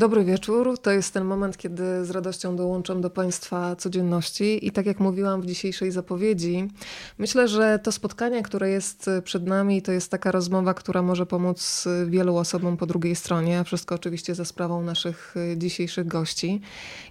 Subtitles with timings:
[0.00, 0.78] Dobry wieczór.
[0.78, 4.66] To jest ten moment, kiedy z radością dołączam do Państwa codzienności.
[4.66, 6.68] I tak jak mówiłam w dzisiejszej zapowiedzi,
[7.18, 11.88] myślę, że to spotkanie, które jest przed nami, to jest taka rozmowa, która może pomóc
[12.06, 16.60] wielu osobom po drugiej stronie, wszystko oczywiście za sprawą naszych dzisiejszych gości.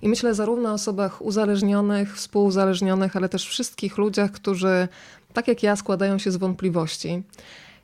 [0.01, 4.87] I myślę zarówno o osobach uzależnionych, współuzależnionych, ale też wszystkich ludziach, którzy
[5.33, 7.23] tak jak ja składają się z wątpliwości.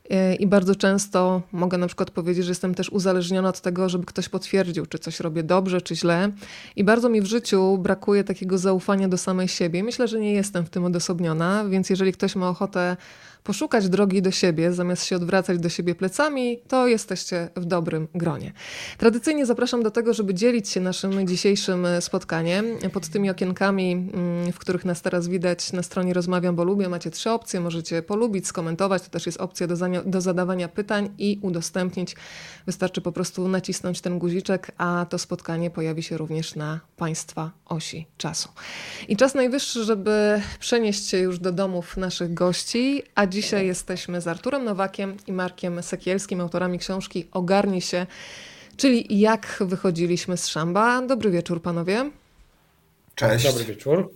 [0.10, 4.06] E, I bardzo często mogę na przykład powiedzieć, że jestem też uzależniona od tego, żeby
[4.06, 6.32] ktoś potwierdził, czy coś robię dobrze, czy źle.
[6.76, 9.84] I bardzo mi w życiu brakuje takiego zaufania do samej siebie.
[9.84, 12.98] Myślę, że nie jestem w tym odosobniona, więc jeżeli ktoś ma ochotę
[13.46, 18.54] poszukać drogi do siebie, zamiast się odwracać do siebie plecami, to jesteście w dobrym gronie.
[18.98, 22.66] Tradycyjnie zapraszam do tego, żeby dzielić się naszym dzisiejszym spotkaniem.
[22.94, 27.12] Pod tymi okienkami, mm, w których nas teraz widać na stronie Rozmawiam, bo lubię, macie
[27.12, 27.60] trzy opcje.
[27.60, 32.16] Możecie polubić, skomentować, to też jest opcja do, do zadawania pytań i udostępnić.
[32.66, 38.08] Wystarczy po prostu nacisnąć ten guziczek, a to spotkanie pojawi się również na Państwa osi
[38.18, 38.50] czasu.
[39.08, 44.28] I czas najwyższy, żeby przenieść się już do domów naszych gości, a dzisiaj jesteśmy z
[44.28, 48.06] Arturem Nowakiem i Markiem Sekielskim, autorami książki Ogarnij się,
[48.78, 51.02] czyli jak wychodziliśmy z szamba.
[51.02, 52.12] Dobry wieczór, panowie.
[53.16, 53.46] Cześć.
[53.46, 54.12] Dobry wieczór.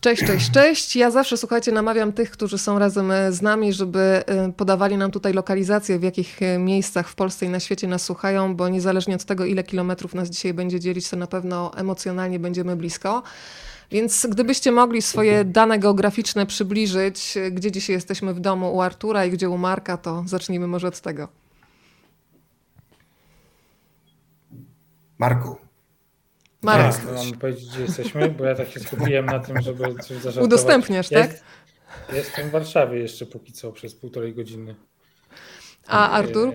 [0.00, 0.96] Cześć, cześć, cześć.
[0.96, 5.10] Ja zawsze, słuchajcie, namawiam tych, którzy są razem e, z nami, żeby e, podawali nam
[5.10, 9.14] tutaj lokalizację, w jakich e, miejscach w Polsce i na świecie nas słuchają, bo niezależnie
[9.14, 13.22] od tego, ile kilometrów nas dzisiaj będzie dzielić, to na pewno emocjonalnie będziemy blisko.
[13.90, 19.30] Więc gdybyście mogli swoje dane geograficzne przybliżyć, gdzie dzisiaj jesteśmy w domu u Artura i
[19.30, 21.28] gdzie u Marka, to zacznijmy może od tego.
[25.18, 25.56] Marku.
[26.62, 26.96] Marek.
[26.96, 30.44] Tak, mam powiedzieć, gdzie jesteśmy, bo ja tak się skupiłem na tym, żeby coś zażartować.
[30.44, 31.30] Udostępniasz, tak?
[31.30, 31.44] Jest,
[32.12, 34.74] jestem w Warszawie jeszcze póki co przez półtorej godziny.
[35.86, 36.52] A Artur?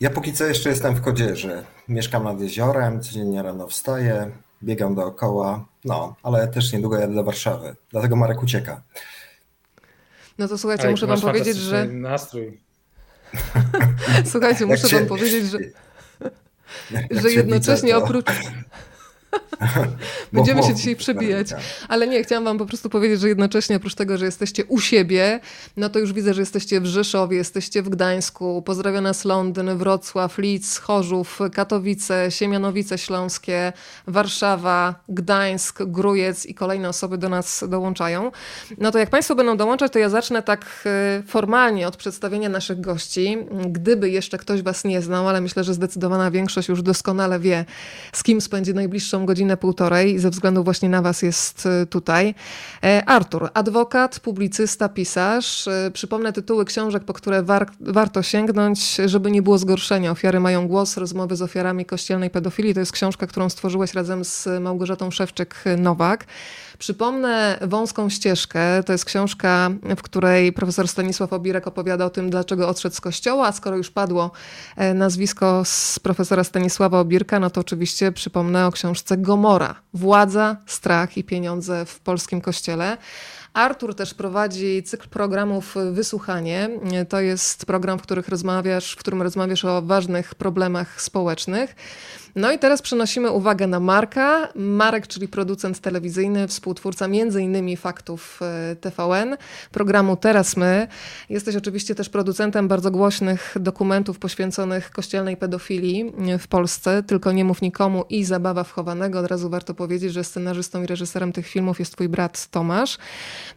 [0.00, 1.64] Ja póki co jeszcze jestem w Kodzierze.
[1.88, 4.30] Mieszkam nad jeziorem, codziennie rano wstaję,
[4.62, 7.76] biegam dookoła, no, ale też niedługo jadę do Warszawy.
[7.90, 8.82] Dlatego Marek ucieka.
[10.38, 11.86] No to słuchajcie, ale muszę wam powiedzieć, że...
[11.86, 12.60] nastrój.
[14.32, 15.58] słuchajcie, muszę wam powiedzieć, że...
[17.10, 18.26] że jednocześnie oprócz...
[20.32, 21.48] Będziemy się dzisiaj przebijać.
[21.88, 25.40] Ale nie, chciałam wam po prostu powiedzieć, że jednocześnie oprócz tego, że jesteście u siebie,
[25.76, 30.38] no to już widzę, że jesteście w Rzeszowie, jesteście w Gdańsku, pozdrawia nas Londyn, Wrocław,
[30.38, 33.72] Lidz, Chorzów, Katowice, Siemianowice Śląskie,
[34.06, 38.30] Warszawa, Gdańsk, Grujec i kolejne osoby do nas dołączają.
[38.78, 42.80] No to jak państwo będą dołączać, to ja zacznę tak e, formalnie od przedstawienia naszych
[42.80, 43.38] gości.
[43.68, 47.64] Gdyby jeszcze ktoś was nie znał, ale myślę, że zdecydowana większość już doskonale wie,
[48.12, 52.34] z kim spędzi najbliższą godzinę, półtorej ze względu właśnie na was jest y, tutaj.
[52.84, 55.66] E, Artur, adwokat, publicysta, pisarz.
[55.66, 60.10] Y, przypomnę tytuły książek, po które war warto sięgnąć, żeby nie było zgorszenia.
[60.10, 62.74] Ofiary mają głos, rozmowy z ofiarami kościelnej pedofilii.
[62.74, 66.24] To jest książka, którą stworzyłeś razem z Małgorzatą Szewczyk-Nowak.
[66.78, 68.82] Przypomnę Wąską ścieżkę.
[68.82, 73.46] To jest książka, w której profesor Stanisław Obirek opowiada o tym, dlaczego odszedł z kościoła.
[73.46, 74.30] A skoro już padło
[74.76, 79.74] e, nazwisko z profesora Stanisława Obirka, no to oczywiście przypomnę o książce Gomora.
[79.94, 82.96] Władza, strach i pieniądze w polskim kościele.
[83.52, 86.68] Artur też prowadzi cykl programów Wysłuchanie.
[87.08, 91.76] To jest program, w, których rozmawiasz, w którym rozmawiasz o ważnych problemach społecznych.
[92.34, 94.48] No i teraz przenosimy uwagę na Marka.
[94.54, 97.76] Marek, czyli producent telewizyjny, współtwórca m.in.
[97.76, 99.36] Faktów e, TVN,
[99.70, 100.88] programu Teraz My.
[101.28, 107.62] Jesteś oczywiście też producentem bardzo głośnych dokumentów poświęconych kościelnej pedofilii w Polsce, tylko nie mów
[107.62, 109.18] nikomu i Zabawa wchowanego.
[109.18, 112.98] Od razu warto powiedzieć, że scenarzystą i reżyserem tych filmów jest twój brat Tomasz.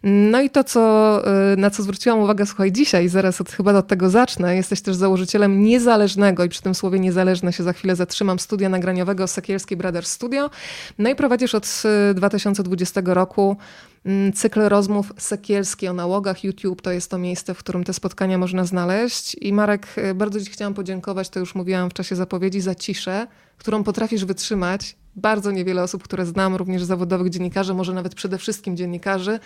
[0.03, 3.87] No i to, co, e, na co zwróciłam uwagę, słuchaj, dzisiaj, zaraz od, chyba od
[3.87, 8.39] tego zacznę, jesteś też założycielem niezależnego i przy tym słowie niezależne się za chwilę zatrzymam,
[8.39, 10.49] studia studia nagraniowego Sekielski Brothers Studio.
[10.97, 11.83] No i prowadzisz od
[12.15, 13.57] 2020 y, roku
[14.05, 16.43] mm, cykl rozmów Sekielski o nałogach.
[16.43, 19.35] YouTube to jest to miejsce, w którym te spotkania można znaleźć.
[19.41, 23.27] I Marek, y, bardzo Ci chciałam podziękować, to już mówiłam w czasie zapowiedzi, za ciszę,
[23.57, 24.95] którą potrafisz wytrzymać.
[25.15, 29.39] Bardzo niewiele osób, które znam, również zawodowych dziennikarzy, może nawet przede wszystkim dziennikarzy,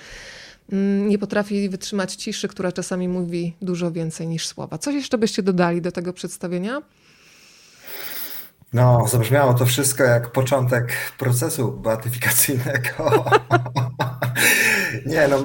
[0.71, 4.77] mm, nie potrafi wytrzymać ciszy, która czasami mówi dużo więcej niż słowa.
[4.77, 6.81] Coś jeszcze byście dodali do tego przedstawienia?
[8.77, 13.25] No, zabrzmiało to wszystko jak początek procesu beatyfikacyjnego.
[15.05, 15.37] nie, no,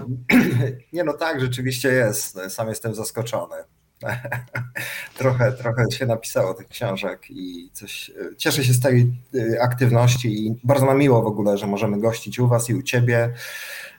[0.93, 2.39] nie, no tak, rzeczywiście jest.
[2.49, 3.57] Sam jestem zaskoczony.
[5.19, 8.11] trochę, trochę się napisało tych książek i coś.
[8.37, 12.39] Cieszę się z tej y, aktywności i bardzo nam miło w ogóle, że możemy gościć
[12.39, 13.33] u Was i u Ciebie.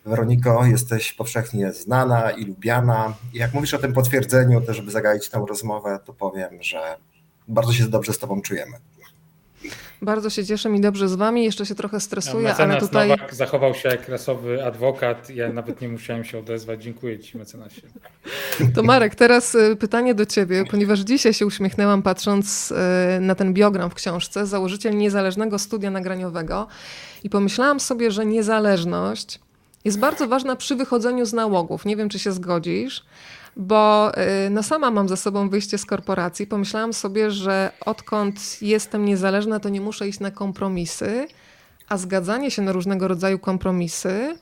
[0.06, 3.14] Weroniko, jesteś powszechnie znana i lubiana.
[3.34, 6.98] I jak mówisz o tym potwierdzeniu, też żeby zagaić tę rozmowę, to powiem, że
[7.48, 8.78] bardzo się dobrze z Tobą czujemy.
[10.04, 11.44] Bardzo się cieszę mi dobrze z wami.
[11.44, 13.10] Jeszcze się trochę stresuję, no, ale tutaj.
[13.10, 15.30] Nowak zachował się jak rasowy adwokat.
[15.30, 16.84] Ja nawet nie musiałem się odezwać.
[16.84, 17.82] Dziękuję ci, mecenasie.
[18.76, 23.54] To Marek, teraz y, pytanie do ciebie, ponieważ dzisiaj się uśmiechnęłam patrząc y, na ten
[23.54, 26.68] biogram w książce, założyciel niezależnego studia nagraniowego
[27.24, 29.40] i pomyślałam sobie, że niezależność
[29.86, 31.86] jest bardzo ważna przy wychodzeniu z nałogów.
[31.86, 33.06] Nie wiem, czy się zgodzisz
[33.56, 34.12] bo
[34.46, 36.48] y, no sama mam za sobą wyjście z korporacji.
[36.48, 41.28] Pomyślałam sobie, że odkąd jestem niezależna, to nie muszę iść na kompromisy,
[41.90, 44.36] a zgadzanie się na różnego rodzaju kompromisy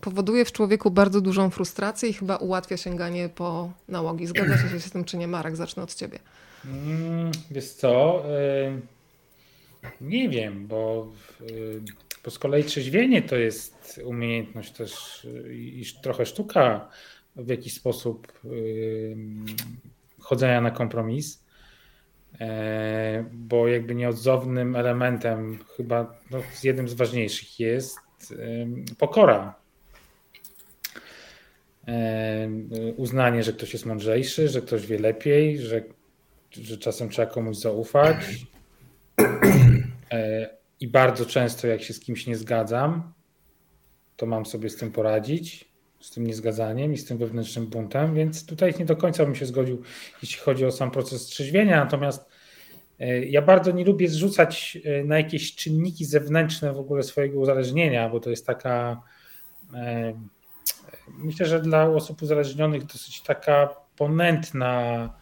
[0.00, 4.26] powoduje w człowieku bardzo dużą frustrację i chyba ułatwia sięganie po nałogi.
[4.26, 5.28] Zgadzacie się z tym, czy nie?
[5.28, 6.18] Marek, zacznę od ciebie.
[6.64, 8.80] Mm, wiesz co, y,
[10.00, 11.08] nie wiem, bo,
[11.50, 11.80] y,
[12.24, 16.88] bo z kolei trzeźwienie to jest umiejętność też i trochę sztuka
[17.44, 18.32] w jakiś sposób
[20.20, 21.44] chodzenia na kompromis,
[22.40, 27.98] e, bo jakby nieodzownym elementem, chyba no, jednym z ważniejszych jest
[28.98, 29.54] pokora.
[31.88, 32.48] E,
[32.96, 35.82] uznanie, że ktoś jest mądrzejszy, że ktoś wie lepiej, że,
[36.50, 38.16] że czasem trzeba komuś zaufać.
[40.12, 40.50] E,
[40.80, 43.12] I bardzo często, jak się z kimś nie zgadzam,
[44.16, 45.69] to mam sobie z tym poradzić
[46.00, 49.46] z tym niezgadzaniem i z tym wewnętrznym buntem, więc tutaj nie do końca bym się
[49.46, 49.82] zgodził,
[50.22, 51.84] jeśli chodzi o sam proces trzeźwienia.
[51.84, 52.30] Natomiast
[53.00, 58.08] e, ja bardzo nie lubię zrzucać e, na jakieś czynniki zewnętrzne w ogóle swojego uzależnienia,
[58.08, 59.02] bo to jest taka.
[59.74, 60.14] E,
[61.18, 65.14] myślę, że dla osób uzależnionych dosyć taka ponętna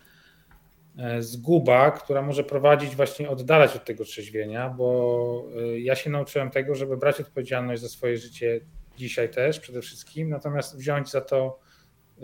[1.21, 5.45] zguba, która może prowadzić właśnie oddalać od tego trzeźwienia, bo
[5.79, 8.61] ja się nauczyłem tego, żeby brać odpowiedzialność za swoje życie
[8.99, 11.61] dzisiaj też przede wszystkim, natomiast wziąć za to,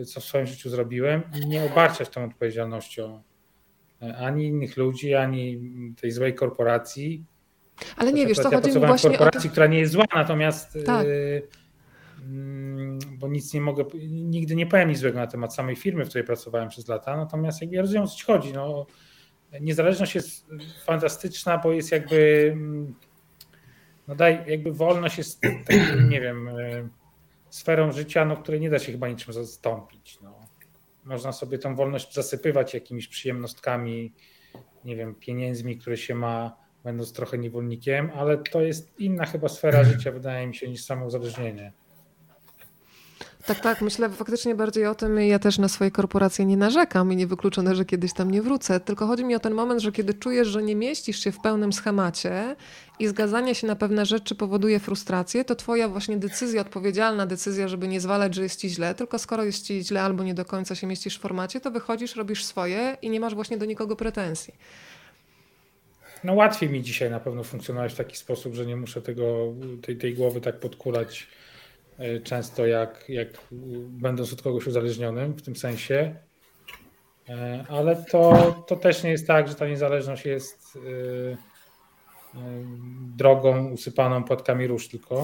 [0.06, 3.22] co w swoim życiu zrobiłem i nie obarczać tą odpowiedzialnością
[4.02, 5.60] e, ani innych ludzi, ani
[6.00, 7.24] tej złej korporacji.
[7.96, 11.06] Ale nie wiesz, to chodzi mi właśnie korporacji, o która nie jest zła, natomiast tak.
[11.06, 11.48] yy,
[13.18, 16.26] bo nic nie mogę, nigdy nie powiem nic złego na temat samej firmy, w której
[16.26, 18.52] pracowałem przez lata, natomiast jakby ja rozumiem, o co ci chodzi.
[18.52, 18.86] No,
[19.60, 20.46] niezależność jest
[20.84, 22.94] fantastyczna, bo jest jakby mm,
[24.08, 26.88] no daj, jakby wolność jest takim, nie wiem, e,
[27.50, 30.18] sferą życia, no, której nie da się chyba niczym zastąpić.
[30.22, 30.40] No.
[31.04, 34.12] Można sobie tą wolność zasypywać jakimiś przyjemnostkami,
[34.84, 39.84] nie wiem, pieniędzmi, które się ma, będąc trochę niewolnikiem, ale to jest inna chyba sfera
[39.94, 41.72] życia, wydaje mi się, niż samo uzależnienie.
[43.46, 45.18] Tak, tak, myślę faktycznie bardziej o tym.
[45.18, 48.80] Ja też na swoje korporacje nie narzekam i niewykluczone, że kiedyś tam nie wrócę.
[48.80, 51.72] Tylko chodzi mi o ten moment, że kiedy czujesz, że nie mieścisz się w pełnym
[51.72, 52.56] schemacie
[52.98, 57.88] i zgadzanie się na pewne rzeczy powoduje frustrację, to twoja właśnie decyzja, odpowiedzialna decyzja, żeby
[57.88, 60.74] nie zwalać, że jest ci źle, tylko skoro jest ci źle albo nie do końca
[60.74, 64.54] się mieścisz w formacie, to wychodzisz, robisz swoje i nie masz właśnie do nikogo pretensji.
[66.24, 69.96] No łatwiej mi dzisiaj na pewno funkcjonować w taki sposób, że nie muszę tego, tej,
[69.96, 71.26] tej głowy tak podkulać
[72.24, 73.28] często jak, jak
[73.88, 76.16] będąc od kogoś uzależnionym w tym sensie.
[77.28, 81.36] E, ale to, to też nie jest tak, że ta niezależność jest e,
[83.16, 85.22] drogą usypaną płatkami róż tylko.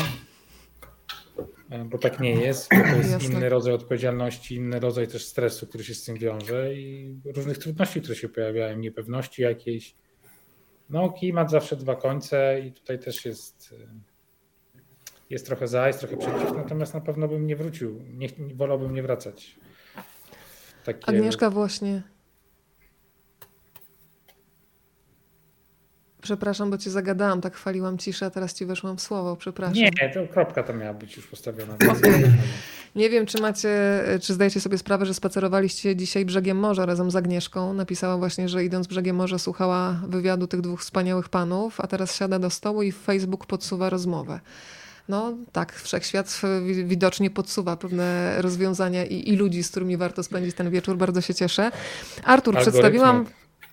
[1.84, 2.68] Bo tak nie jest.
[2.68, 7.16] To jest inny rodzaj odpowiedzialności, inny rodzaj też stresu, który się z tym wiąże i
[7.24, 9.94] różnych trudności, które się pojawiają, niepewności jakiejś.
[10.90, 13.74] No, klimat zawsze dwa końce i tutaj też jest
[15.30, 18.00] jest trochę za, jest trochę przeciw, natomiast na pewno bym nie wrócił.
[18.14, 19.56] Nie, wolałbym nie wracać.
[20.84, 21.08] Takie...
[21.08, 22.02] Agnieszka właśnie.
[26.22, 29.74] Przepraszam, bo cię zagadałam, tak chwaliłam ciszę, a teraz ci weszłam w słowo, przepraszam.
[29.76, 31.76] Nie, to kropka to miała być już postawiona.
[32.94, 33.70] Nie wiem, czy macie,
[34.22, 37.74] czy zdajecie sobie sprawę, że spacerowaliście dzisiaj brzegiem morza razem z Agnieszką.
[37.74, 42.38] Napisała właśnie, że idąc brzegiem morza słuchała wywiadu tych dwóch wspaniałych panów, a teraz siada
[42.38, 44.40] do stołu i w Facebook podsuwa rozmowę
[45.10, 46.40] no tak, wszechświat
[46.84, 50.96] widocznie podsuwa pewne rozwiązania i, i ludzi, z którymi warto spędzić ten wieczór.
[50.96, 51.70] Bardzo się cieszę.
[52.24, 52.60] Artur, Algorytmy.
[52.60, 53.26] przedstawiłam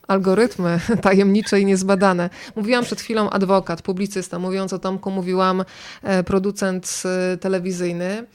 [0.07, 2.29] algorytmy tajemnicze i niezbadane.
[2.55, 4.39] Mówiłam przed chwilą adwokat, publicysta.
[4.39, 5.63] Mówiąc o Tomku, mówiłam
[6.03, 8.27] e, producent e, telewizyjny.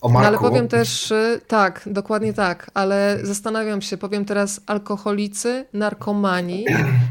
[0.00, 0.22] O Marku.
[0.22, 6.64] No, ale powiem też, e, tak, dokładnie tak, ale zastanawiam się, powiem teraz alkoholicy, narkomani.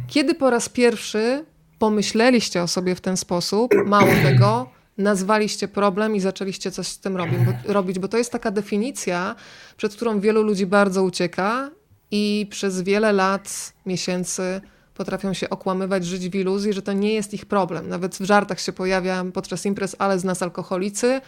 [0.08, 1.46] Kiedy po raz pierwszy
[1.80, 3.72] pomyśleliście o sobie w ten sposób?
[3.86, 8.32] Mało tego, nazwaliście problem i zaczęliście coś z tym robić bo, robić, bo to jest
[8.32, 9.36] taka definicja,
[9.78, 11.72] przed którą wielu ludzi bardzo ucieka
[12.12, 14.62] i przez wiele lat, miesięcy
[14.94, 17.90] potrafią się okłamywać, żyć w iluzji, że to nie jest ich problem.
[17.90, 21.22] Nawet w żartach się pojawia podczas imprez, ale z nas alkoholicy,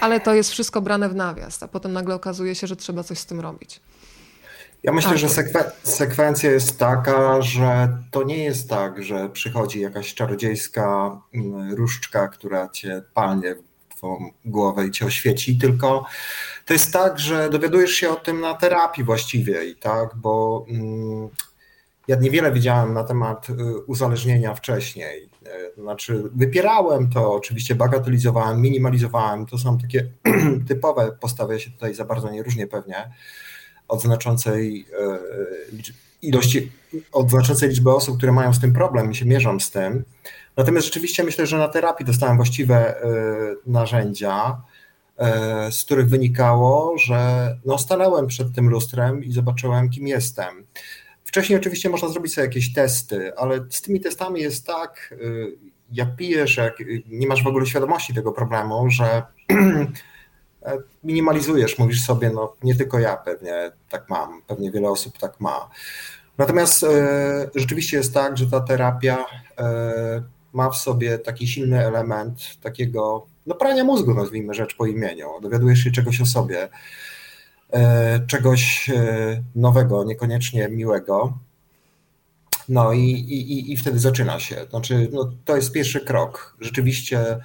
[0.00, 3.18] ale to jest wszystko brane w nawias, a potem nagle okazuje się, że trzeba coś
[3.18, 3.80] z tym robić.
[4.86, 10.14] Ja myślę, że sekwe sekwencja jest taka, że to nie jest tak, że przychodzi jakaś
[10.14, 16.04] czarodziejska mm, różdżka, która cię palnie w twoją głowę i cię oświeci, tylko
[16.64, 21.28] to jest tak, że dowiadujesz się o tym na terapii właściwie, tak, bo mm,
[22.08, 23.54] ja niewiele wiedziałem na temat y,
[23.86, 25.30] uzależnienia wcześniej.
[25.76, 29.46] Y, znaczy, wypierałem to, oczywiście bagatelizowałem, minimalizowałem.
[29.46, 30.08] To są takie
[30.68, 33.10] typowe postawy, ja się tutaj za bardzo nie różnię pewnie
[33.88, 34.86] od znaczącej
[35.72, 36.72] y, ilości,
[37.12, 40.04] od liczby osób, które mają z tym problem i się mierzą z tym.
[40.56, 42.94] Natomiast rzeczywiście myślę, że na terapii dostałem właściwe
[43.66, 44.62] narzędzia,
[45.70, 50.66] z których wynikało, że no, stanąłem przed tym lustrem i zobaczyłem, kim jestem.
[51.24, 55.14] Wcześniej oczywiście można zrobić sobie jakieś testy, ale z tymi testami jest tak,
[55.92, 56.78] jak pijesz, jak
[57.08, 59.22] nie masz w ogóle świadomości tego problemu, że
[61.04, 65.70] minimalizujesz, mówisz sobie, no nie tylko ja pewnie tak mam, pewnie wiele osób tak ma.
[66.38, 66.86] Natomiast y,
[67.54, 69.62] rzeczywiście jest tak, że ta terapia y,
[70.52, 75.26] ma w sobie taki silny element takiego no prania mózgu, nazwijmy rzecz po imieniu.
[75.42, 76.68] Dowiadujesz się czegoś o sobie.
[77.72, 81.38] E, czegoś e, nowego, niekoniecznie miłego.
[82.68, 84.66] No i, i, i wtedy zaczyna się.
[84.70, 86.56] Znaczy, no, to jest pierwszy krok.
[86.60, 87.36] Rzeczywiście,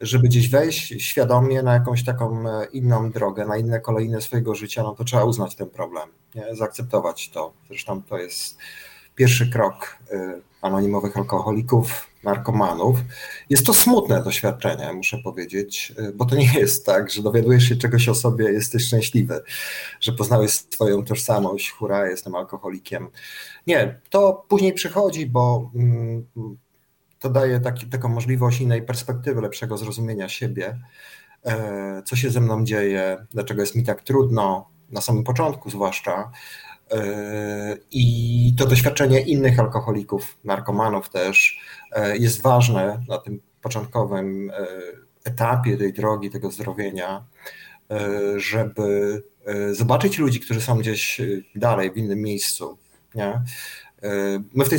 [0.00, 4.82] żeby gdzieś wejść świadomie na jakąś taką e, inną drogę, na inne kolejne swojego życia,
[4.82, 6.56] no to trzeba uznać ten problem, nie?
[6.56, 7.52] zaakceptować to.
[7.68, 8.58] Zresztą to jest
[9.14, 9.98] pierwszy krok
[10.62, 12.98] anonimowych alkoholików, narkomanów.
[13.50, 17.76] Jest to smutne doświadczenie, muszę powiedzieć, y, bo to nie jest tak, że dowiadujesz się
[17.76, 19.40] czegoś o sobie, jesteś szczęśliwy,
[20.00, 23.08] że poznałeś swoją tożsamość, hura, jestem alkoholikiem.
[23.66, 26.26] Nie, to później przychodzi, bo mm,
[27.20, 30.78] to daje taki, taką możliwość innej perspektywy, lepszego zrozumienia siebie,
[31.44, 36.30] e, co się ze mną dzieje, dlaczego jest mi tak trudno, na samym początku zwłaszcza,
[36.92, 41.60] e, i to doświadczenie innych alkoholików, narkomanów też,
[41.92, 44.52] E, jest ważne na tym początkowym
[45.24, 47.24] etapie tej drogi, tego zdrowienia,
[48.36, 49.22] żeby
[49.72, 51.20] zobaczyć ludzi, którzy są gdzieś
[51.54, 52.78] dalej, w innym miejscu.
[53.14, 53.42] Nie?
[54.54, 54.78] My w tej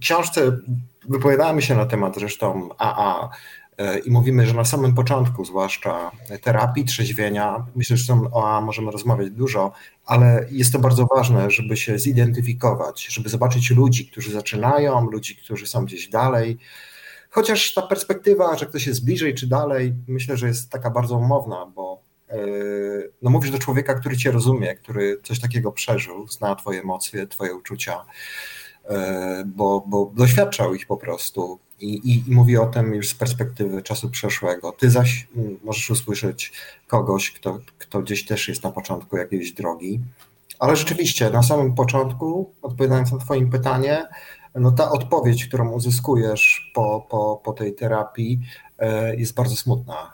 [0.00, 0.58] książce
[1.08, 3.28] wypowiadamy się na temat zresztą AA
[4.04, 6.10] i mówimy, że na samym początku, zwłaszcza
[6.42, 9.72] terapii, trzeźwienia, myślę, że o AA możemy rozmawiać dużo,
[10.06, 15.66] ale jest to bardzo ważne, żeby się zidentyfikować, żeby zobaczyć ludzi, którzy zaczynają, ludzi, którzy
[15.66, 16.58] są gdzieś dalej.
[17.30, 21.66] Chociaż ta perspektywa, że ktoś jest bliżej czy dalej, myślę, że jest taka bardzo umowna,
[21.74, 22.36] bo e,
[23.22, 27.54] no mówisz do człowieka, który cię rozumie, który coś takiego przeżył, zna twoje emocje, twoje
[27.54, 28.04] uczucia, e,
[29.46, 33.82] bo, bo doświadczał ich po prostu i, i, i mówi o tym już z perspektywy
[33.82, 34.72] czasu przeszłego.
[34.72, 36.52] Ty zaś mm, możesz usłyszeć
[36.86, 40.00] kogoś, kto, kto gdzieś też jest na początku jakiejś drogi.
[40.58, 44.06] Ale rzeczywiście, na samym początku, odpowiadając na Twoje pytanie,
[44.54, 48.40] no ta odpowiedź, którą uzyskujesz po, po, po tej terapii,
[48.78, 50.12] e, jest bardzo smutna.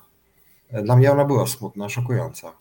[0.82, 2.52] Dla mnie ona była smutna, szokująca.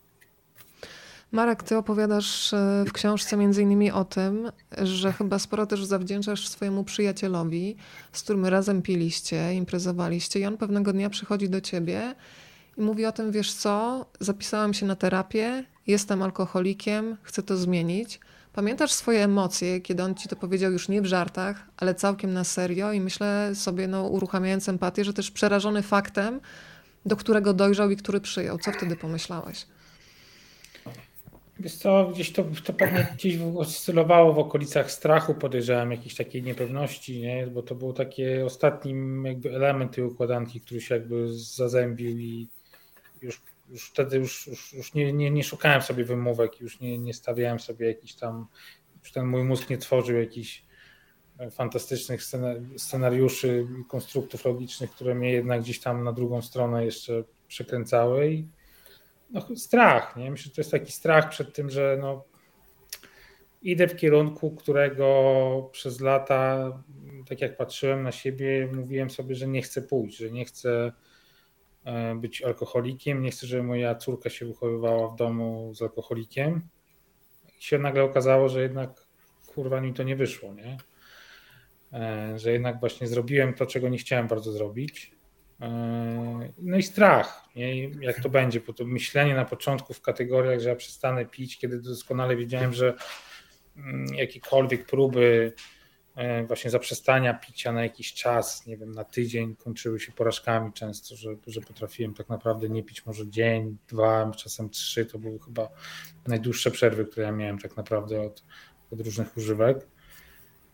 [1.33, 6.83] Marek, ty opowiadasz e, w książce innymi o tym, że chyba sporo też zawdzięczasz swojemu
[6.83, 7.75] przyjacielowi,
[8.11, 12.15] z którym razem piliście, imprezowaliście i on pewnego dnia przychodzi do ciebie
[12.77, 18.19] i mówi o tym, wiesz co, zapisałam się na terapię, jestem alkoholikiem, chcę to zmienić.
[18.53, 22.43] Pamiętasz swoje emocje, kiedy on ci to powiedział już nie w żartach, ale całkiem na
[22.43, 26.39] serio i myślę sobie, no uruchamiając empatię, że też przerażony faktem,
[27.05, 28.57] do którego dojrzał i który przyjął.
[28.57, 29.65] Co wtedy pomyślałeś?
[31.59, 37.21] Wiesz co, gdzieś to, to pewnie gdzieś oscylowało w okolicach strachu, podejrzewam, jakiejś takiej niepewności,
[37.21, 37.47] nie?
[37.47, 42.47] bo to był taki ostatni jakby element tej układanki, który się jakby zazębił i
[43.21, 47.13] już, już wtedy już, już, już nie, nie, nie szukałem sobie wymówek, już nie, nie
[47.13, 48.47] stawiałem sobie jakiś tam,
[49.03, 50.63] już ten mój mózg nie tworzył jakichś
[51.51, 52.21] fantastycznych
[52.77, 58.47] scenariuszy i konstruktów logicznych, które mnie jednak gdzieś tam na drugą stronę jeszcze przekręcały i
[59.29, 60.15] no, strach.
[60.15, 60.31] Nie?
[60.31, 62.23] Myślę, że to jest taki strach przed tym, że no,
[63.63, 66.71] idę w kierunku, którego przez lata,
[67.29, 70.91] tak jak patrzyłem na siebie, mówiłem sobie, że nie chcę pójść, że nie chcę
[71.85, 76.61] e, być alkoholikiem, nie chcę, żeby moja córka się wychowywała w domu z alkoholikiem.
[77.59, 79.07] I się nagle okazało, że jednak
[79.47, 80.77] kurwa mi to nie wyszło, nie?
[81.93, 85.12] E, że jednak właśnie zrobiłem to, czego nie chciałem bardzo zrobić.
[86.57, 87.89] No i strach, nie?
[87.89, 91.81] jak to będzie, bo to myślenie na początku w kategoriach, że ja przestanę pić, kiedy
[91.81, 92.93] doskonale wiedziałem, że
[93.77, 95.53] mm, jakiekolwiek próby
[96.15, 101.15] e, właśnie zaprzestania picia na jakiś czas, nie wiem, na tydzień kończyły się porażkami często,
[101.15, 105.69] że, że potrafiłem tak naprawdę nie pić może dzień, dwa, czasem trzy, to były chyba
[106.27, 108.43] najdłuższe przerwy, które ja miałem tak naprawdę od,
[108.91, 109.92] od różnych używek.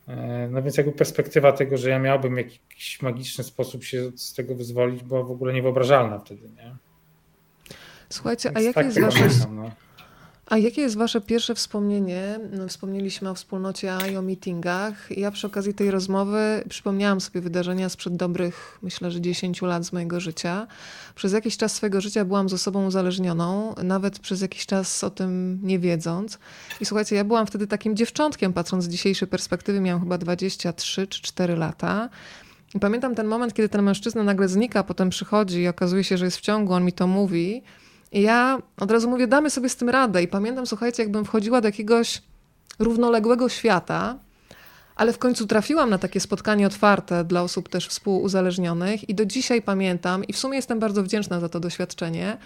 [0.09, 4.55] E, no więc jakby perspektywa tego, że ja miałbym jakiś magiczny sposób się z tego
[4.55, 6.75] wyzwolić, była w ogóle niewyobrażalna wtedy, nie?
[8.09, 9.29] Słuchajcie, więc a jakie tak jest wasze...
[9.51, 9.71] No.
[10.49, 12.39] A jakie jest Wasze pierwsze wspomnienie?
[12.51, 15.17] No, wspomnieliśmy o wspólnocie i o meetingach.
[15.17, 19.93] Ja przy okazji tej rozmowy przypomniałam sobie wydarzenia sprzed dobrych, myślę, że 10 lat z
[19.93, 20.67] mojego życia.
[21.15, 25.59] Przez jakiś czas swojego życia byłam ze sobą uzależnioną, nawet przez jakiś czas o tym
[25.63, 26.39] nie wiedząc.
[26.81, 31.21] I słuchajcie, ja byłam wtedy takim dziewczątkiem, patrząc z dzisiejszej perspektywy, miałam chyba 23 czy
[31.21, 32.09] 4 lata.
[32.75, 36.25] I pamiętam ten moment, kiedy ten mężczyzna nagle znika, potem przychodzi i okazuje się, że
[36.25, 37.61] jest w ciągu, on mi to mówi.
[38.11, 40.23] I ja od razu mówię, damy sobie z tym radę.
[40.23, 42.21] I pamiętam, słuchajcie, jakbym wchodziła do jakiegoś
[42.79, 44.19] równoległego świata,
[44.95, 49.61] ale w końcu trafiłam na takie spotkanie otwarte dla osób też współuzależnionych i do dzisiaj
[49.61, 52.37] pamiętam i w sumie jestem bardzo wdzięczna za to doświadczenie,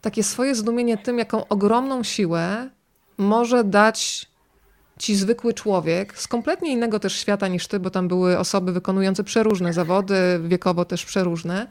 [0.00, 2.70] takie swoje zdumienie tym, jaką ogromną siłę
[3.18, 4.30] może dać
[4.98, 9.24] ci zwykły człowiek z kompletnie innego też świata niż ty, bo tam były osoby wykonujące
[9.24, 11.66] przeróżne zawody, wiekowo też przeróżne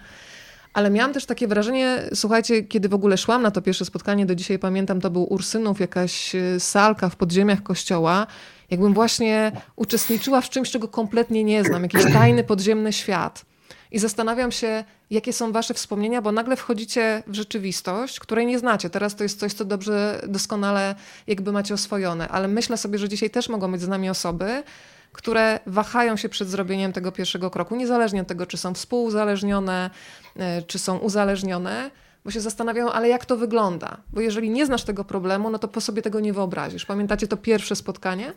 [0.73, 4.35] ale miałam też takie wrażenie, słuchajcie, kiedy w ogóle szłam na to pierwsze spotkanie, do
[4.35, 8.27] dzisiaj pamiętam, to był Ursynów, jakaś e, salka w podziemiach kościoła,
[8.69, 13.45] jakbym właśnie uczestniczyła w czymś, czego kompletnie nie znam, jakiś tajny podziemny świat.
[13.91, 18.89] I zastanawiam się, jakie są wasze wspomnienia, bo nagle wchodzicie w rzeczywistość, której nie znacie.
[18.89, 20.95] Teraz to jest coś, co dobrze, doskonale
[21.27, 24.63] jakby macie oswojone, ale myślę sobie, że dzisiaj też mogą być z nami osoby,
[25.11, 29.89] które wahają się przed zrobieniem tego pierwszego kroku, niezależnie od tego, czy są współuzależnione,
[30.35, 31.91] e, czy są uzależnione,
[32.25, 33.97] bo się zastanawiają, ale jak to wygląda?
[34.13, 36.85] Bo jeżeli nie znasz tego problemu, no to po sobie tego nie wyobrazisz.
[36.85, 38.33] Pamiętacie to pierwsze spotkanie?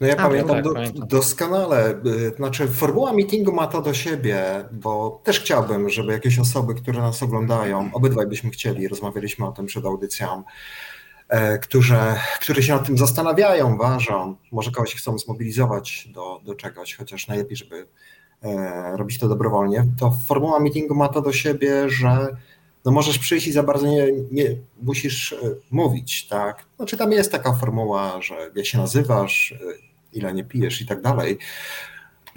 [0.00, 1.94] No ja A, pamiętam, tak, do, pamiętam doskonale.
[2.06, 7.00] Y, znaczy, formuła meetingu ma to do siebie, bo też chciałbym, żeby jakieś osoby, które
[7.00, 10.42] nas oglądają, obydwaj byśmy chcieli, rozmawialiśmy o tym przed audycją,
[11.62, 11.96] którzy,
[12.40, 17.56] którzy się nad tym zastanawiają, ważą, może kogoś chcą zmobilizować do, do czegoś, chociaż najlepiej,
[17.56, 17.86] żeby
[18.42, 22.36] e, robić to dobrowolnie, to formuła meetingu ma to do siebie, że
[22.84, 25.36] no możesz przyjść i za bardzo nie, nie musisz e,
[25.70, 26.64] mówić, tak?
[26.76, 29.54] Znaczy tam jest taka formuła, że jak się nazywasz,
[30.12, 31.38] ile nie pijesz i tak dalej.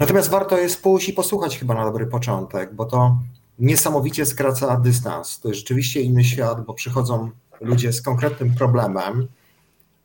[0.00, 3.16] Natomiast warto jest pójść i posłuchać chyba na dobry początek, bo to
[3.58, 5.40] niesamowicie skraca dystans.
[5.40, 9.28] To jest rzeczywiście inny świat, bo przychodzą ludzie z konkretnym problemem,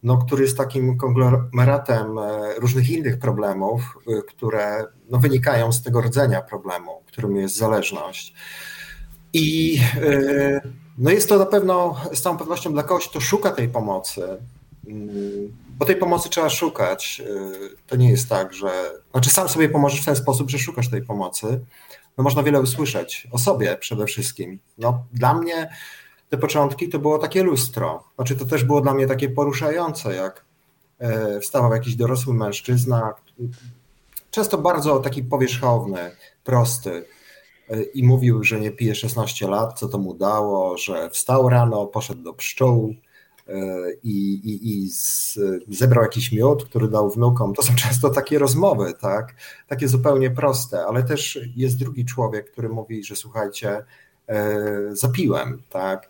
[0.04, 6.02] no, który jest takim konglomeratem e, różnych innych problemów, e, które no, wynikają z tego
[6.02, 8.34] rdzenia problemu, którym jest zależność.
[9.34, 10.62] I e,
[10.98, 14.22] no, jest to na pewno z całą pewnością dla kogoś, kto szuka tej pomocy,
[14.88, 17.22] mm, bo tej pomocy trzeba szukać.
[17.88, 18.72] To nie jest tak, że.
[19.12, 21.60] Znaczy, sam sobie pomożesz w ten sposób, że szukasz tej pomocy.
[22.18, 24.60] No, można wiele usłyszeć o sobie przede wszystkim.
[24.78, 25.70] No, dla mnie
[26.30, 28.04] te początki to było takie lustro.
[28.16, 30.46] Znaczy to też było dla mnie takie poruszające, jak
[31.00, 33.14] e, wstawał jakiś dorosły mężczyzna,
[34.32, 36.12] często bardzo taki powierzchowny,
[36.44, 37.06] prosty
[37.70, 41.86] e, i mówił, że nie pije 16 lat, co to mu dało, że wstał rano,
[41.86, 42.96] poszedł do pszczół
[43.48, 43.54] e,
[44.04, 44.90] i, i, i
[45.76, 47.54] zebrał jakiś miód, który dał wnukom.
[47.54, 49.36] To są często takie rozmowy, tak?
[49.68, 53.84] Takie zupełnie proste, ale też jest drugi człowiek, który mówi, że słuchajcie,
[54.92, 56.10] zapiłem, tak?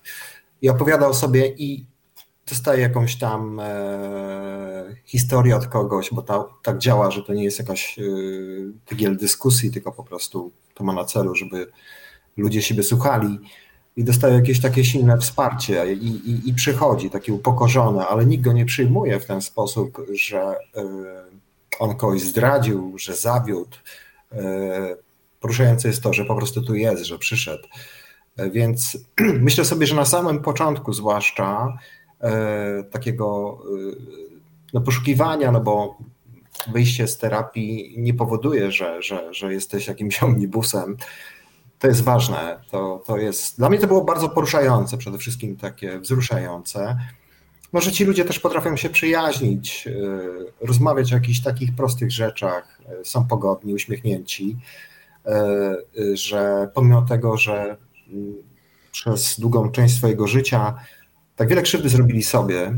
[0.62, 1.86] I opowiada o sobie i
[2.49, 7.60] dostaje jakąś tam e, historię od kogoś, bo ta, tak działa, że to nie jest
[7.60, 8.03] jakaś e,
[8.86, 11.67] tygiel dyskusji, tylko po prostu to ma na celu, żeby
[12.38, 13.39] ludzie siebie słuchali
[13.95, 18.53] i dostaje jakieś takie silne wsparcie i, i, i przychodzi taki upokorzony, ale nikt go
[18.53, 20.84] nie przyjmuje w ten sposób, że e,
[21.79, 23.77] on kogoś zdradził, że zawiódł.
[24.32, 24.95] E,
[25.39, 27.67] poruszające jest to, że po prostu tu jest, że przyszedł.
[28.52, 28.97] Więc
[29.47, 31.78] myślę sobie, że na samym początku, zwłaszcza
[32.21, 33.95] e, takiego e,
[34.73, 35.97] no, poszukiwania, no bo
[36.73, 40.97] wyjście z terapii nie powoduje, że, że, że jesteś jakimś omnibusem.
[41.80, 42.60] To jest ważne.
[42.71, 46.97] To, to jest, dla mnie to było bardzo poruszające, przede wszystkim takie wzruszające.
[47.71, 53.28] Może ci ludzie też potrafią się przyjaźnić, e, rozmawiać o jakichś takich prostych rzeczach, są
[53.28, 54.58] pogodni, uśmiechnięci,
[56.13, 57.78] że pomimo tego, że
[58.91, 60.76] przez długą część swojego życia
[61.39, 62.74] tak wiele krzywdy zrobili sobie,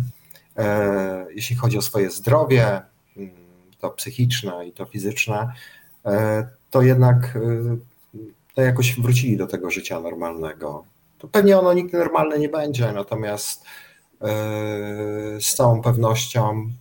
[0.57, 2.81] e, jeśli chodzi o swoje zdrowie,
[3.17, 3.31] mm,
[3.79, 5.53] to psychiczne i to fizyczne,
[6.05, 7.77] e, to jednak e,
[8.55, 10.85] to jakoś wrócili do tego życia normalnego.
[11.17, 13.65] To pewnie ono nigdy normalne nie będzie, natomiast
[15.39, 16.71] z całą pewnością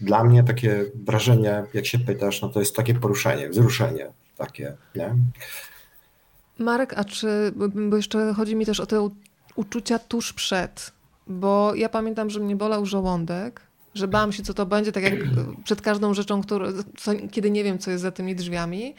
[0.00, 5.14] dla mnie takie wrażenie, jak się pytasz, no to jest takie poruszenie, wzruszenie takie, nie?
[6.58, 7.52] Marek, a czy,
[7.90, 9.10] bo jeszcze chodzi mi też o te
[9.56, 10.92] uczucia tuż przed,
[11.26, 13.60] bo ja pamiętam, że mnie bolał żołądek,
[13.94, 15.14] że bałam się, co to będzie, tak jak
[15.64, 18.94] przed każdą rzeczą, który, co, kiedy nie wiem, co jest za tymi drzwiami.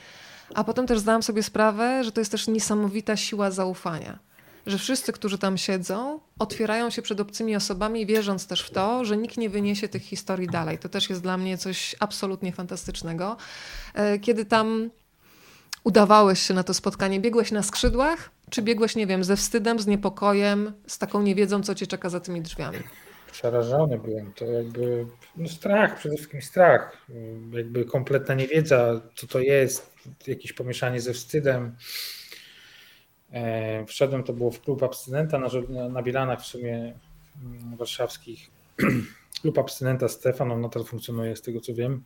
[0.55, 4.19] A potem też zdałam sobie sprawę, że to jest też niesamowita siła zaufania.
[4.65, 9.17] Że wszyscy, którzy tam siedzą, otwierają się przed obcymi osobami, wierząc też w to, że
[9.17, 10.77] nikt nie wyniesie tych historii dalej.
[10.77, 13.37] To też jest dla mnie coś absolutnie fantastycznego.
[13.93, 14.89] E, kiedy tam
[15.87, 19.87] udawałeś się na to spotkanie, biegłeś na skrzydłach, czy biegłeś, nie wiem, ze wstydem, z
[19.87, 22.77] niepokojem, z taką niewiedzą, co cię czeka za tymi drzwiami?
[23.31, 24.33] Przerażony byłem.
[24.33, 25.05] To jakby
[25.37, 27.07] no strach, przede wszystkim strach.
[27.51, 29.93] Jakby kompletna niewiedza, co to jest,
[30.27, 31.75] jakieś pomieszanie ze wstydem.
[33.31, 35.47] E, wszedłem, to było w klub abstynenta na,
[35.89, 36.93] na Bielanach w sumie
[37.43, 38.49] mm, warszawskich.
[39.41, 42.03] klub abstynenta Stefan, on nadal funkcjonuje z tego co wiem.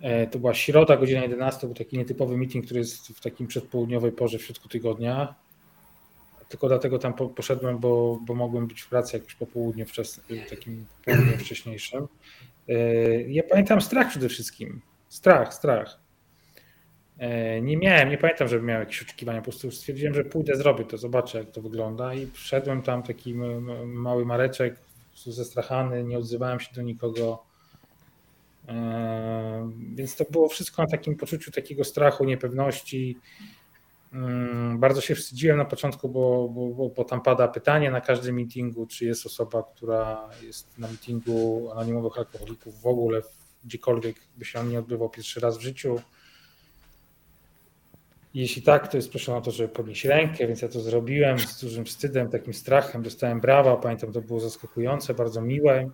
[0.00, 4.12] E, to była środa, godzina 11, był taki nietypowy meeting, który jest w takim przedpołudniowej
[4.12, 5.34] porze w środku tygodnia.
[6.48, 10.86] Tylko dlatego tam poszedłem, bo, bo mogłem być w pracy jakoś po południu wczesnym, takim
[11.04, 12.08] południem wcześniejszym.
[12.68, 12.74] E,
[13.22, 14.80] ja pamiętam strach przede wszystkim.
[15.08, 15.98] Strach, strach.
[17.18, 19.38] E, nie miałem, nie pamiętam, żebym miał jakieś oczekiwania.
[19.38, 22.14] Po prostu stwierdziłem, że pójdę, zrobię to, zobaczę, jak to wygląda.
[22.14, 23.34] I wszedłem tam taki
[23.84, 24.76] mały mareczek,
[25.26, 27.47] zestrachany, nie odzywałem się do nikogo.
[28.68, 33.18] E, więc to było wszystko na takim poczuciu takiego strachu, niepewności.
[34.12, 38.86] Mm, bardzo się wstydziłem na początku, bo, bo, bo, tam pada pytanie na każdym meetingu,
[38.86, 43.22] czy jest osoba, która jest na meetingu anonimowych alkoholików w ogóle,
[43.64, 46.00] gdziekolwiek by się on nie odbywał pierwszy raz w życiu.
[48.34, 51.60] Jeśli tak, to jest proszę o to, żeby podnieść rękę, więc ja to zrobiłem z
[51.60, 53.02] dużym wstydem, takim strachem.
[53.02, 55.90] Dostałem brawa, pamiętam, to było zaskakujące, bardzo miłe.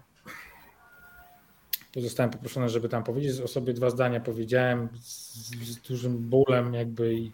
[1.97, 4.21] Zostałem poproszony, żeby tam powiedzieć o sobie dwa zdania.
[4.21, 7.33] Powiedziałem z, z dużym bólem, jakby i,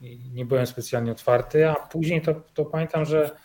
[0.00, 1.68] i, nie byłem specjalnie otwarty.
[1.68, 3.36] A później to, to pamiętam, że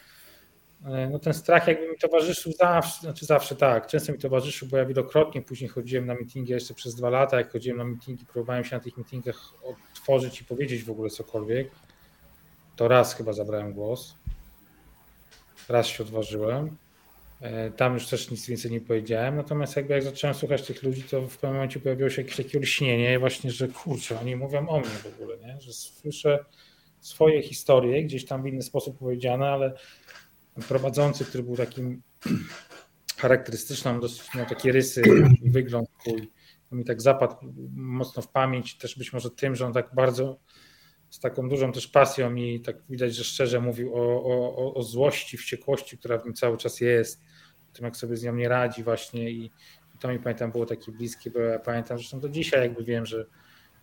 [0.86, 4.78] e, no ten strach jakby mi towarzyszył zawsze, znaczy zawsze tak, często mi towarzyszył, bo
[4.78, 8.63] ja wielokrotnie później chodziłem na meetingi jeszcze przez dwa lata, jak chodziłem na meetingi, próbowałem
[8.63, 11.71] się na tych meetingach otworzyć i powiedzieć w ogóle cokolwiek,
[12.76, 14.15] to raz chyba zabrałem głos,
[15.69, 16.78] raz się odważyłem,
[17.78, 21.21] tam już też nic więcej nie powiedziałem, natomiast jakby jak zacząłem słuchać tych ludzi, to
[21.21, 24.89] w pewnym momencie pojawiło się jakieś takie olśnienie właśnie, że kurczę, oni mówią o mnie
[24.89, 25.62] w ogóle, nie?
[25.62, 26.45] że słyszę
[27.00, 29.73] swoje historie, gdzieś tam w inny sposób powiedziane, ale
[30.67, 32.02] prowadzący, który był takim
[33.21, 35.02] charakterystyczną, dosyć miał takie rysy,
[35.45, 36.32] wygląd twój,
[36.69, 37.36] to mi tak zapadł
[37.76, 40.39] mocno w pamięć, też być może tym, że on tak bardzo
[41.09, 45.37] z taką dużą też pasją i tak widać, że szczerze mówił o, o, o złości,
[45.37, 47.21] wściekłości, która w nim cały czas jest,
[47.71, 49.45] o tym jak sobie z nią nie radzi właśnie i,
[49.95, 53.05] i to mi pamiętam było takie bliskie, bo ja pamiętam zresztą do dzisiaj jakby wiem,
[53.05, 53.25] że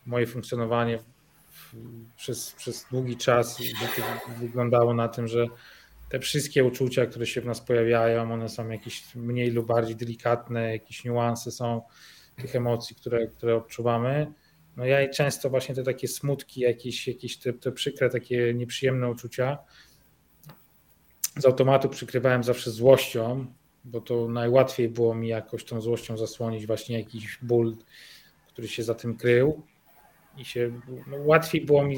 [0.06, 0.98] moje funkcjonowanie
[2.16, 3.62] przez, przez długi czas
[4.40, 5.46] wyglądało na tym, że
[6.08, 10.72] te wszystkie uczucia, które się w nas pojawiają, one są jakieś mniej lub bardziej delikatne,
[10.72, 11.82] jakieś niuanse są
[12.36, 14.32] tych emocji, które, które odczuwamy
[14.76, 19.58] no ja często właśnie te takie smutki, jakieś, jakieś te, te przykre, takie nieprzyjemne uczucia
[21.36, 23.46] z automatu przykrywałem zawsze złością,
[23.84, 27.76] bo to najłatwiej było mi jakoś tą złością zasłonić właśnie jakiś ból,
[28.48, 29.62] który się za tym krył.
[30.36, 31.96] I się no, łatwiej było mi,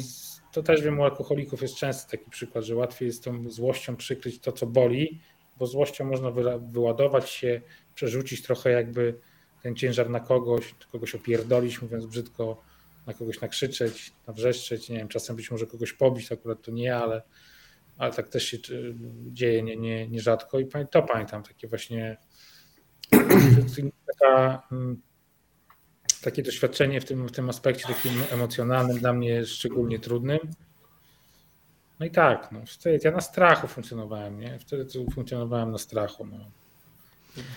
[0.52, 4.38] to też wiem u alkoholików jest często taki przykład, że łatwiej jest tą złością przykryć
[4.38, 5.20] to, co boli,
[5.58, 7.60] bo złością można wyładować się,
[7.94, 9.18] przerzucić trochę jakby
[9.62, 12.62] ten ciężar na kogoś, kogoś opierdolić, mówiąc brzydko,
[13.07, 17.23] na kogoś nakrzyczeć, nawrzeszczeć, nie wiem, czasem być może kogoś pobić, akurat to nie, ale,
[17.99, 18.59] ale tak też się
[19.33, 22.16] dzieje nie, nie, nierzadko i to pamiętam, takie właśnie
[24.21, 25.03] taka, mm,
[26.23, 30.38] takie doświadczenie w tym, w tym aspekcie takim emocjonalnym dla mnie szczególnie trudnym.
[32.01, 34.59] No i tak, no, wtedy ja na strachu funkcjonowałem, nie?
[34.59, 36.27] Wtedy funkcjonowałem na strachu.
[36.27, 36.38] No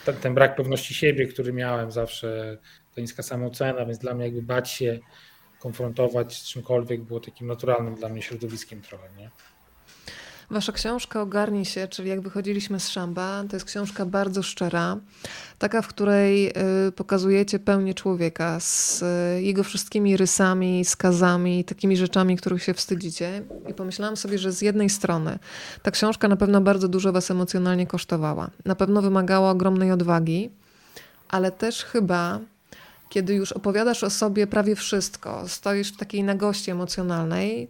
[0.05, 2.57] ten, ten, brak pewności siebie, który miałem zawsze,
[2.95, 4.99] ta niska samoocena, więc dla mnie jakby bać się
[5.59, 9.29] konfrontować z czymkolwiek było takim naturalnym dla mnie środowiskiem trochę, nie?
[10.51, 14.97] Wasza książka Ogarnij się, czyli jak wychodziliśmy z szamba, to jest książka bardzo szczera,
[15.59, 16.47] taka, w której
[16.87, 23.43] y, pokazujecie pełnię człowieka z y, jego wszystkimi rysami, skazami, takimi rzeczami, których się wstydzicie.
[23.69, 25.39] I pomyślałam sobie, że z jednej strony
[25.83, 28.49] ta książka na pewno bardzo dużo was emocjonalnie kosztowała.
[28.65, 30.49] Na pewno wymagała ogromnej odwagi,
[31.27, 32.39] ale też chyba
[33.09, 37.67] kiedy już opowiadasz o sobie prawie wszystko, stoisz w takiej nagości emocjonalnej,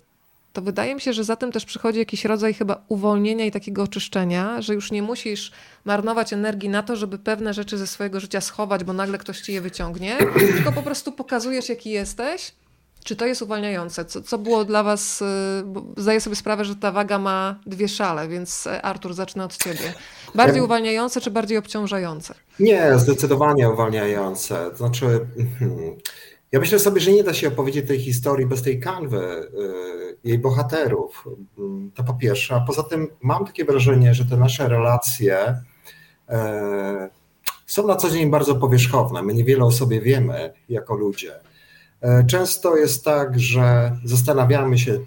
[0.54, 3.84] to wydaje mi się, że za tym też przychodzi jakiś rodzaj chyba uwolnienia i takiego
[3.84, 5.52] oczyszczenia, że już nie musisz
[5.86, 9.54] marnować energii na to, żeby pewne rzeczy ze swojego życia schować, bo nagle ktoś ci
[9.54, 12.52] je wyciągnie, tylko po prostu pokazujesz, jaki jesteś
[13.04, 14.06] czy to jest uwalniające?
[14.06, 15.22] Co, co było dla Was?
[15.22, 15.26] Y,
[15.98, 19.94] zdaję sobie sprawę, że ta waga ma dwie szale, więc e, Artur, zacznę od Ciebie.
[20.36, 22.34] Bardziej uwalniające czy bardziej obciążające?
[22.60, 24.72] Nie, zdecydowanie uwalniające.
[24.72, 25.06] To znaczy,
[25.60, 25.96] hmm,
[26.52, 30.40] ja myślę sobie, że nie da się opowiedzieć tej historii bez tej kanwy, y, jej
[30.40, 31.28] bohaterów.
[31.58, 32.56] Mm, to po pierwsze.
[32.56, 35.62] A poza tym mam takie wrażenie, że te nasze relacje
[36.30, 37.10] e,
[37.66, 39.22] są na co dzień bardzo powierzchowne.
[39.24, 41.32] My niewiele o sobie wiemy jako ludzie.
[42.02, 45.00] E, często jest tak, że zastanawiamy się,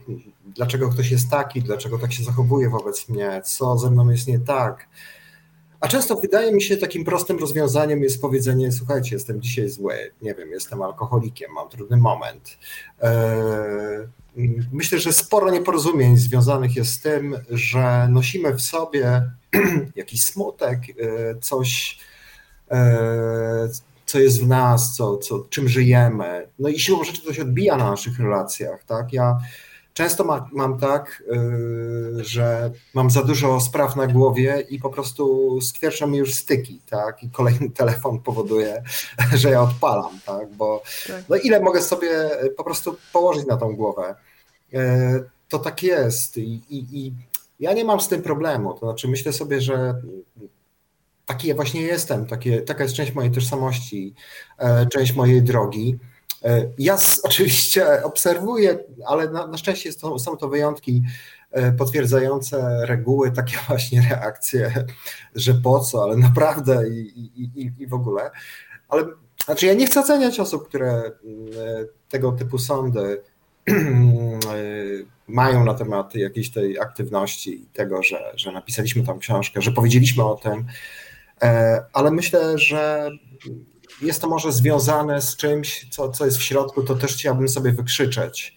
[0.46, 4.38] dlaczego ktoś jest taki, dlaczego tak się zachowuje wobec mnie, co ze mną jest nie
[4.38, 4.88] tak.
[5.80, 10.34] A często wydaje mi się takim prostym rozwiązaniem jest powiedzenie: Słuchajcie, jestem dzisiaj zły, nie
[10.34, 12.58] wiem, jestem alkoholikiem, mam trudny moment.
[13.02, 14.08] E,
[14.72, 19.30] myślę, że sporo nieporozumień związanych jest z tym, że nosimy w sobie
[19.96, 21.98] jakiś smutek, e, coś,
[24.12, 26.48] co jest w nas, co, co, czym żyjemy.
[26.58, 28.84] No i siłą rzeczy to się odbija na naszych relacjach.
[28.84, 29.12] Tak?
[29.12, 29.38] Ja
[29.94, 35.58] często ma, mam tak, yy, że mam za dużo spraw na głowie i po prostu
[35.60, 37.22] skwierczą mi już styki, tak?
[37.22, 38.82] I kolejny telefon powoduje,
[39.40, 40.54] że ja odpalam, tak?
[40.54, 41.24] Bo tak.
[41.28, 44.14] no ile mogę sobie po prostu położyć na tą głowę?
[44.72, 44.80] Yy,
[45.48, 47.12] to tak jest I, i, i
[47.60, 48.74] ja nie mam z tym problemu.
[48.74, 49.94] To znaczy myślę sobie, że
[51.32, 54.14] taki ja właśnie jestem, takie, taka jest część mojej tożsamości,
[54.58, 55.98] e, część mojej drogi.
[56.44, 61.02] E, ja oczywiście obserwuję, ale na, na szczęście to, są to wyjątki
[61.50, 64.84] e, potwierdzające reguły, takie właśnie reakcje,
[65.34, 68.30] że po co, ale naprawdę i, i, i, w ogóle.
[68.88, 69.04] Ale
[69.44, 71.02] znaczy ja nie chcę oceniać osób, które
[72.08, 73.22] tego typu sądy
[75.28, 80.24] mają na temat jakiejś tej aktywności i tego, że, że napisaliśmy tam książkę, że powiedzieliśmy
[80.24, 80.66] o tym.
[81.42, 83.10] E, ale myślę, że
[84.02, 87.72] jest to może związane z czymś, co, co jest w środku, to też chciałbym sobie
[87.72, 88.56] wykrzyczeć.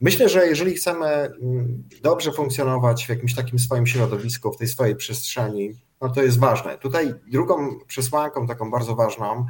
[0.00, 4.96] Myślę, że jeżeli chcemy mm, dobrze funkcjonować w jakimś takim swoim środowisku, w tej swojej
[4.96, 6.78] przestrzeni, no to jest ważne.
[6.78, 9.46] Tutaj drugą przesłanką, taką bardzo ważną,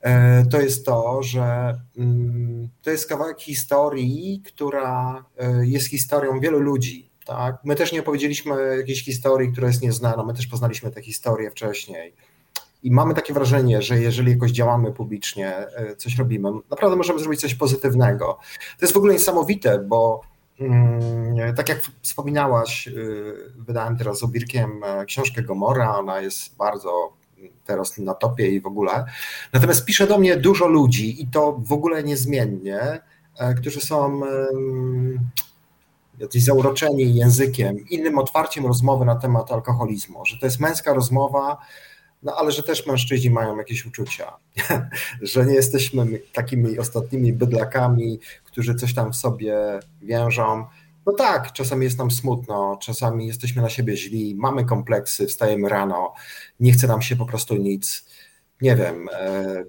[0.00, 6.58] e, to jest to, że mm, to jest kawałek historii, która e, jest historią wielu
[6.58, 7.09] ludzi.
[7.26, 7.56] Tak?
[7.64, 12.14] My też nie opowiedzieliśmy jakiejś historii, która jest nieznana, my też poznaliśmy tę historię wcześniej.
[12.82, 17.40] I mamy takie wrażenie, że jeżeli jakoś działamy publicznie, e, coś robimy, naprawdę możemy zrobić
[17.40, 18.38] coś pozytywnego.
[18.78, 20.20] To jest w ogóle niesamowite, bo
[20.60, 22.92] mm, tak jak wspominałaś, e,
[23.58, 27.12] wydałem teraz z Obirkiem e, książkę Gomora, ona jest bardzo
[27.66, 29.04] teraz na topie i w ogóle.
[29.52, 33.00] Natomiast pisze do mnie dużo ludzi i to w ogóle niezmiennie,
[33.56, 34.20] którzy są
[36.20, 41.58] jacyś zauroczeni językiem, innym otwarciem rozmowy na temat alkoholizmu, że to jest męska rozmowa,
[42.22, 44.32] no ale że też mężczyźni mają jakieś uczucia,
[45.22, 49.56] że nie jesteśmy takimi ostatnimi bydlakami, którzy coś tam w sobie
[50.02, 50.64] wiążą.
[51.06, 56.14] No tak, czasami jest nam smutno, czasami jesteśmy na siebie źli, mamy kompleksy, wstajemy rano,
[56.60, 58.09] nie chce nam się po prostu nic
[58.62, 59.64] nie wiem, e,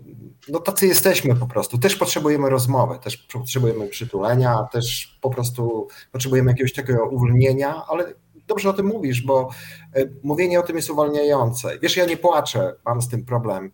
[0.50, 1.78] no tacy jesteśmy po prostu.
[1.78, 8.14] Też potrzebujemy rozmowy, też potrzebujemy przytulenia, też po prostu potrzebujemy jakiegoś takiego uwolnienia, ale
[8.48, 9.50] dobrze o tym mówisz, bo
[9.96, 11.80] e, mówienie o tym jest uwalniające.
[11.80, 13.72] Wiesz, ja nie płaczę, mam z tym problem.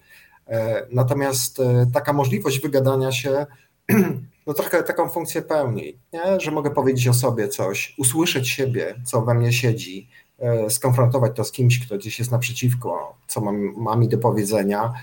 [0.47, 1.61] E, natomiast
[1.93, 3.45] taka możliwość wygadania się,
[4.47, 6.39] no trochę taką funkcję pełni, nie?
[6.39, 10.09] że mogę powiedzieć o sobie coś, usłyszeć siebie, co we mnie siedzi,
[10.69, 14.93] skonfrontować to z kimś, kto gdzieś jest naprzeciwko, co mam, ma mi do powiedzenia.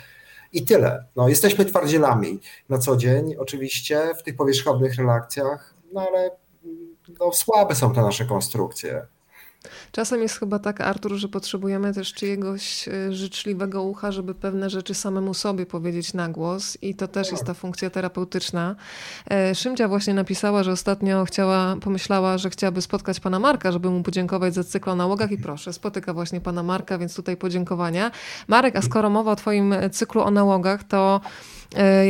[0.52, 1.04] I tyle.
[1.16, 6.30] No, jesteśmy twardzielami na co dzień, oczywiście, w tych powierzchownych relacjach, no ale
[7.20, 9.06] no, słabe są te nasze konstrukcje.
[9.92, 14.94] Czasem jest chyba tak, Artur, że potrzebujemy też czyjegoś e, życzliwego ucha, żeby pewne rzeczy
[14.94, 18.76] samemu sobie powiedzieć na głos i to też jest ta funkcja terapeutyczna.
[19.30, 24.02] E, Szymcia właśnie napisała, że ostatnio chciała, pomyślała, że chciałaby spotkać pana Marka, żeby mu
[24.02, 28.10] podziękować za cykl o nałogach i proszę, spotyka właśnie pana Marka, więc tutaj podziękowania.
[28.48, 31.20] Marek, a skoro mowa o twoim cyklu o nałogach, to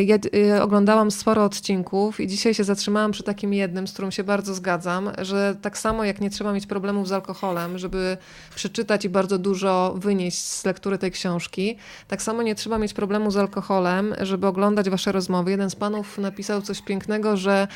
[0.05, 0.17] ja
[0.57, 4.55] e, oglądałam sporo odcinków i dzisiaj się zatrzymałam przy takim jednym, z którym się bardzo
[4.55, 8.17] zgadzam, że tak samo jak nie trzeba mieć problemów z alkoholem, żeby
[8.55, 11.77] przeczytać i bardzo dużo wynieść z lektury tej książki,
[12.09, 15.51] tak samo nie trzeba mieć problemu z alkoholem, żeby oglądać wasze rozmowy.
[15.51, 17.69] Jeden z panów napisał coś pięknego, że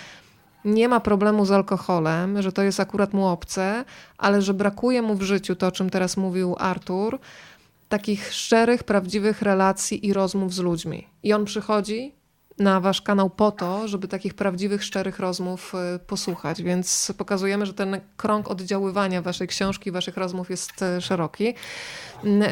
[0.64, 3.84] nie ma problemu z alkoholem, że to jest akurat mu obce,
[4.18, 7.18] ale że brakuje mu w życiu to, o czym teraz mówił Artur,
[7.88, 11.06] takich szczerych, prawdziwych relacji i rozmów z ludźmi.
[11.22, 12.18] I on przychodzi
[12.58, 17.74] na wasz kanał po to, żeby takich prawdziwych, szczerych rozmów y, posłuchać, więc pokazujemy, że
[17.74, 21.54] ten krąg oddziaływania waszej książki, waszych rozmów jest y, szeroki.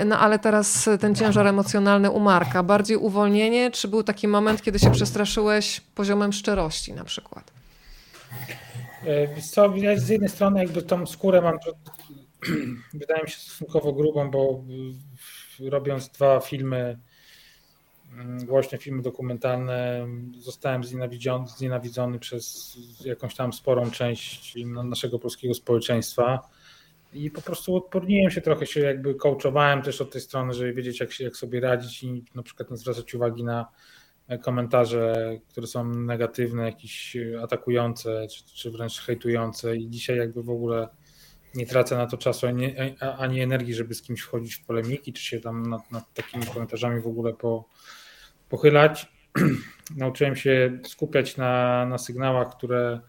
[0.07, 2.63] No ale teraz ten ciężar emocjonalny u Marka.
[2.63, 7.53] Bardziej uwolnienie, czy był taki moment, kiedy się przestraszyłeś poziomem szczerości na przykład?
[9.07, 11.59] E, co, z jednej strony jakby tą skórę mam,
[12.95, 14.65] wydaje mi się stosunkowo grubą, bo
[15.61, 16.99] robiąc dwa filmy,
[18.13, 20.07] mm, głośne filmy dokumentalne,
[20.39, 26.49] zostałem znienawidzony, znienawidzony przez jakąś tam sporą część naszego polskiego społeczeństwa.
[27.13, 31.01] I po prostu odporniłem się trochę, się jakby coachowałem też od tej strony, żeby wiedzieć
[31.01, 33.67] jak, się, jak sobie radzić i na przykład nie zwracać uwagi na
[34.43, 39.77] komentarze, które są negatywne, jakieś atakujące, czy, czy wręcz hejtujące.
[39.77, 40.89] I dzisiaj jakby w ogóle
[41.57, 42.75] nie tracę na to czasu ani,
[43.19, 47.01] ani energii, żeby z kimś wchodzić w polemiki, czy się tam nad, nad takimi komentarzami
[47.01, 47.69] w ogóle po,
[48.49, 49.13] pochylać.
[49.97, 53.01] Nauczyłem się skupiać na, na sygnałach, które,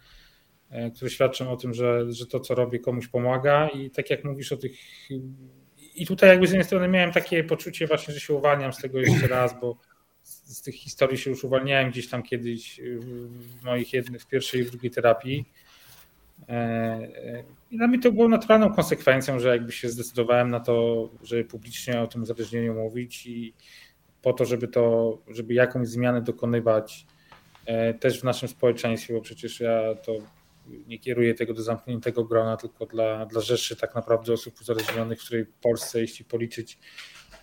[0.69, 4.23] e, które świadczą o tym, że, że to, co robię, komuś pomaga i tak jak
[4.23, 4.71] mówisz o tych
[5.97, 8.99] i tutaj jakby z jednej strony miałem takie poczucie właśnie, że się uwalniam z tego
[8.99, 9.77] jeszcze raz, bo
[10.23, 12.81] z tych historii się już uwalniałem gdzieś tam kiedyś
[13.39, 15.45] w moich jednych, w pierwszej i drugiej terapii.
[16.49, 21.09] E, e, I dla mnie to było naturalną konsekwencją, że jakby się zdecydowałem na to,
[21.23, 23.53] żeby publicznie o tym uzależnieniu mówić i
[24.21, 27.05] po to, żeby to, żeby jakąś zmianę dokonywać
[27.65, 30.13] e, też w naszym społeczeństwie, bo przecież ja to
[30.87, 35.25] nie kieruję tego do zamkniętego grona, tylko dla, dla rzeszy tak naprawdę osób uzależnionych, w
[35.25, 36.79] której w Polsce, jeśli policzyć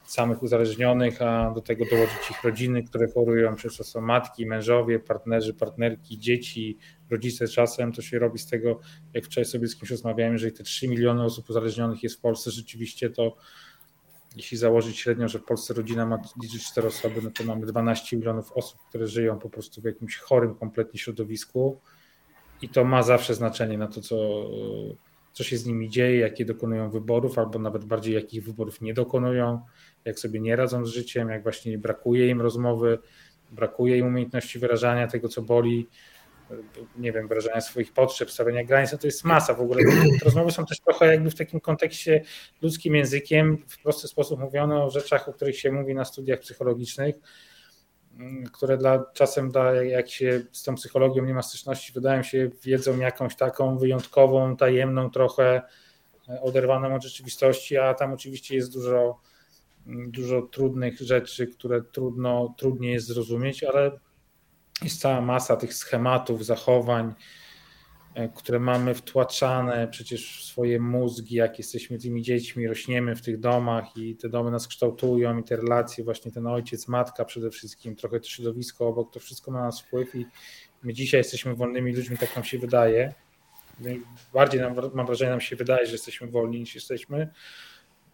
[0.04, 4.98] samych uzależnionych, a do tego dołożyć ich rodziny, które chorują, przez to są matki, mężowie,
[4.98, 6.78] partnerzy, partnerki, dzieci,
[7.10, 7.48] rodzice.
[7.48, 8.80] Czasem, to się robi z tego,
[9.14, 12.50] jak wczoraj sobie z kimś rozmawiałem, jeżeli te 3 miliony osób uzależnionych jest w Polsce
[12.50, 13.36] rzeczywiście, to
[14.36, 18.16] jeśli założyć średnio, że w Polsce rodzina ma liczyć 4 osoby, no to mamy 12
[18.16, 21.80] milionów osób, które żyją po prostu w jakimś chorym kompletnie środowisku.
[22.62, 24.16] I to ma zawsze znaczenie na to, co,
[25.32, 29.60] co się z nimi dzieje, jakie dokonują wyborów, albo nawet bardziej jakich wyborów nie dokonują
[30.04, 32.98] jak sobie nie radzą z życiem, jak właśnie brakuje im rozmowy,
[33.50, 35.88] brakuje im umiejętności wyrażania tego, co boli,
[36.96, 39.82] nie wiem, wyrażania swoich potrzeb, stawiania granic, no to jest masa w ogóle.
[40.18, 42.24] Te rozmowy są też trochę jakby w takim kontekście
[42.62, 47.14] ludzkim językiem, w prosty sposób mówione o rzeczach, o których się mówi na studiach psychologicznych,
[48.52, 52.98] które dla, czasem, dla, jak się z tą psychologią nie ma styczności, wydają się wiedzą
[52.98, 55.62] jakąś taką wyjątkową, tajemną, trochę
[56.42, 59.20] oderwaną od rzeczywistości, a tam oczywiście jest dużo
[59.86, 63.98] dużo trudnych rzeczy, które trudno, trudniej jest zrozumieć, ale
[64.82, 67.14] jest cała masa tych schematów, zachowań,
[68.14, 73.40] e, które mamy wtłaczane przecież w swoje mózgi, jak jesteśmy tymi dziećmi, rośniemy w tych
[73.40, 77.96] domach i te domy nas kształtują i te relacje, właśnie ten ojciec, matka przede wszystkim,
[77.96, 80.26] trochę to środowisko obok, to wszystko ma na nas wpływ i
[80.82, 83.14] my dzisiaj jesteśmy wolnymi ludźmi, tak nam się wydaje.
[84.32, 87.32] Bardziej nam, mam wrażenie, nam się wydaje, że jesteśmy wolni niż jesteśmy,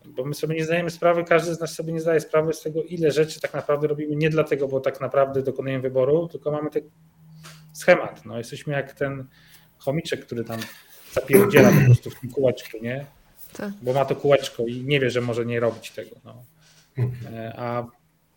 [0.05, 2.83] bo my sobie nie zdajemy sprawy, każdy z nas sobie nie zdaje sprawy z tego,
[2.83, 6.83] ile rzeczy tak naprawdę robimy nie dlatego, bo tak naprawdę dokonujemy wyboru, tylko mamy ten
[7.73, 8.25] schemat.
[8.25, 9.27] No, jesteśmy jak ten
[9.79, 10.61] chomiczek, który tam
[11.13, 13.07] zapierdziela po prostu w tym kółeczku, nie?
[13.57, 13.73] Tak.
[13.83, 16.17] Bo ma to kółeczko i nie wie, że może nie robić tego.
[16.25, 16.45] No.
[17.33, 17.87] E, a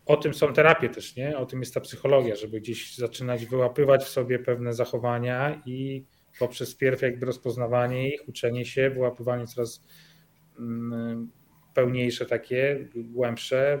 [0.06, 1.38] o tym są terapie też, nie?
[1.38, 6.04] O tym jest ta psychologia, żeby gdzieś zaczynać wyłapywać w sobie pewne zachowania i
[6.38, 9.82] poprzez pierw jakby rozpoznawanie ich, uczenie się, wyłapywanie coraz
[10.58, 11.30] mm,
[11.74, 13.80] pełniejsze takie, głębsze,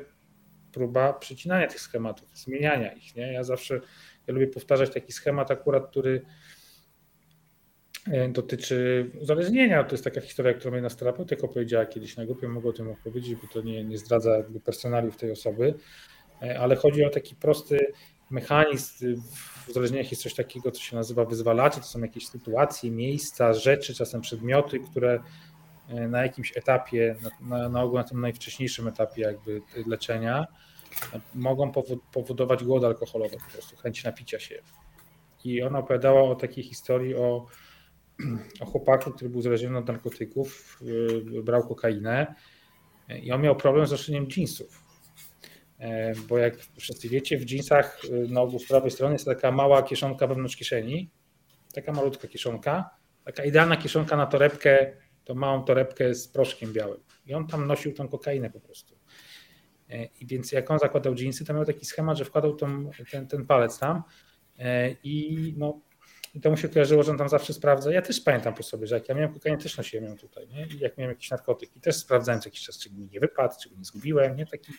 [0.72, 3.16] próba przycinania tych schematów, zmieniania ich.
[3.16, 3.32] Nie?
[3.32, 3.80] Ja zawsze
[4.26, 6.22] ja lubię powtarzać taki schemat akurat, który
[8.12, 9.84] e, dotyczy uzależnienia.
[9.84, 12.88] To jest taka historia, którą jedna z terapeutyk opowiedziała kiedyś na grupie, mogę o tym
[12.88, 15.74] opowiedzieć, bo to nie, nie zdradza jakby personaliów tej osoby,
[16.42, 17.92] e, ale chodzi o taki prosty
[18.30, 19.22] mechanizm.
[19.66, 21.80] W uzależnieniach jest coś takiego, co się nazywa wyzwalacze.
[21.80, 25.20] To są jakieś sytuacje, miejsca, rzeczy, czasem przedmioty, które
[25.88, 30.46] na jakimś etapie, na, na ogół na tym najwcześniejszym etapie jakby leczenia,
[31.34, 31.72] mogą
[32.12, 34.62] powodować głód alkoholowy, po prostu chęć napicia się.
[35.44, 37.46] I ona opowiadała o takiej historii o,
[38.60, 40.80] o chłopaku, który był uzależniony od narkotyków,
[41.38, 42.34] e, brał kokainę
[43.22, 44.84] i on miał problem z noszeniem jeansów.
[45.78, 49.82] E, bo jak wszyscy wiecie, w jeansach na ogół z prawej strony jest taka mała
[49.82, 51.10] kieszonka wewnątrz kieszeni,
[51.74, 52.90] taka malutka kieszonka,
[53.24, 54.92] taka idealna kieszonka na torebkę
[55.24, 57.00] tą małą torebkę z proszkiem białym.
[57.26, 58.98] I on tam nosił tą kokainę po prostu.
[59.90, 63.26] E, I więc jak on zakładał dżinsy, to miał taki schemat, że wkładał tą, ten,
[63.26, 64.02] ten palec tam
[64.58, 65.80] e, i no
[66.34, 67.92] i to mu się kojarzyło, że on tam zawsze sprawdza.
[67.92, 70.48] Ja też pamiętam po sobie, że jak ja miałem kokainę, też nosiłem ją tutaj.
[70.48, 70.66] Nie?
[70.66, 73.54] I jak miałem jakiś narkotyk i też sprawdzałem co jakiś czas, czy mi nie wypadł,
[73.62, 74.36] czy nie zgubiłem.
[74.36, 74.46] Nie?
[74.46, 74.72] Taki,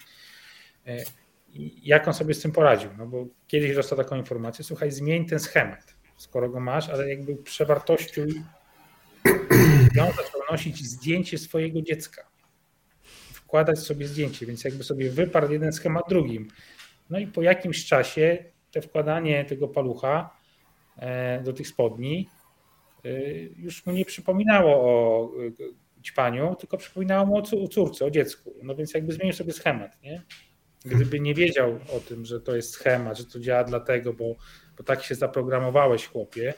[0.88, 1.04] e,
[1.84, 2.90] jak on sobie z tym poradził?
[2.98, 7.36] No bo kiedyś dostał taką informację, słuchaj, zmień ten schemat, skoro go masz, ale jakby
[7.36, 8.44] przewartościuj.
[10.04, 12.28] On zaczął nosić zdjęcie swojego dziecka.
[13.34, 16.48] Wkładać sobie zdjęcie, więc jakby sobie wyparł jeden schemat drugim.
[17.10, 20.38] No i po jakimś czasie te wkładanie tego palucha
[20.98, 22.30] e, do tych spodni
[23.06, 28.54] e, już mu nie przypominało o e, ćpaniu, tylko przypominało mu o córce, o dziecku.
[28.64, 30.22] No więc jakby zmienił sobie schemat, nie?
[30.86, 34.36] Gdyby nie wiedział o tym, że to jest schemat, że to działa dlatego, bo,
[34.78, 36.54] bo tak się zaprogramowałeś, chłopie,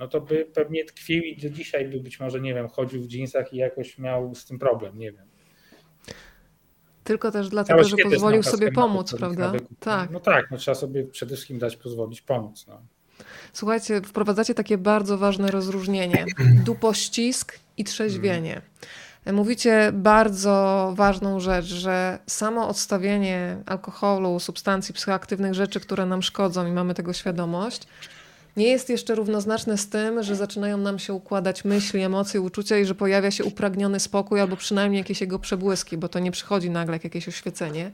[0.00, 3.06] no to by pewnie tkwił i do dzisiaj by być może, nie wiem, chodził w
[3.06, 5.26] dżinsach i jakoś miał z tym problem, nie wiem.
[7.04, 9.52] Tylko też dlatego, że pozwolił sobie pomóc, prawda?
[9.80, 10.10] Tak.
[10.10, 12.66] No tak, no trzeba sobie przede wszystkim dać pozwolić pomóc.
[12.68, 12.82] No.
[13.52, 16.24] Słuchajcie, wprowadzacie takie bardzo ważne rozróżnienie.
[16.66, 18.62] Dupościsk i trzeźwienie.
[19.32, 26.72] Mówicie bardzo ważną rzecz, że samo odstawienie alkoholu, substancji psychoaktywnych, rzeczy, które nam szkodzą i
[26.72, 27.86] mamy tego świadomość,
[28.56, 32.84] nie jest jeszcze równoznaczne z tym, że zaczynają nam się układać myśli, emocje, uczucia i
[32.84, 36.94] że pojawia się upragniony spokój albo przynajmniej jakieś jego przebłyski, bo to nie przychodzi nagle
[36.94, 37.90] jak jakieś oświecenie.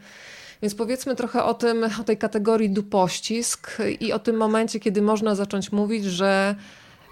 [0.62, 5.34] Więc powiedzmy trochę o tym, o tej kategorii dupościsk i o tym momencie, kiedy można
[5.34, 6.54] zacząć mówić, że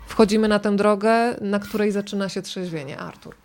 [0.07, 2.99] wchodzimy na tę drogę, na której zaczyna się trzeźwienie.
[2.99, 3.43] Artur.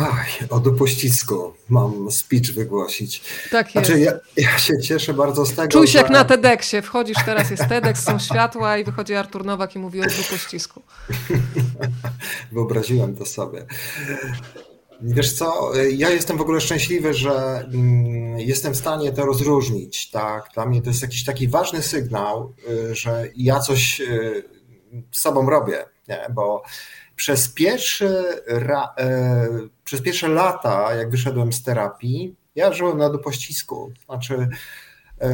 [0.00, 3.22] Ach, o dopościsku mam speech wygłosić.
[3.50, 3.86] Tak jest.
[3.86, 5.98] Znaczy, ja, ja, się cieszę bardzo z tego, Czuj się że...
[5.98, 6.82] jak na TEDxie.
[6.82, 10.82] Wchodzisz teraz, jest TEDx, są światła i wychodzi Artur Nowak i mówi o dopościsku.
[12.52, 13.66] Wyobraziłem to sobie.
[15.00, 20.10] Wiesz co, ja jestem w ogóle szczęśliwy, że mm, jestem w stanie to rozróżnić.
[20.10, 20.50] Tak?
[20.54, 22.54] Dla mnie to jest jakiś taki ważny sygnał,
[22.90, 24.44] y, że ja coś y,
[25.12, 26.26] z sobą robię, nie?
[26.34, 26.62] bo
[27.18, 28.08] przez pierwsze,
[28.98, 29.48] e,
[29.84, 33.92] przez pierwsze lata, jak wyszedłem z terapii, ja żyłem na dopościsku.
[34.04, 34.48] Znaczy,
[35.20, 35.28] e,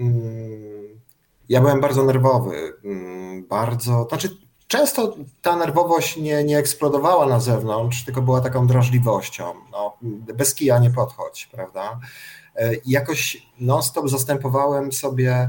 [0.00, 1.00] mm,
[1.48, 8.04] ja byłem bardzo nerwowy, mm, bardzo, znaczy często ta nerwowość nie, nie eksplodowała na zewnątrz,
[8.04, 9.54] tylko była taką drażliwością.
[9.72, 9.96] No,
[10.34, 12.00] bez kija nie podchodź, prawda?
[12.56, 15.48] E, I jakoś non-stop zastępowałem sobie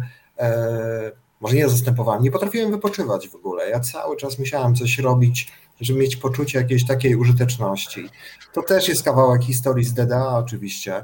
[1.40, 3.70] może nie zastępowałem, nie potrafiłem wypoczywać w ogóle.
[3.70, 5.52] Ja cały czas musiałem coś robić,
[5.82, 8.10] żeby mieć poczucie jakiejś takiej użyteczności.
[8.54, 11.04] To też jest kawałek historii z DDA oczywiście.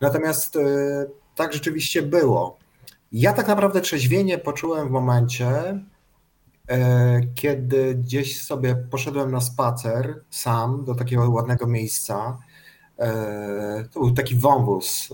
[0.00, 0.60] Natomiast e,
[1.34, 2.58] tak rzeczywiście było.
[3.12, 5.80] Ja tak naprawdę trzeźwienie poczułem w momencie,
[6.68, 12.38] e, kiedy gdzieś sobie poszedłem na spacer sam do takiego ładnego miejsca.
[12.98, 15.08] E, to był taki wąwóz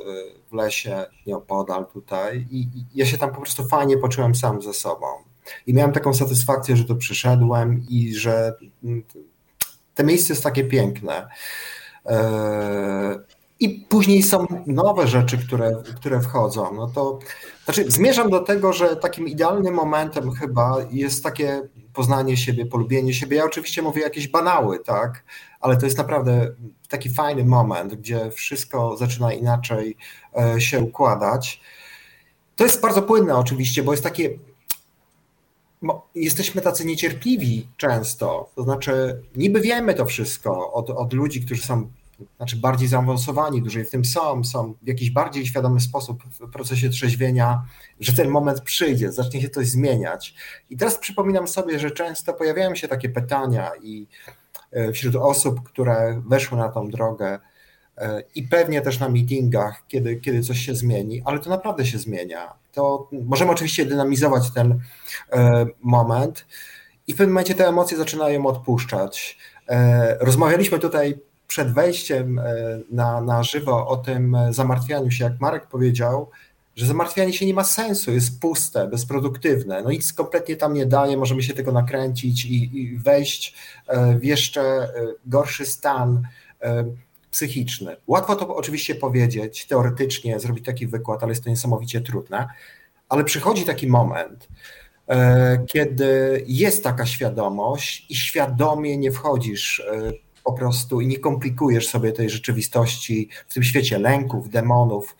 [0.51, 5.07] w lesie nieopodal tutaj i ja się tam po prostu fajnie poczułem sam ze sobą.
[5.67, 9.03] I miałem taką satysfakcję, że tu przyszedłem i że mm,
[9.95, 11.29] te miejsce jest takie piękne.
[12.07, 13.19] E,
[13.61, 16.75] I później są nowe rzeczy, które, które wchodzą.
[16.75, 17.19] No to
[17.65, 21.63] znaczy, zmierzam do tego, że takim idealnym momentem chyba jest takie
[21.95, 23.37] poznanie siebie, polubienie siebie.
[23.37, 25.25] Ja oczywiście mówię jakieś banały, tak,
[25.61, 26.55] ale to jest naprawdę
[26.89, 29.97] taki fajny moment, gdzie wszystko zaczyna inaczej
[30.37, 31.61] e, się układać.
[32.57, 34.31] To jest bardzo płynne oczywiście, bo jest takie
[36.15, 38.51] jesteśmy tacy niecierpliwi często.
[38.57, 41.89] To znaczy, niby wiemy to wszystko od, od ludzi, którzy są
[42.37, 46.91] znaczy bardziej zaawansowani, dłużej w tym są, są w jakiś bardziej świadomy sposób w procesie
[46.91, 47.65] trzeźwienia,
[48.01, 50.35] że ten moment przyjdzie, zacznie się coś zmieniać.
[50.71, 54.07] I teraz przypominam sobie, że często pojawiają się takie pytania i
[54.73, 57.39] e, wśród osób, które weszły na tą drogę,
[58.35, 62.55] i pewnie też na meetingach, kiedy, kiedy coś się zmieni, ale to naprawdę się zmienia.
[62.73, 64.81] To możemy oczywiście dynamizować ten
[65.33, 66.47] e, moment
[67.07, 69.39] i w pewnym momencie te emocje zaczynają odpuszczać.
[69.69, 72.45] E, rozmawialiśmy tutaj przed wejściem e,
[72.91, 76.31] na, na żywo o tym zamartwianiu się, jak Marek powiedział,
[76.77, 81.17] że zamartwianie się nie ma sensu, jest puste, bezproduktywne, no nic kompletnie tam nie daje,
[81.17, 83.55] możemy się tego nakręcić i, i wejść
[84.21, 84.89] w jeszcze
[85.27, 86.23] gorszy stan
[87.35, 87.97] psychiczny.
[88.07, 92.49] Łatwo to oczywiście powiedzieć, teoretycznie zrobić taki wykład, ale jest to niesamowicie trudne.
[93.09, 94.49] Ale przychodzi taki moment,
[95.09, 100.13] e, kiedy jest taka świadomość i świadomie nie wchodzisz e,
[100.45, 105.17] po prostu i nie komplikujesz sobie tej rzeczywistości w tym świecie lęków, demonów.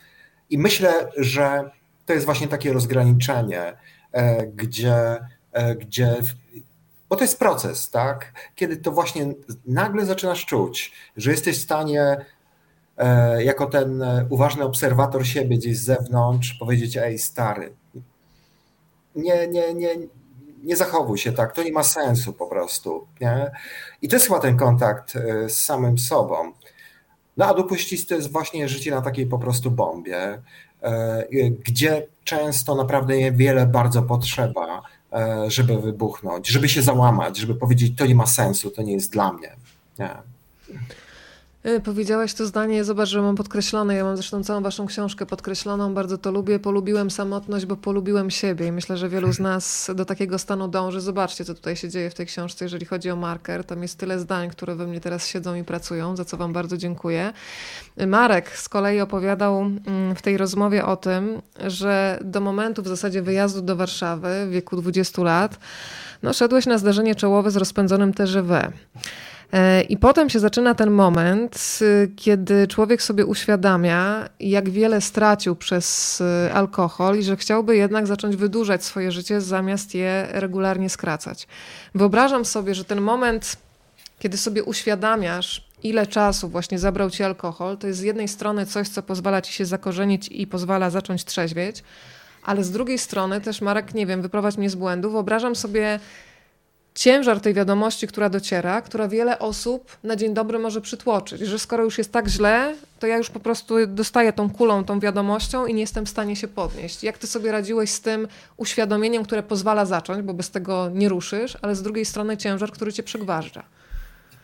[0.51, 1.71] I myślę, że
[2.07, 3.77] to jest właśnie takie rozgraniczenie,
[4.13, 5.19] e, gdzie,
[5.79, 6.17] gdzie
[7.15, 8.33] bo to jest proces, tak?
[8.55, 9.27] Kiedy to właśnie
[9.67, 12.17] nagle zaczynasz czuć, że jesteś w stanie
[12.97, 17.73] e, jako ten e, uważny obserwator siebie gdzieś z zewnątrz powiedzieć, ej stary,
[19.17, 19.97] nie, nie, nie,
[20.63, 23.07] nie zachowuj się tak, to nie ma sensu po prostu.
[23.21, 23.51] Nie?
[24.03, 26.53] I to jest chyba ten kontakt e, z samym sobą.
[27.37, 30.13] No a dopuścić to jest właśnie życie na takiej po prostu bombie,
[31.65, 34.83] gdzie często naprawdę niewiele bardzo potrzeba,
[35.47, 39.33] żeby wybuchnąć, żeby się załamać, żeby powiedzieć, to nie ma sensu, to nie jest dla
[39.33, 39.57] mnie.
[39.99, 40.11] Nie.
[41.65, 43.95] E, powiedziałaś to zdanie, zobacz, że mam podkreślone.
[43.95, 46.59] Ja mam zresztą całą waszą książkę podkreśloną, bardzo to lubię.
[46.59, 51.01] Polubiłem samotność, bo polubiłem siebie i myślę, że wielu z nas do takiego stanu dąży.
[51.01, 53.65] Zobaczcie, co tutaj się dzieje w tej książce, jeżeli chodzi o marker.
[53.65, 56.77] Tam jest tyle zdań, które we mnie teraz siedzą i pracują, za co wam bardzo
[56.77, 57.33] dziękuję.
[58.07, 63.23] Marek z kolei opowiadał mm, w tej rozmowie o tym, że do momentu w zasadzie
[63.23, 65.59] wyjazdu do Warszawy w wieku 20 lat,
[66.23, 68.73] no, szedłeś na zdarzenie czołowe z rozpędzonym TGW.
[69.55, 75.57] E, I potem się zaczyna ten moment, y, kiedy człowiek sobie uświadamia, jak wiele stracił
[75.57, 81.47] przez y, alkohol i że chciałby jednak zacząć wydłużać swoje życie, zamiast je regularnie skracać.
[81.95, 83.57] Wyobrażam sobie, że ten moment,
[84.19, 88.89] kiedy sobie uświadamiasz, ile czasu właśnie zabrał ci alkohol, to jest z jednej strony coś,
[88.89, 91.83] co pozwala ci się zakorzenić i pozwala zacząć trzeźwieć,
[92.43, 96.01] ale z drugiej strony też, Marek, nie wiem, wyprowadź mnie z błędu, wyobrażam sobie
[96.95, 101.85] ciężar tej wiadomości, która dociera, która wiele osób na dzień dobry może przytłoczyć, że skoro
[101.85, 105.75] już jest tak źle, to ja już po prostu dostaję tą kulą, tą wiadomością i
[105.75, 107.03] nie jestem w stanie się podnieść.
[107.03, 111.57] Jak ty sobie radziłeś z tym uświadomieniem, które pozwala zacząć, bo bez tego nie ruszysz,
[111.63, 113.63] ale z drugiej strony ciężar, który cię przygwarza?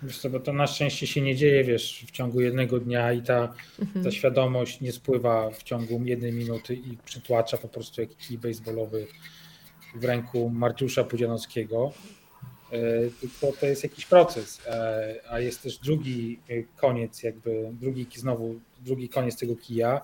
[0.02, 3.22] Wiesz co, bo to na szczęście się nie dzieje, wiesz, w ciągu jednego dnia i
[3.22, 4.04] ta, mhm.
[4.04, 9.06] ta świadomość nie spływa w ciągu jednej minuty i przytłacza po prostu jak kij baseballowy
[9.94, 11.92] w ręku Martiusza Pudzianowskiego
[12.72, 16.40] E, tylko to jest jakiś proces, e, a jest też drugi
[16.76, 20.00] koniec, jakby drugi znowu drugi koniec tego kija,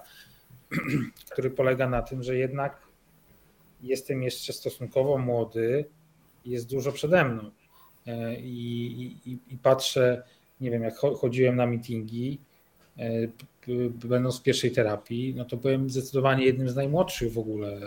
[1.31, 2.87] który polega na tym, że jednak
[3.83, 5.85] jestem jeszcze stosunkowo młody
[6.45, 7.51] i jest dużo przede mną.
[8.07, 8.97] E, I,
[9.27, 10.23] i, i patrzę,
[10.61, 12.39] nie wiem, jak chodziłem na meetingi,
[14.05, 17.81] będąc w pierwszej terapii, no to byłem zdecydowanie jednym z najmłodszych w ogóle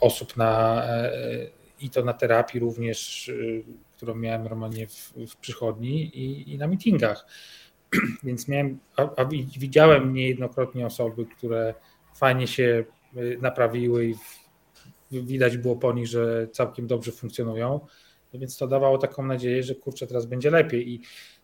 [0.00, 0.82] osób na
[1.80, 3.64] i to na terapii również, y,
[3.96, 7.26] którą miałem normalnie w, w przychodni i, i na meetingach.
[8.24, 9.24] Więc miałem, a, a
[9.58, 11.74] widziałem niejednokrotnie osoby, które
[12.14, 12.84] fajnie się
[13.16, 14.14] y, naprawiły i
[15.10, 17.80] widać było po nich, że całkiem dobrze funkcjonują.
[18.32, 20.90] No więc to dawało taką nadzieję, że kurczę, teraz będzie lepiej.
[20.90, 21.00] I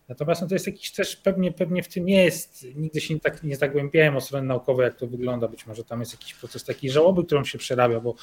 [0.07, 2.65] natomiast no to jest jakiś też pewnie, pewnie w tym jest.
[2.75, 5.47] Nigdy się nie, tak, nie zagłębiałem o strony naukowej, jak to wygląda.
[5.47, 8.15] Być może tam jest jakiś proces takiej żałoby, którą się przerabia, bo,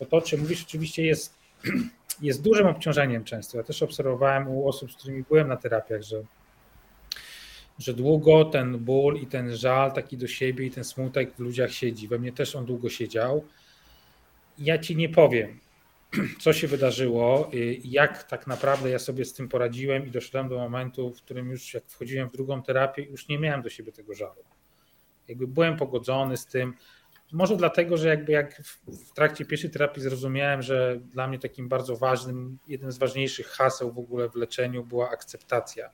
[0.00, 1.41] bo to, o czym mówisz, oczywiście jest
[2.20, 3.58] jest dużym obciążeniem często.
[3.58, 6.22] Ja też obserwowałem u osób, z którymi byłem na terapiach, że,
[7.78, 11.72] że długo ten ból i ten żal taki do siebie i ten smutek w ludziach
[11.72, 12.08] siedzi.
[12.08, 13.44] We mnie też on długo siedział.
[14.58, 15.60] Ja ci nie powiem,
[16.42, 17.50] co się wydarzyło,
[17.84, 21.74] jak tak naprawdę ja sobie z tym poradziłem i doszedłem do momentu, w którym już
[21.74, 24.42] jak wchodziłem w drugą terapię, już nie miałem do siebie tego żalu.
[25.28, 26.74] Jakby byłem pogodzony z tym,
[27.32, 31.96] może dlatego, że jakby jak w trakcie pierwszej terapii zrozumiałem, że dla mnie takim bardzo
[31.96, 35.90] ważnym, jednym z ważniejszych haseł w ogóle w leczeniu była akceptacja.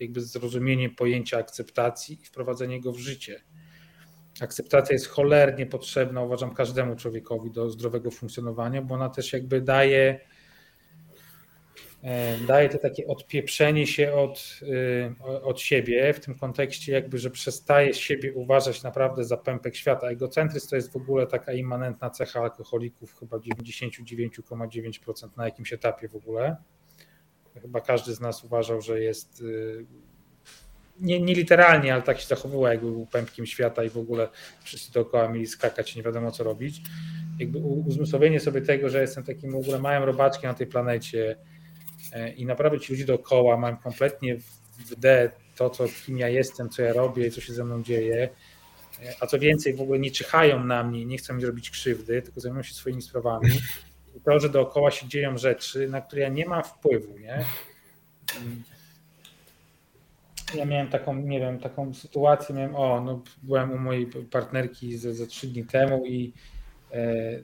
[0.00, 3.40] Jakby zrozumienie pojęcia akceptacji i wprowadzenie go w życie.
[4.40, 10.20] Akceptacja jest cholernie potrzebna, uważam, każdemu człowiekowi do zdrowego funkcjonowania, bo ona też jakby daje
[12.46, 14.60] daje to takie odpieprzenie się od,
[15.32, 20.08] e, od siebie w tym kontekście jakby, że przestaje siebie uważać naprawdę za pępek świata.
[20.08, 26.16] Egocentryzm to jest w ogóle taka immanentna cecha alkoholików, chyba 99,9% na jakimś etapie w
[26.16, 26.56] ogóle.
[27.62, 29.44] Chyba każdy z nas uważał, że jest e,
[31.00, 34.28] nie, nie literalnie, ale tak się zachowywał, jakby był pępkiem świata i w ogóle
[34.62, 36.82] wszyscy dookoła mieli skakać i nie wiadomo co robić.
[37.38, 41.53] Jakby uzmysłowienie sobie tego, że jestem takim w ogóle małym robaczkiem na tej planecie, E,
[42.36, 44.36] i naprawdę ci ludzie dookoła mają kompletnie
[44.78, 48.28] w D to, co, kim ja jestem, co ja robię, co się ze mną dzieje,
[49.02, 52.22] e, a co więcej, w ogóle nie czyhają na mnie, nie chcą mi robić krzywdy,
[52.22, 53.50] tylko zajmują się swoimi sprawami.
[54.16, 57.44] I to, że dookoła się dzieją rzeczy, na które ja nie mam wpływu, nie?
[60.54, 65.14] Ja miałem taką, nie wiem, taką sytuację, miałem, o, no byłem u mojej partnerki ze,
[65.14, 66.53] ze trzy dni temu i E,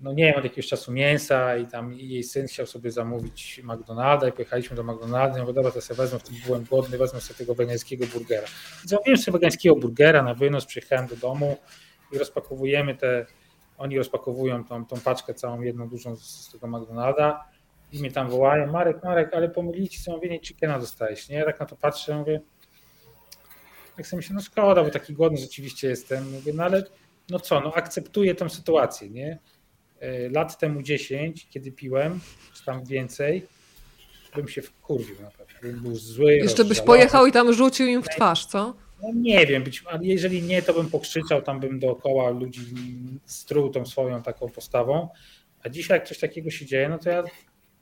[0.03, 4.29] no nie wiem, od jakiegoś czasu mięsa i tam jej syn chciał sobie zamówić McDonalda
[4.29, 7.39] i pojechaliśmy do McDonalda i mówię, dobra, to sobie wezmę, wtedy byłem głodny, wezmę sobie
[7.39, 8.47] tego wegańskiego burgera.
[8.85, 11.57] Zamówiłem sobie wegańskiego burgera na wynos, przyjechałem do domu
[12.13, 13.27] i rozpakowujemy te,
[13.79, 17.45] oni rozpakowują tą, tą paczkę całą jedną dużą z, z tego McDonalda
[17.93, 21.37] i mnie tam wołają, Marek, Marek, ale pomylili ci zamówienie chickena dostałeś, nie?
[21.37, 22.41] Ja tak na to patrzę, mówię,
[23.97, 26.83] tak sobie myślę, no szkoda, bo taki głodny rzeczywiście jestem, mówię, no ale
[27.31, 29.39] no co, no akceptuję tą sytuację, nie?
[30.01, 32.21] E, lat temu 10, kiedy piłem,
[32.55, 33.47] czy tam więcej,
[34.37, 35.55] bym się wkurwił na pewno.
[35.63, 36.35] Bym był zły.
[36.35, 38.75] Jeszcze byś pojechał i tam rzucił im w twarz, co?
[39.03, 42.61] No nie wiem, być, ale jeżeli nie, to bym pokrzyczał, tam bym dookoła ludzi
[43.25, 45.09] struł tą swoją taką postawą.
[45.63, 47.25] A dzisiaj jak coś takiego się dzieje, no to ja,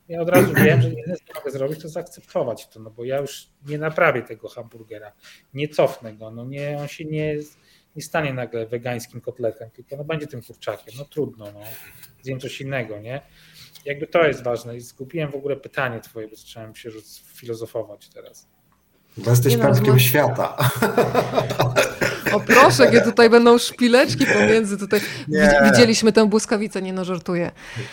[0.09, 3.18] ja od razu wiem, że jedyne co mogę zrobić, to zaakceptować to, no bo ja
[3.18, 5.12] już nie naprawię tego hamburgera,
[5.55, 7.34] nie cofnę go, no nie, on się nie,
[7.97, 11.61] nie stanie nagle wegańskim kotletem, tylko no będzie tym kurczakiem, no trudno, no,
[12.22, 13.20] zjem coś innego, nie?
[13.84, 16.91] Jakby to jest ważne i zgubiłem w ogóle pytanie twoje, bo zacząłem się
[17.34, 18.49] filozofować teraz.
[19.16, 20.57] Bo jesteś prawdziwym świata.
[22.32, 25.00] O proszę, jakie tutaj będą szpileczki pomiędzy tutaj.
[25.28, 25.60] Nie.
[25.64, 27.50] Widzieliśmy tę błyskawicę, nie no żartuję.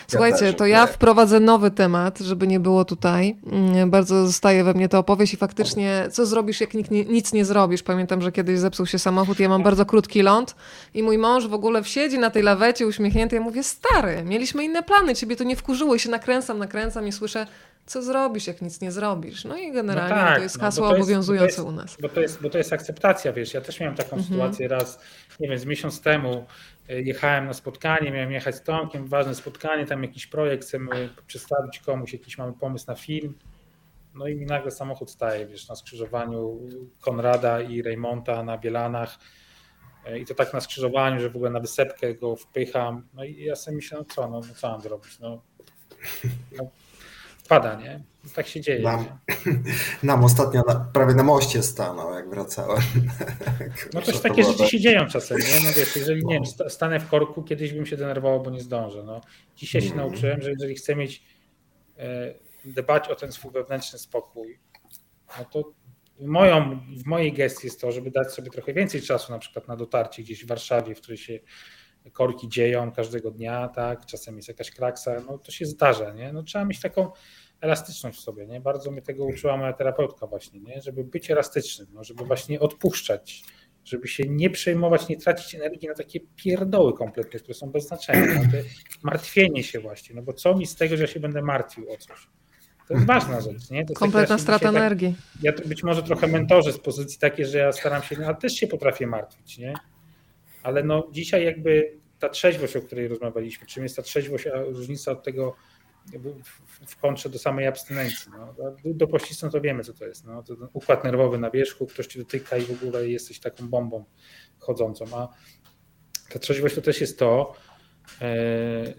[0.08, 3.36] Słuchajcie, to ja wprowadzę nowy temat, żeby nie było tutaj.
[3.52, 7.44] Mm, bardzo zostaje we mnie ta opowieść i faktycznie, co zrobisz, jak nikt nic nie
[7.44, 7.82] zrobisz?
[7.82, 10.54] Pamiętam, że kiedyś zepsuł się samochód, ja mam bardzo krótki ląd
[10.94, 13.36] i mój mąż w ogóle wsiedzi na tej lawecie uśmiechnięty.
[13.36, 17.12] Ja mówię, stary, mieliśmy inne plany, ciebie to nie wkurzyło i się nakręcam, nakręcam i
[17.12, 17.46] słyszę,
[17.86, 19.44] co zrobisz, jak nic nie zrobisz.
[19.44, 21.96] No i generalnie no tak, to jest no, hasło no, to obowiązujące jest, u nas.
[22.00, 24.24] Bo to, jest, bo to jest akceptacja, wiesz, ja też miałem taką mhm.
[24.24, 25.00] sytuację raz,
[25.40, 26.46] nie wiem, z miesiąc temu
[26.88, 31.78] e, jechałem na spotkanie, miałem jechać z Tomkiem, ważne spotkanie, tam jakiś projekt, chcemy przedstawić
[31.78, 33.34] komuś, jakiś mamy pomysł na film,
[34.14, 36.60] no i mi nagle samochód staje, wiesz, na skrzyżowaniu
[37.00, 39.18] Konrada i Raymonta na Bielanach
[40.06, 43.44] e, i to tak na skrzyżowaniu, że w ogóle na wysepkę go wpycham, no i
[43.44, 45.42] ja sobie myślę, no co, no, no co mam zrobić, no,
[46.58, 46.70] no
[47.46, 48.04] wpada, nie?
[48.34, 48.82] Tak się dzieje.
[48.82, 49.04] Nam,
[50.02, 52.82] nam ostatnio na, prawie na moście stanął, jak wracałem.
[53.94, 55.68] no też takie rzeczy się dzieją czasem, nie?
[55.68, 59.02] No wiesz, jeżeli nie wiem, stanę w korku, kiedyś bym się denerwował, bo nie zdążę.
[59.02, 59.20] No.
[59.56, 59.98] Dzisiaj się mm.
[59.98, 61.22] nauczyłem, że jeżeli chcę mieć
[61.98, 62.34] e,
[62.64, 64.58] dbać o ten swój wewnętrzny spokój,
[65.38, 65.72] no to
[66.20, 69.76] moją, w mojej gestii jest to, żeby dać sobie trochę więcej czasu na przykład na
[69.76, 71.38] dotarcie gdzieś w Warszawie, w której się
[72.12, 76.32] korki dzieją każdego dnia, tak, czasem jest jakaś kraksa, no to się zdarza, nie?
[76.32, 77.10] No trzeba mieć taką
[77.60, 78.60] elastyczność w sobie, nie?
[78.60, 80.80] Bardzo mnie tego uczyła moja terapeutka właśnie, nie?
[80.82, 83.42] Żeby być elastycznym, no, żeby właśnie odpuszczać,
[83.84, 88.34] żeby się nie przejmować, nie tracić energii na takie pierdoły kompletnie, które są bez znaczenia,
[88.34, 88.58] no,
[89.02, 91.96] martwienie się właśnie, no bo co mi z tego, że ja się będę martwił o
[91.96, 92.28] coś?
[92.88, 93.84] To jest ważna rzecz, nie?
[93.84, 95.14] Kompletna strata tak, energii.
[95.42, 98.66] Ja być może trochę mentorzę z pozycji takiej, że ja staram się, ale też się
[98.66, 99.74] potrafię martwić, nie?
[100.66, 105.12] Ale no dzisiaj jakby ta trzeźwość, o której rozmawialiśmy, czym jest ta trzeźwość, a różnica
[105.12, 105.56] od tego
[106.86, 108.32] w kontrze do samej abstynencji.
[108.38, 108.54] No.
[108.84, 110.24] Do poślizgu to wiemy, co to jest.
[110.24, 110.42] No.
[110.42, 114.04] To układ nerwowy na wierzchu, ktoś ci dotyka i w ogóle jesteś taką bombą
[114.58, 115.04] chodzącą.
[115.12, 115.28] A
[116.28, 117.54] ta trzeźwość to też jest to,
[118.20, 118.94] e, e,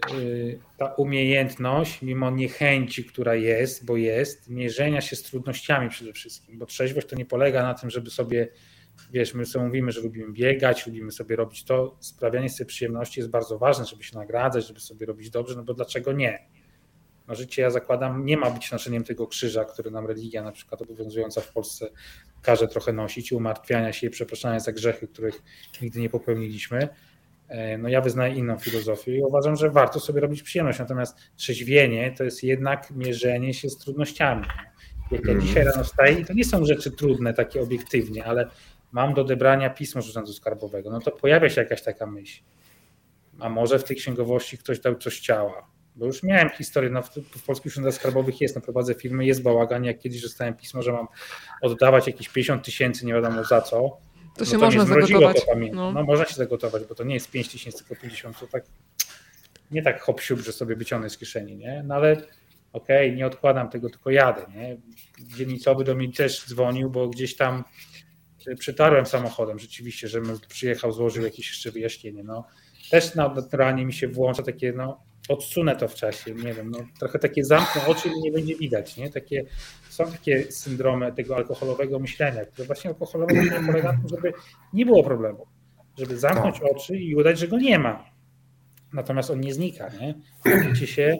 [0.76, 6.66] ta umiejętność, mimo niechęci, która jest, bo jest, mierzenia się z trudnościami przede wszystkim, bo
[6.66, 8.48] trzeźwość to nie polega na tym, żeby sobie
[9.12, 13.30] wiesz, my sobie mówimy, że lubimy biegać, lubimy sobie robić to, sprawianie sobie przyjemności jest
[13.30, 16.38] bardzo ważne, żeby się nagradzać, żeby sobie robić dobrze, no bo dlaczego nie?
[17.28, 20.82] No życie, ja zakładam, nie ma być noszeniem tego krzyża, który nam religia na przykład
[20.82, 21.90] obowiązująca w Polsce
[22.42, 25.42] każe trochę nosić, umartwiania się i przepraszania za grzechy, których
[25.82, 26.88] nigdy nie popełniliśmy.
[27.48, 32.14] E, no ja wyznaję inną filozofię i uważam, że warto sobie robić przyjemność, natomiast trzeźwienie
[32.18, 34.44] to jest jednak mierzenie się z trudnościami.
[35.10, 35.40] Jak ja mhm.
[35.40, 38.50] dzisiaj rano wstaję, to nie są rzeczy trudne takie obiektywnie, ale
[38.92, 42.42] mam do odebrania pismo z Urzędu Skarbowego, no to pojawia się jakaś taka myśl.
[43.40, 45.66] A może w tej księgowości ktoś dał coś ciała?
[45.96, 49.42] Bo już miałem historię, no w, w polskich urzędach skarbowych jest, no prowadzę firmy, jest
[49.42, 51.06] bałagan, jak kiedyś dostałem pismo, że mam
[51.62, 53.78] oddawać jakieś 50 tysięcy, nie wiadomo za co.
[53.78, 53.98] To
[54.38, 55.44] no się to można zagotować.
[55.44, 55.92] To no.
[55.92, 56.04] no.
[56.04, 58.64] można się zagotować, bo to nie jest 5 tysięcy, tylko 50, to tak
[59.70, 61.82] nie tak hop że sobie wyciągnę z kieszeni, nie?
[61.86, 62.12] No ale
[62.72, 64.76] okej, okay, nie odkładam tego, tylko jadę, nie?
[65.36, 67.64] Dzielnicowy do mnie też dzwonił, bo gdzieś tam
[68.58, 72.24] przytarłem samochodem rzeczywiście, że przyjechał, złożył jakieś jeszcze wyjaśnienie.
[72.24, 72.44] No,
[72.90, 77.18] też naturalnie mi się włącza takie, no, odsunę to w czasie, nie wiem, no, trochę
[77.18, 79.10] takie zamknę oczy i nie będzie widać, nie?
[79.10, 79.44] Takie,
[79.90, 84.32] są takie syndromy tego alkoholowego myślenia, które właśnie alkoholowe myślenie polega na tym, żeby
[84.72, 85.46] nie było problemu,
[85.98, 86.72] żeby zamknąć tak.
[86.76, 88.04] oczy i udać, że go nie ma.
[88.92, 90.14] Natomiast on nie znika, nie?
[90.60, 91.18] Widzicie się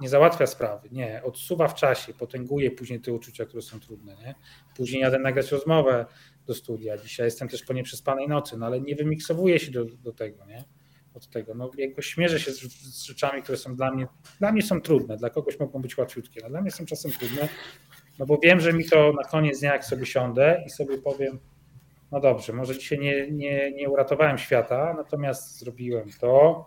[0.00, 4.34] nie załatwia sprawy, nie, odsuwa w czasie, potęguje później te uczucia, które są trudne, nie?
[4.76, 6.06] Później jadę nagrać rozmowę
[6.46, 10.12] do studia, dzisiaj jestem też po nieprzespanej nocy, no ale nie wymiksowuję się do, do
[10.12, 10.64] tego, nie?
[11.14, 14.06] Od tego, no jakby śmierzę się z, z, rzeczami, które są dla mnie,
[14.38, 17.48] dla mnie są trudne, dla kogoś mogą być łatwiutkie, ale dla mnie są czasem trudne,
[18.18, 21.38] no bo wiem, że mi to na koniec dnia, jak sobie siądę i sobie powiem,
[22.12, 26.66] no dobrze, może dzisiaj nie, nie, nie uratowałem świata, natomiast zrobiłem to,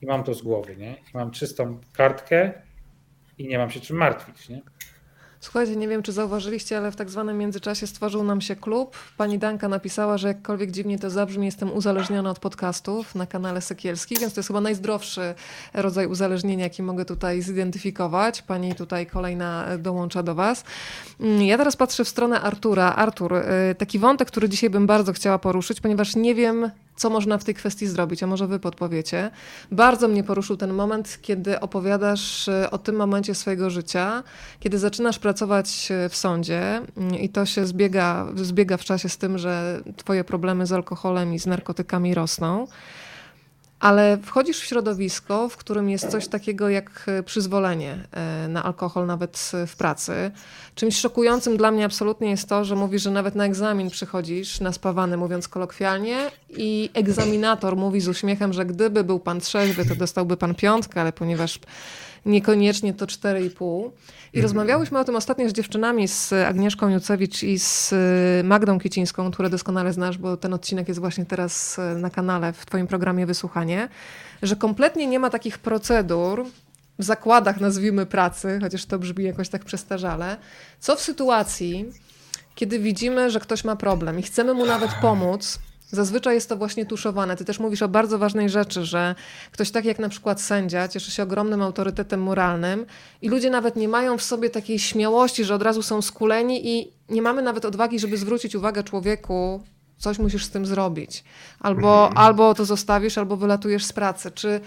[0.00, 0.92] i mam to z głowy, nie?
[0.92, 2.52] I mam czystą kartkę
[3.38, 4.62] i nie mam się czym martwić, nie?
[5.42, 8.96] Słuchajcie, nie wiem, czy zauważyliście, ale w tak zwanym międzyczasie stworzył nam się klub.
[9.16, 14.16] Pani Danka napisała, że jakkolwiek dziwnie to zabrzmi, jestem uzależniona od podcastów na kanale Sekielski,
[14.20, 15.34] więc to jest chyba najzdrowszy
[15.74, 18.42] rodzaj uzależnienia, jaki mogę tutaj zidentyfikować.
[18.42, 20.64] Pani tutaj kolejna dołącza do Was.
[21.20, 22.94] Mm, ja teraz patrzę w stronę Artura.
[22.94, 26.70] Artur, y, taki wątek, który dzisiaj bym bardzo chciała poruszyć, ponieważ nie wiem,
[27.00, 29.30] co można w tej kwestii zrobić, a może wy podpowiecie.
[29.72, 34.22] Bardzo mnie poruszył ten moment, kiedy opowiadasz e, o tym momencie swojego życia,
[34.60, 39.18] kiedy zaczynasz pracować e, w sądzie mm, i to się zbiega, zbiega w czasie z
[39.18, 42.66] tym, że twoje problemy z alkoholem i z narkotykami rosną
[43.80, 49.06] ale wchodzisz w środowisko, w którym jest coś takiego jak e, przyzwolenie e, na alkohol,
[49.06, 50.30] nawet w pracy.
[50.74, 55.16] Czymś szokującym dla mnie absolutnie jest to, że mówisz, że nawet na egzamin przychodzisz naspawany,
[55.16, 60.54] mówiąc kolokwialnie, i egzaminator mówi z uśmiechem, że gdyby był pan trzeźwy, to dostałby pan
[60.54, 61.58] piątkę, ale ponieważ
[62.26, 63.82] niekoniecznie to 4,5.
[64.32, 64.42] I mhm.
[64.42, 69.50] rozmawiałyśmy o tym ostatnio z dziewczynami, z Agnieszką Jucewicz i z y, Magdą Kiecińską, które
[69.50, 73.88] doskonale znasz, bo ten odcinek jest właśnie teraz y, na kanale w Twoim programie Wysłuchanie,
[74.42, 76.46] że kompletnie nie ma takich procedur,
[76.98, 80.36] w zakładach, nazwijmy pracy, chociaż to brzmi jakoś tak przestarzale,
[80.80, 81.84] co w sytuacji,
[82.54, 85.58] kiedy widzimy, że ktoś ma problem i chcemy mu nawet pomóc,
[85.92, 87.36] Zazwyczaj jest to właśnie tuszowane.
[87.36, 89.14] Ty też mówisz o bardzo ważnej rzeczy, że
[89.52, 92.86] ktoś tak jak na przykład sędzia cieszy się ogromnym autorytetem moralnym
[93.22, 96.92] i ludzie nawet nie mają w sobie takiej śmiałości, że od razu są skuleni i
[97.08, 99.62] nie mamy nawet odwagi, żeby zwrócić uwagę człowieku,
[99.98, 101.24] coś musisz z tym zrobić.
[101.60, 102.26] Albo, mhm.
[102.26, 104.30] albo to zostawisz, albo wylatujesz z pracy.
[104.30, 104.60] Czy,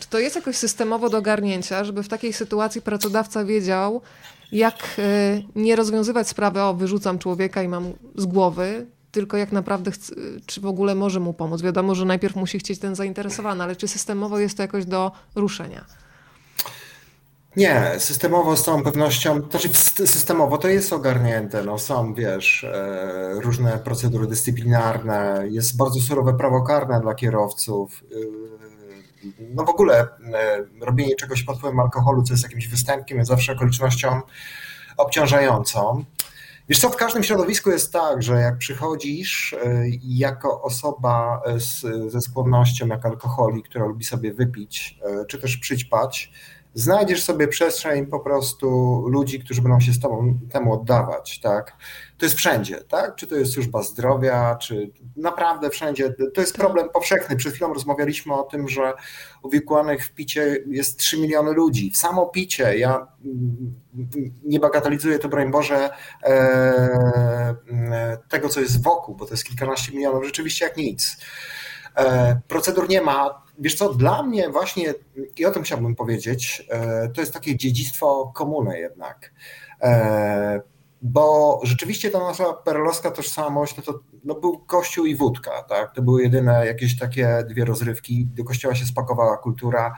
[0.00, 4.00] czy to jest jakoś systemowo do ogarnięcia, żeby w takiej sytuacji pracodawca wiedział,
[4.52, 9.90] jak y, nie rozwiązywać sprawy, o wyrzucam człowieka i mam z głowy, tylko jak naprawdę,
[9.90, 10.14] chce,
[10.46, 11.62] czy w ogóle może mu pomóc.
[11.62, 15.84] Wiadomo, że najpierw musi chcieć ten zainteresowany, ale czy systemowo jest to jakoś do ruszenia?
[17.56, 19.68] Nie, systemowo z całą pewnością, to znaczy
[20.06, 26.62] systemowo to jest ogarnięte, no są, wiesz, e, różne procedury dyscyplinarne, jest bardzo surowe prawo
[26.62, 28.16] karne dla kierowców, e,
[29.54, 30.06] no w ogóle e,
[30.80, 34.20] robienie czegoś pod wpływem alkoholu, co jest jakimś występkiem, jest zawsze okolicznością
[34.96, 36.04] obciążającą.
[36.70, 41.86] Wiesz co, w każdym środowisku jest tak, że jak przychodzisz e, jako osoba e, z,
[42.12, 46.32] ze skłonnością jak alkoholik, która lubi sobie wypić, e, czy też przyćpać,
[46.74, 48.68] znajdziesz sobie przestrzeń po prostu
[49.08, 51.76] ludzi, którzy będą się z tobą temu oddawać, tak?
[52.18, 53.16] To jest wszędzie, tak?
[53.16, 56.14] Czy to jest służba zdrowia, czy naprawdę wszędzie.
[56.34, 57.36] To jest problem powszechny.
[57.36, 58.92] Przed chwilą rozmawialiśmy o tym, że
[59.42, 61.90] uwikłanych w picie jest 3 miliony ludzi.
[61.90, 63.06] W samo picie, ja
[64.42, 65.90] nie bagatelizuję to, broń Boże,
[66.22, 71.16] e, e, tego, co jest wokół, bo to jest kilkanaście milionów, rzeczywiście jak nic.
[71.96, 73.42] E, procedur nie ma.
[73.60, 74.94] Wiesz co, dla mnie właśnie,
[75.38, 79.32] i o tym chciałbym powiedzieć, e, to jest takie dziedzictwo komuny jednak.
[79.82, 80.60] E,
[81.02, 85.94] bo rzeczywiście ta nasza perelowska tożsamość no to no był kościół i wódka, tak?
[85.94, 88.26] To były jedyne jakieś takie dwie rozrywki.
[88.26, 89.96] Do kościoła się spakowała kultura.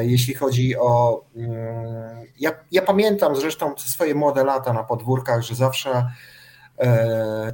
[0.00, 1.24] Jeśli chodzi o.
[1.36, 6.10] Mm, ja, ja pamiętam zresztą swoje młode lata na podwórkach, że zawsze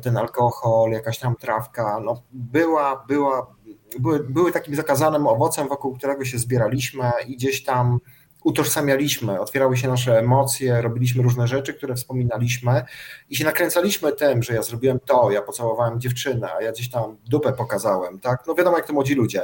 [0.03, 3.55] ten alkohol, jakaś tam trawka, no była, była
[3.99, 7.99] były, były takim zakazanym owocem, wokół którego się zbieraliśmy i gdzieś tam
[8.45, 12.82] utożsamialiśmy, otwierały się nasze emocje, robiliśmy różne rzeczy, które wspominaliśmy
[13.30, 17.16] i się nakręcaliśmy tym, że ja zrobiłem to, ja pocałowałem dziewczynę, a ja gdzieś tam
[17.28, 18.45] dupę pokazałem, tak?
[18.47, 19.43] No wiadomo, jak to młodzi ludzie.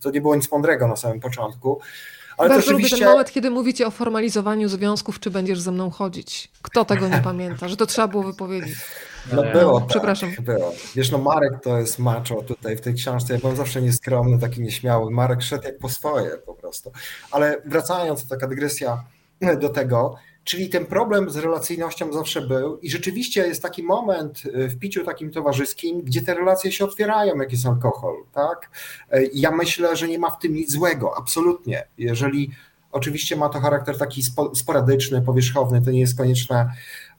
[0.00, 1.80] To nie było nic mądrego na samym początku.
[2.38, 2.96] Ale Bardzo rzeczywiście...
[2.96, 6.50] lubię ten moment, kiedy mówicie o formalizowaniu związków, czy będziesz ze mną chodzić.
[6.62, 8.78] Kto tego nie pamięta, że to trzeba było wypowiedzieć.
[9.32, 10.30] No było, tak, Przepraszam.
[10.40, 10.72] było.
[10.94, 13.34] Wiesz, no Marek to jest macho tutaj w tej książce.
[13.34, 15.10] Ja byłem zawsze nieskromny, taki nieśmiały.
[15.10, 16.92] Marek szedł jak po swoje po prostu.
[17.30, 19.04] Ale wracając, taka dygresja
[19.60, 20.14] do tego,
[20.44, 25.04] czyli ten problem z relacyjnością zawsze był i rzeczywiście jest taki moment y, w piciu
[25.04, 28.70] takim towarzyskim, gdzie te relacje się otwierają, jak jest alkohol, tak?
[29.14, 31.86] Y, ja myślę, że nie ma w tym nic złego, absolutnie.
[31.98, 32.50] Jeżeli
[32.92, 34.22] oczywiście ma to charakter taki
[34.54, 36.70] sporadyczny, powierzchowny, to nie jest konieczne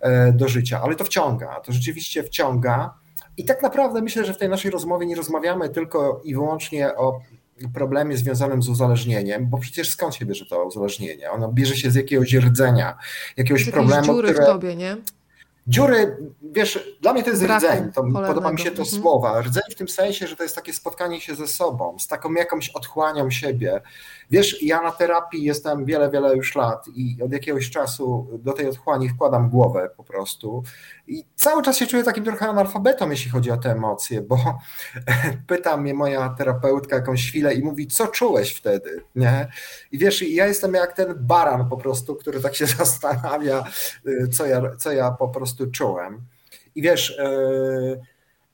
[0.02, 2.94] E, do życia, ale to wciąga, to rzeczywiście wciąga.
[3.38, 7.20] I tak naprawdę myślę, że w tej naszej rozmowie nie rozmawiamy tylko i wyłącznie o
[7.74, 11.32] problemie związanym z uzależnieniem, bo przecież skąd się bierze to uzależnienie?
[11.32, 12.98] Ono bierze się z jakiegoś rdzenia,
[13.38, 14.44] jakiegoś z problemu, dziury które...
[14.44, 14.98] w tobie, nie?
[15.68, 19.02] Dziury, wiesz, dla mnie to jest Braku, rdzeń, to, podoba mi się to mhm.
[19.02, 19.42] słowa.
[19.42, 22.70] Rdzeń w tym sensie, że to jest takie spotkanie się ze sobą, z taką jakąś
[22.70, 23.82] otchłanią siebie.
[24.32, 28.68] Wiesz, ja na terapii jestem wiele, wiele już lat i od jakiegoś czasu do tej
[28.68, 30.64] otchłani wkładam głowę po prostu
[31.08, 34.60] i cały czas się czuję takim trochę analfabetą, jeśli chodzi o te emocje, bo
[35.48, 39.48] pyta mnie moja terapeutka jakąś chwilę i mówi, co czułeś wtedy, nie?
[39.92, 43.64] I wiesz, ja jestem jak ten baran po prostu, który tak się zastanawia,
[44.08, 46.22] y, co ja, co ja po prostu czułem.
[46.76, 48.02] I wiesz, yy,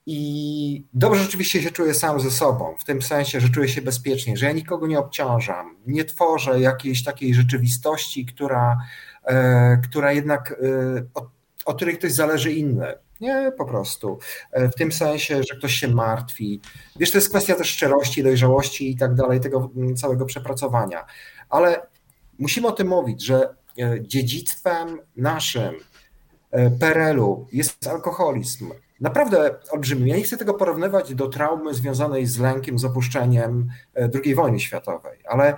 [0.09, 4.37] i dobrze rzeczywiście się czuję sam ze sobą, w tym sensie, że czuję się bezpiecznie,
[4.37, 8.77] że ja nikogo nie obciążam, nie tworzę jakiejś takiej rzeczywistości, która,
[9.23, 11.25] e, która jednak, e, od,
[11.65, 12.93] od której ktoś zależy inny.
[13.21, 14.19] Nie, po prostu.
[14.53, 16.61] W tym sensie, że ktoś się martwi.
[16.99, 21.05] Wiesz, to jest kwestia też szczerości, dojrzałości i tak dalej, tego całego przepracowania.
[21.49, 21.87] Ale
[22.39, 23.55] musimy o tym mówić, że
[24.01, 25.75] dziedzictwem naszym
[26.79, 28.71] PRL-u jest alkoholizm
[29.01, 30.09] naprawdę olbrzymi.
[30.09, 34.59] Ja nie chcę tego porównywać do traumy związanej z lękiem, z opuszczeniem e, II wojny
[34.59, 35.55] światowej, ale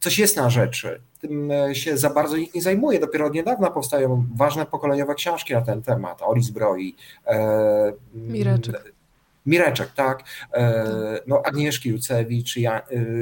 [0.00, 1.00] coś jest na rzeczy.
[1.20, 2.98] Tym e, się za bardzo nikt nie zajmuje.
[2.98, 6.22] Dopiero od niedawna powstają ważne pokoleniowe książki na ten temat.
[6.22, 6.96] Oli Zbroi.
[7.26, 8.95] E, Mireczek.
[9.46, 10.22] Mireczek, tak?
[10.52, 12.60] E, no, Agnieszki Jucewicz i,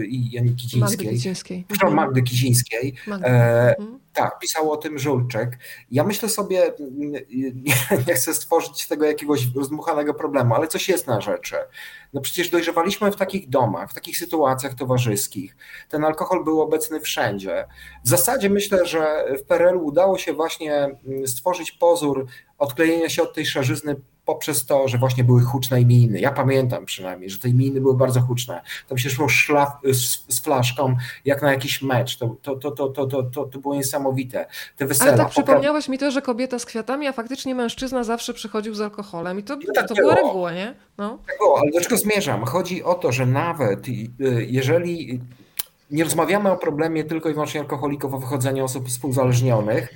[0.08, 0.80] i Janiki Kizińskiej.
[0.80, 1.66] Magdy Kizińskiej.
[1.70, 1.94] Mhm.
[1.94, 2.94] Magdy Kizińskiej.
[3.06, 3.26] Magdy.
[3.26, 4.04] E, mhm.
[4.14, 5.58] Tak, pisał o tym Żulczek.
[5.90, 6.62] Ja myślę sobie,
[8.06, 11.56] nie chcę stworzyć tego jakiegoś rozdmuchanego problemu, ale coś jest na rzeczy.
[12.12, 15.56] No przecież dojrzewaliśmy w takich domach, w takich sytuacjach towarzyskich.
[15.88, 17.66] Ten alkohol był obecny wszędzie.
[18.04, 20.96] W zasadzie myślę, że w PRL udało się właśnie
[21.26, 22.26] stworzyć pozór
[22.58, 26.20] odklejenia się od tej szarzyzny poprzez to, że właśnie były huczne iminy.
[26.20, 28.60] Ja pamiętam przynajmniej, że te iminy były bardzo huczne.
[28.88, 32.16] Tam się szło szlaf, z, z, flaszką jak na jakiś mecz.
[32.16, 34.46] To, to, to, to, to, to, to było niesamowite.
[34.76, 38.34] Te wesela, Ale tak przypomniałeś mi to, że kobieta z kwiatami, a faktycznie mężczyzna zawsze
[38.34, 40.74] przychodził z alkoholem i to, no tak to była reguła, nie?
[40.98, 41.18] No.
[41.26, 42.44] Tak było, ale do czego zmierzam?
[42.44, 44.10] Chodzi o to, że nawet y,
[44.48, 45.20] jeżeli
[45.90, 49.88] nie rozmawiamy o problemie tylko i wyłącznie alkoholików, o wychodzeniu osób współzależnionych,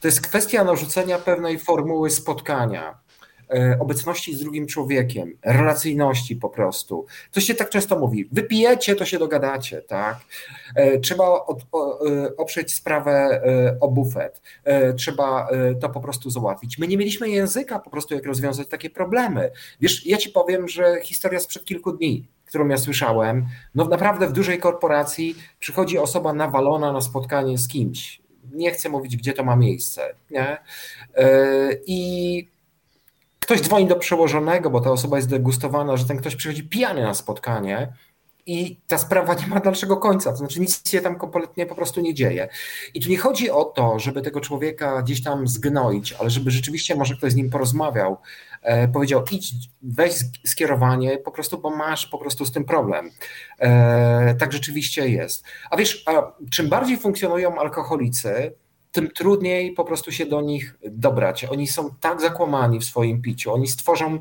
[0.00, 3.03] to jest kwestia narzucenia pewnej formuły spotkania
[3.80, 7.06] obecności z drugim człowiekiem, relacyjności po prostu.
[7.32, 10.16] To się tak często mówi, wypijecie, to się dogadacie, tak?
[10.74, 13.42] E, trzeba od, e, oprzeć sprawę
[13.80, 14.42] o bufet,
[14.96, 15.48] trzeba
[15.80, 16.78] to po prostu załatwić.
[16.78, 19.50] My nie mieliśmy języka po prostu, jak rozwiązać takie problemy.
[19.80, 24.32] Wiesz, ja ci powiem, że historia sprzed kilku dni, którą ja słyszałem, no naprawdę w
[24.32, 28.22] dużej korporacji przychodzi osoba nawalona na spotkanie z kimś.
[28.52, 30.14] Nie chcę mówić, gdzie to ma miejsce.
[30.30, 30.58] Nie?
[31.86, 32.48] I
[33.44, 37.14] ktoś dzwoni do przełożonego, bo ta osoba jest degustowana, że ten ktoś przychodzi pijany na
[37.14, 37.92] spotkanie
[38.46, 42.00] i ta sprawa nie ma dalszego końca, to znaczy nic się tam kompletnie po prostu
[42.00, 42.48] nie dzieje.
[42.94, 46.94] I tu nie chodzi o to, żeby tego człowieka gdzieś tam zgnoić, ale żeby rzeczywiście
[46.94, 48.16] może ktoś z nim porozmawiał,
[48.62, 50.14] e, powiedział idź, weź
[50.46, 53.10] skierowanie po prostu, bo masz po prostu z tym problem.
[53.58, 55.44] E, tak rzeczywiście jest.
[55.70, 58.52] A wiesz, a czym bardziej funkcjonują alkoholicy,
[58.94, 61.44] tym trudniej po prostu się do nich dobrać.
[61.44, 64.18] Oni są tak zakłamani w swoim piciu, oni stworzą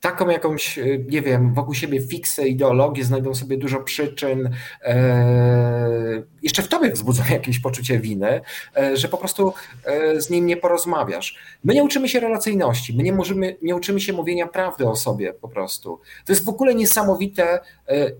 [0.00, 4.50] taką jakąś, y, nie wiem, wokół siebie fiksę, ideologię, znajdą sobie dużo przyczyn,
[4.82, 8.40] e, jeszcze w tobie wzbudzą jakieś poczucie winy,
[8.76, 9.54] e, że po prostu
[9.84, 11.38] e, z nim nie porozmawiasz.
[11.64, 15.32] My nie uczymy się relacyjności, my nie, możemy, nie uczymy się mówienia prawdy o sobie
[15.32, 16.00] po prostu.
[16.24, 18.10] To jest w ogóle niesamowite, e,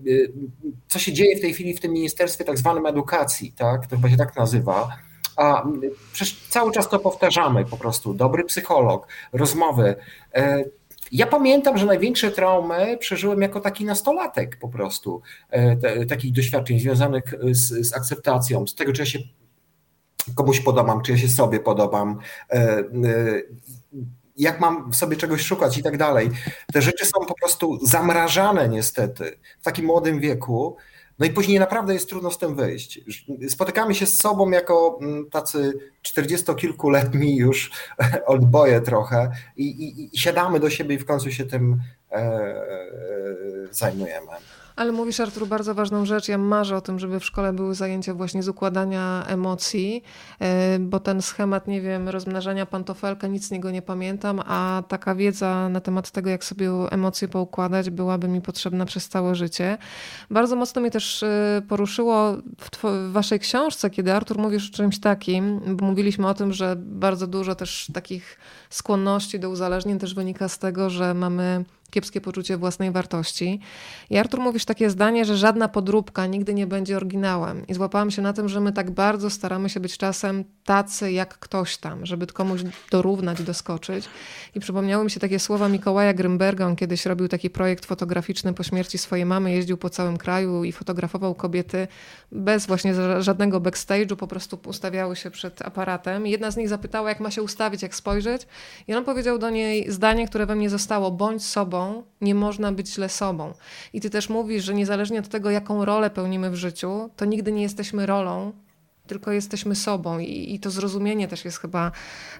[0.87, 3.87] co się dzieje w tej chwili w tym ministerstwie tak zwanym edukacji, tak?
[3.87, 4.97] to chyba się tak nazywa,
[5.35, 5.63] a
[6.13, 8.13] przecież cały czas to powtarzamy po prostu.
[8.13, 9.95] Dobry psycholog, rozmowy.
[10.35, 10.63] E,
[11.11, 16.79] ja pamiętam, że największe traumy przeżyłem jako taki nastolatek po prostu, e, te, takich doświadczeń
[16.79, 19.19] związanych z, z akceptacją, z tego, czy ja się
[20.35, 22.19] komuś podobam, czy ja się sobie podobam,
[22.51, 22.83] e,
[24.37, 26.29] jak mam w sobie czegoś szukać i tak dalej.
[26.73, 30.77] Te rzeczy są po prostu zamrażane niestety w takim młodym wieku
[31.19, 32.99] no i później naprawdę jest trudno z tym wyjść.
[33.49, 37.71] Spotykamy się z sobą jako mm, tacy czterdziestokilkuletni już
[38.25, 42.63] oldboje trochę i, i, i siadamy do siebie i w końcu się tym e, e,
[43.71, 44.31] zajmujemy.
[44.75, 46.27] Ale mówisz, Artur, bardzo ważną rzecz.
[46.27, 50.03] Ja marzę o tym, żeby w szkole były zajęcia właśnie z układania emocji,
[50.39, 55.15] e, bo ten schemat, nie wiem, rozmnażania pantofelka, nic z niego nie pamiętam, a taka
[55.15, 59.77] wiedza na temat tego, jak sobie emocje poukładać, byłaby mi potrzebna przez całe życie.
[60.29, 64.99] Bardzo mocno mnie też e, poruszyło w, w waszej książce, kiedy Artur mówisz o czymś
[64.99, 68.37] takim, bo mówiliśmy o tym, że bardzo dużo też takich
[68.69, 73.59] skłonności do uzależnień też wynika z tego, że mamy kiepskie poczucie własnej wartości.
[74.09, 77.67] I Artur mówisz takie zdanie, że żadna podróbka nigdy nie będzie oryginałem.
[77.67, 81.39] I złapałam się na tym, że my tak bardzo staramy się być czasem tacy jak
[81.39, 84.05] ktoś tam, żeby komuś dorównać, doskoczyć.
[84.55, 86.65] I przypomniały mi się takie słowa Mikołaja Grymberga.
[86.67, 90.71] On kiedyś robił taki projekt fotograficzny po śmierci swojej mamy, jeździł po całym kraju i
[90.71, 91.87] fotografował kobiety
[92.31, 96.27] bez właśnie żadnego backstage'u, po prostu ustawiały się przed aparatem.
[96.27, 98.47] I jedna z nich zapytała, jak ma się ustawić, jak spojrzeć.
[98.87, 101.82] I on powiedział do niej zdanie, które we mnie zostało: bądź sobą,
[102.21, 103.53] nie można być źle sobą.
[103.93, 107.51] I ty też mówisz, że niezależnie od tego, jaką rolę pełnimy w życiu, to nigdy
[107.51, 108.53] nie jesteśmy rolą,
[109.07, 111.91] tylko jesteśmy sobą i, i, to zrozumienie też jest chyba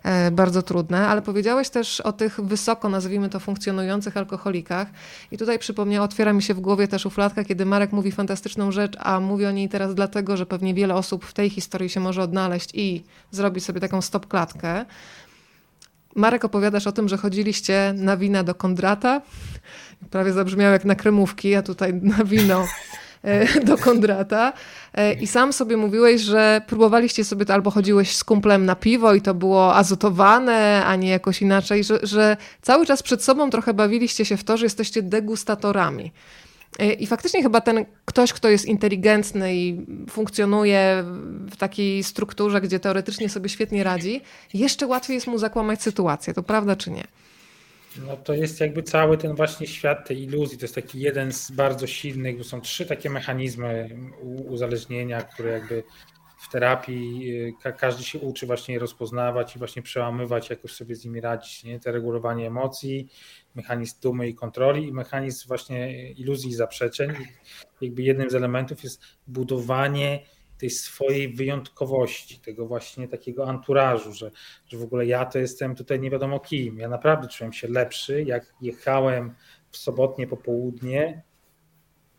[0.04, 4.88] e, bardzo trudne, ale powiedziałeś też o tych wysoko, nazwijmy to, funkcjonujących alkoholikach
[5.32, 8.98] i tutaj przypomniał, otwiera mi się w głowie też uflatka, kiedy Marek mówi fantastyczną rzecz,
[9.00, 12.22] a mówi o niej teraz dlatego, że pewnie wiele osób w tej historii się może
[12.22, 14.86] odnaleźć i zrobić sobie taką stop klatkę.
[16.16, 19.22] Marek, opowiadasz o tym, że chodziliście na wina do Kondrata.
[20.12, 22.68] Prawie zabrzmiał jak na kremówki, a tutaj na wino
[23.24, 24.54] e, do Kondrata.
[24.94, 29.14] E, I sam sobie mówiłeś, że próbowaliście sobie to albo chodziłeś z kumplem na piwo
[29.14, 33.74] i to było azotowane, a nie jakoś inaczej, że, że cały czas przed sobą trochę
[33.74, 36.12] bawiliście się w to, że jesteście degustatorami.
[36.80, 41.04] E, I faktycznie chyba ten ktoś, kto jest inteligentny i funkcjonuje
[41.52, 44.22] w takiej strukturze, gdzie teoretycznie sobie świetnie radzi,
[44.54, 46.34] jeszcze łatwiej jest mu zakłamać sytuację.
[46.34, 47.04] To prawda czy nie?
[48.08, 50.58] No to jest jakby cały ten właśnie świat tej iluzji.
[50.58, 53.90] To jest taki jeden z bardzo silnych, bo są trzy takie mechanizmy
[54.48, 55.84] uzależnienia, które jakby
[56.44, 57.32] w terapii
[57.66, 61.64] y, każdy się uczy właśnie rozpoznawać i właśnie przełamywać, jakoś sobie z nimi radzić.
[61.64, 61.80] Nie?
[61.80, 63.10] Te regulowanie emocji,
[63.56, 67.12] mechanizm dumy i kontroli i mechanizm właśnie iluzji i zaprzeczeń.
[67.82, 70.20] Jakby jednym z elementów jest budowanie
[70.58, 74.32] tej swojej wyjątkowości, tego właśnie takiego anturażu, że,
[74.68, 76.78] że w ogóle ja to jestem tutaj nie wiadomo kim.
[76.78, 79.36] Ja naprawdę czułem się lepszy, jak jechałem
[79.72, 81.24] w sobotnie popołudnie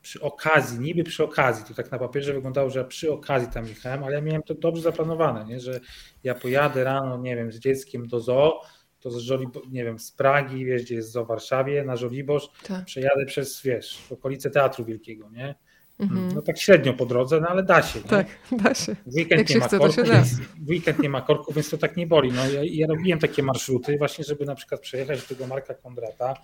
[0.02, 3.66] przy okazji, niby przy okazji, to tak na papierze wyglądało, że ja przy okazji tam
[3.66, 5.60] jechałem, ale ja miałem to dobrze zaplanowane, nie?
[5.60, 5.80] że
[6.24, 8.60] ja pojadę rano, nie wiem, z dzieckiem do zoo,
[9.04, 12.84] to z Żolibo, nie wiem, z Pragi, wiesz, gdzie jest w Warszawie, na Żoliborz, tak.
[12.84, 15.54] przejadę przez, wiesz, okolice Teatru Wielkiego, nie?
[15.98, 16.28] Mhm.
[16.34, 17.98] No tak średnio po drodze, no ale da się.
[17.98, 18.04] Nie?
[18.04, 18.96] Tak, da się.
[19.06, 20.28] W weekend Jak nie ma chce, korków, więc,
[20.68, 22.32] weekend nie ma korków, więc to tak nie boli.
[22.32, 26.34] No, ja, ja robiłem takie marszruty właśnie, żeby na przykład przejechać do tego Marka Kondrata,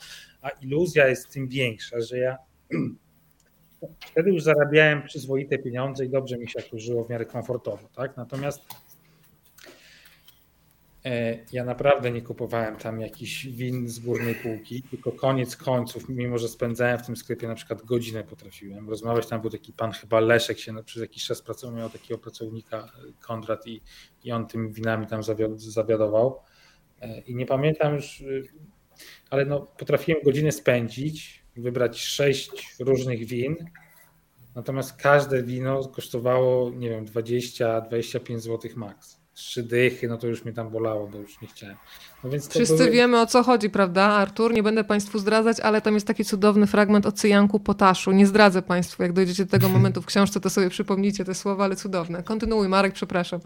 [0.43, 2.37] a iluzja jest tym większa, że ja
[4.11, 8.17] wtedy już zarabiałem przyzwoite pieniądze i dobrze mi się jakoś żyło w miarę komfortowo, tak?
[8.17, 8.63] Natomiast
[11.53, 16.49] ja naprawdę nie kupowałem tam jakichś win z górnej półki, tylko koniec końców, mimo że
[16.49, 18.91] spędzałem w tym sklepie na przykład godzinę potrafiłem.
[18.91, 22.79] Rozmawiać, tam był taki pan chyba Leszek się przez jakiś czas pracował, miał takiego pracownika
[22.79, 23.83] e, Kondrat i,
[24.25, 25.21] i on tymi winami tam
[25.57, 26.41] zawiadował.
[27.01, 28.25] E, i nie pamiętam już,
[29.31, 33.57] ale no potrafiłem godzinę spędzić wybrać sześć różnych win,
[34.55, 39.20] natomiast każde wino kosztowało, nie wiem, 20-25 zł max.
[39.35, 41.77] Trzy dychy, no to już mnie tam bolało, bo już nie chciałem.
[42.25, 42.91] No więc Wszyscy były...
[42.91, 44.53] wiemy o co chodzi, prawda, Artur?
[44.53, 48.13] Nie będę Państwu zdradzać, ale tam jest taki cudowny fragment o cyjanku potaszu.
[48.13, 51.65] Nie zdradzę Państwu, jak dojdziecie do tego momentu w książce, to sobie przypomnijcie te słowa,
[51.65, 52.23] ale cudowne.
[52.23, 53.41] Kontynuuj, Marek, przepraszam.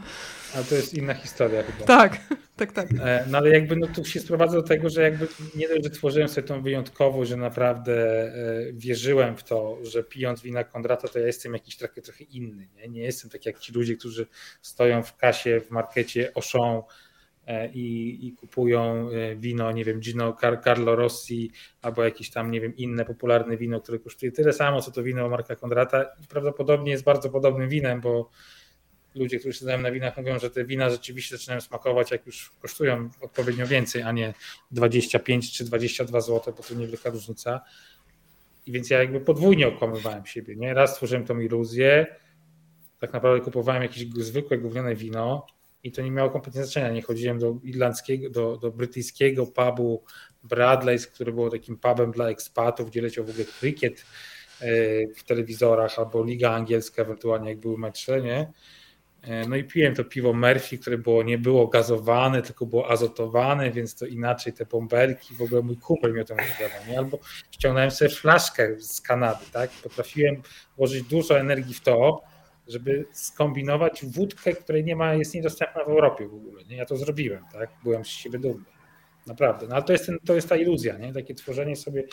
[0.55, 1.87] Ale to jest inna historia chyba.
[1.87, 2.21] Tak,
[2.57, 2.89] tak, tak.
[3.01, 5.91] E, no ale jakby no tu się sprowadza do tego, że jakby nie dość, że
[5.91, 8.33] tworzyłem sobie tą wyjątkowość, że naprawdę e,
[8.73, 12.69] wierzyłem w to, że pijąc wina Kondrata, to ja jestem jakiś trochę, trochę inny.
[12.77, 12.89] Nie?
[12.89, 14.27] nie jestem tak jak ci ludzie, którzy
[14.63, 16.83] stoją w kasie w markecie Auchan
[17.47, 21.51] E, i, i, kupują wino, nie wiem, Gino Carlo Rossi
[21.83, 25.29] albo jakieś tam, nie wiem, inne popularne wino, które kosztuje tyle samo, co to wino
[25.29, 26.05] Marka Kondrata.
[26.29, 28.31] Prawdopodobnie jest bardzo podobnym winem, bo
[29.15, 33.11] ludzie, którzy znają na winach, mówią, że te wina rzeczywiście zaczynają smakować, jak już kosztują
[33.21, 34.35] odpowiednio więcej, a nie
[34.71, 37.61] 25 czy 22 zł, bo to niewielka różnica.
[38.67, 40.57] I więc ja jakby podwójnie okłamywałem siebie.
[40.57, 40.75] Nie?
[40.75, 42.07] Raz stworzyłem tą iluzję,
[43.01, 45.47] tak naprawdę kupowałem jakieś zwykłe gówniane wino,
[45.85, 46.91] i to nie miało kompletnie znaczenia.
[46.91, 50.05] Nie chodziłem do irlandzkiego, do, do brytyjskiego pubu
[50.45, 54.05] Bradley's, który był takim pubem dla ekspatów, gdzie leciał w ogóle krykiet
[54.61, 54.67] e,
[55.15, 58.53] w telewizorach albo Liga Angielska, ewentualnie jak były mecze, nie?
[59.27, 63.71] E, no i piłem to piwo Murphy, które było, nie było gazowane, tylko było azotowane,
[63.71, 66.99] więc to inaczej te bąbelki, w ogóle mój kumpel mi o tym opowiadał, nie?
[66.99, 67.19] Albo
[67.51, 69.71] ściągnąłem sobie flaszkę z Kanady, tak?
[69.71, 70.43] Potrafiłem
[70.77, 72.23] włożyć dużo energii w to,
[72.69, 76.65] żeby skombinować wódkę, której nie ma, jest niedostępna w Europie w ogóle.
[76.65, 76.77] Nie?
[76.77, 77.71] Ja to zrobiłem, tak?
[77.85, 78.65] Byłem z siebie dumny.
[79.27, 79.67] Naprawdę.
[79.67, 81.13] No ale to jest, ten, to jest ta iluzja, nie?
[81.13, 82.05] takie tworzenie sobie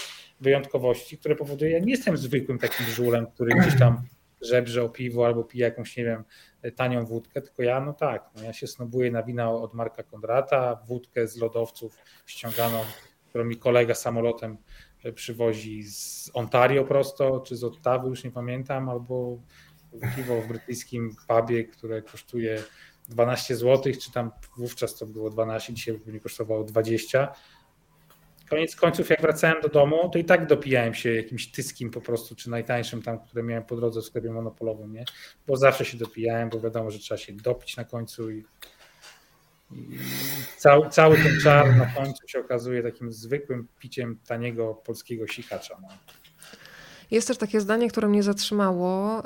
[0.41, 4.01] wyjątkowości, które powoduje, ja nie jestem zwykłym takim żulem, który gdzieś tam
[4.41, 6.23] żebrze o piwo albo pije jakąś, nie wiem,
[6.75, 10.75] tanią wódkę, tylko ja, no tak, no ja się snobuję na wina od Marka Kondrata,
[10.87, 12.79] wódkę z lodowców ściąganą,
[13.29, 14.57] którą mi kolega samolotem
[15.15, 19.37] przywozi z Ontario prosto, czy z Ottawy, już nie pamiętam, albo
[20.15, 22.63] piwo w brytyjskim pubie, które kosztuje
[23.09, 27.33] 12 zł, czy tam wówczas to było 12, dzisiaj pewnie kosztowało 20.
[28.51, 32.35] Koniec końców, jak wracałem do domu, to i tak dopijałem się jakimś tyskim po prostu,
[32.35, 35.05] czy najtańszym tam, które miałem po drodze w sklepie monopolowym, nie?
[35.47, 38.43] Bo zawsze się dopijałem, bo wiadomo, że trzeba się dopić na końcu i,
[39.71, 39.99] i
[40.57, 45.77] cały, cały ten czar na końcu się okazuje takim zwykłym piciem taniego polskiego sikacza.
[45.81, 45.87] No.
[47.11, 49.23] Jest też takie zdanie, które mnie zatrzymało.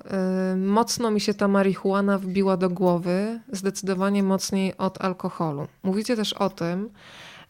[0.53, 5.67] Y, mocno mi się ta marihuana wbiła do głowy, zdecydowanie mocniej od alkoholu.
[5.83, 6.89] Mówicie też o tym,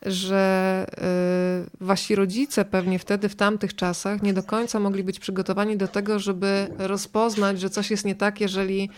[0.01, 0.85] że
[1.81, 5.87] y, wasi rodzice pewnie wtedy, w tamtych czasach, nie do końca mogli być przygotowani do
[5.87, 8.89] tego, żeby rozpoznać, że coś jest nie tak, jeżeli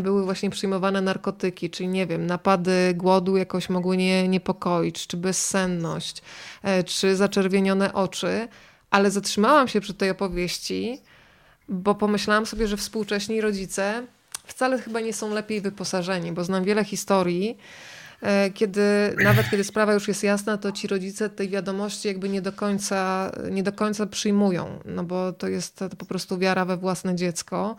[0.00, 6.22] były właśnie przyjmowane narkotyki, czyli nie wiem, napady głodu jakoś mogły nie niepokoić, czy bezsenność,
[6.62, 8.48] e, czy zaczerwienione oczy
[8.94, 11.00] ale zatrzymałam się przy tej opowieści,
[11.68, 14.06] bo pomyślałam sobie, że współcześni rodzice
[14.46, 17.58] wcale chyba nie są lepiej wyposażeni, bo znam wiele historii,
[18.54, 22.52] kiedy nawet kiedy sprawa już jest jasna, to ci rodzice tej wiadomości jakby nie do
[22.52, 27.14] końca, nie do końca przyjmują, no bo to jest to po prostu wiara we własne
[27.14, 27.76] dziecko.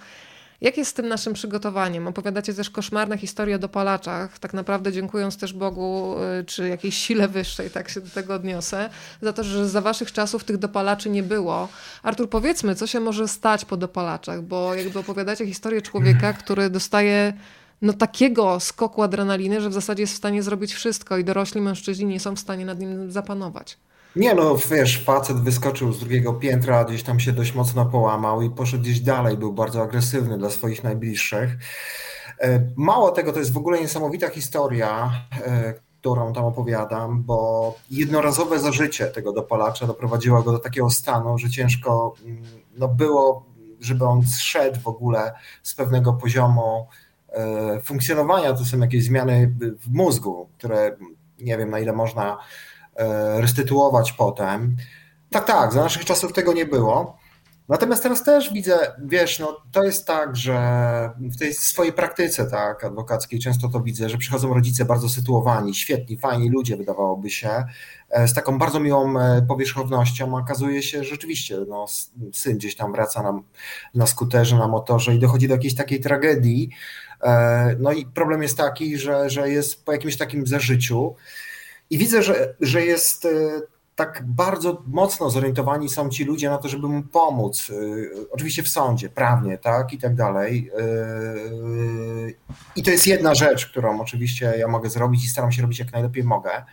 [0.61, 2.07] Jak jest z tym naszym przygotowaniem?
[2.07, 7.27] Opowiadacie też koszmarne historie o dopalaczach, tak naprawdę dziękując też Bogu, y, czy jakiejś sile
[7.27, 8.89] wyższej, tak się do tego odniosę,
[9.21, 11.67] za to, że za waszych czasów tych dopalaczy nie było.
[12.03, 17.33] Artur, powiedzmy, co się może stać po dopalaczach, bo jakby opowiadacie historię człowieka, który dostaje
[17.81, 22.05] no takiego skoku adrenaliny, że w zasadzie jest w stanie zrobić wszystko i dorośli mężczyźni
[22.05, 23.77] nie są w stanie nad nim zapanować.
[24.15, 28.49] Nie no, wiesz, facet wyskoczył z drugiego piętra, gdzieś tam się dość mocno połamał i
[28.49, 31.57] poszedł gdzieś dalej, był bardzo agresywny dla swoich najbliższych.
[32.41, 35.11] E, mało tego, to jest w ogóle niesamowita historia,
[35.45, 41.49] e, którą tam opowiadam, bo jednorazowe zażycie tego dopalacza doprowadziło go do takiego stanu, że
[41.49, 42.43] ciężko mm,
[42.77, 43.45] no, było,
[43.79, 46.87] żeby on zszedł w ogóle z pewnego poziomu
[47.83, 48.53] funkcjonowania.
[48.53, 50.95] To są jakieś zmiany w mózgu, które
[51.39, 52.37] nie wiem na ile można
[52.95, 54.75] E, restytuować potem.
[55.29, 57.17] Tak, tak, za naszych czasów tego nie było.
[57.69, 60.59] Natomiast teraz też widzę, wiesz, no to jest tak, że
[61.19, 66.17] w tej swojej praktyce tak, adwokackiej często to widzę, że przychodzą rodzice bardzo sytuowani, świetni,
[66.17, 67.63] fajni ludzie, wydawałoby się,
[68.09, 70.35] e, z taką bardzo miłą e, powierzchownością.
[70.35, 71.85] Okazuje się, że rzeczywiście no,
[72.33, 73.39] syn gdzieś tam wraca na,
[73.95, 76.69] na skuterze, na motorze i dochodzi do jakiejś takiej tragedii.
[77.79, 81.15] No i problem jest taki, że, że jest po jakimś takim zażyciu.
[81.89, 83.29] I widzę, że, że jest e,
[83.95, 87.71] tak bardzo mocno zorientowani są ci ludzie na to, żeby mu pomóc.
[87.71, 90.71] E, oczywiście w sądzie, prawnie, tak i tak dalej.
[90.77, 90.85] E,
[92.75, 95.91] I to jest jedna rzecz, którą oczywiście ja mogę zrobić i staram się robić jak
[95.91, 96.63] najlepiej mogę.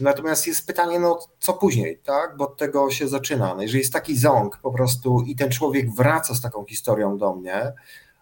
[0.00, 2.36] Natomiast jest pytanie, no co później, tak?
[2.36, 3.54] Bo od tego się zaczyna.
[3.54, 7.34] No jeżeli jest taki ząg po prostu i ten człowiek wraca z taką historią do
[7.34, 7.72] mnie,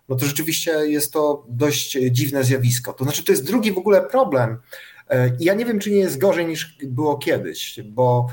[0.08, 2.92] no to rzeczywiście jest to dość dziwne zjawisko.
[2.92, 4.58] To znaczy, to jest drugi w ogóle problem
[5.40, 8.26] I ja nie wiem, czy nie jest gorzej niż było kiedyś, bo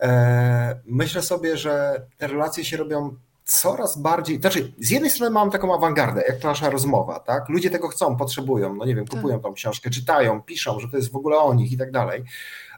[0.00, 5.50] e, myślę sobie, że te relacje się robią coraz bardziej, znaczy z jednej strony mam
[5.50, 7.48] taką awangardę, jak to nasza rozmowa, tak?
[7.48, 11.12] Ludzie tego chcą, potrzebują, no nie wiem, kupują tą książkę, czytają, piszą, że to jest
[11.12, 12.24] w ogóle o nich i tak dalej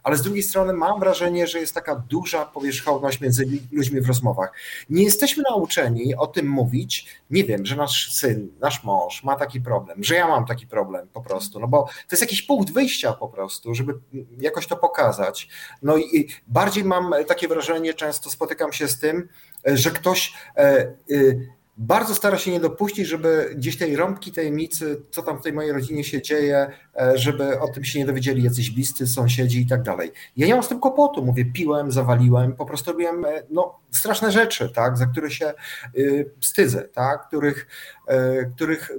[0.04, 4.52] ale z drugiej strony mam wrażenie, że jest taka duża powierzchowność między ludźmi w rozmowach.
[4.90, 9.60] Nie jesteśmy nauczeni o tym mówić, nie wiem, że nasz syn, nasz mąż ma taki
[9.60, 13.12] problem, że ja mam taki problem po prostu, no bo to jest jakiś punkt wyjścia
[13.12, 13.94] po prostu, żeby
[14.38, 15.48] jakoś to pokazać.
[15.82, 19.28] No i bardziej mam takie wrażenie, często spotykam się z tym,
[19.64, 25.22] że ktoś e, y, bardzo stara się nie dopuścić, żeby gdzieś tej rąbki tajemnicy, co
[25.22, 28.70] tam w tej mojej rodzinie się dzieje, e, żeby o tym się nie dowiedzieli jacyś
[28.70, 30.12] bliscy, sąsiedzi i tak dalej.
[30.36, 34.32] Ja nie mam z tym kłopotu, mówię, piłem, zawaliłem, po prostu robiłem e, no, straszne
[34.32, 35.52] rzeczy, tak, za które się
[35.96, 37.66] y, wstydzę, tak, których,
[38.54, 38.90] których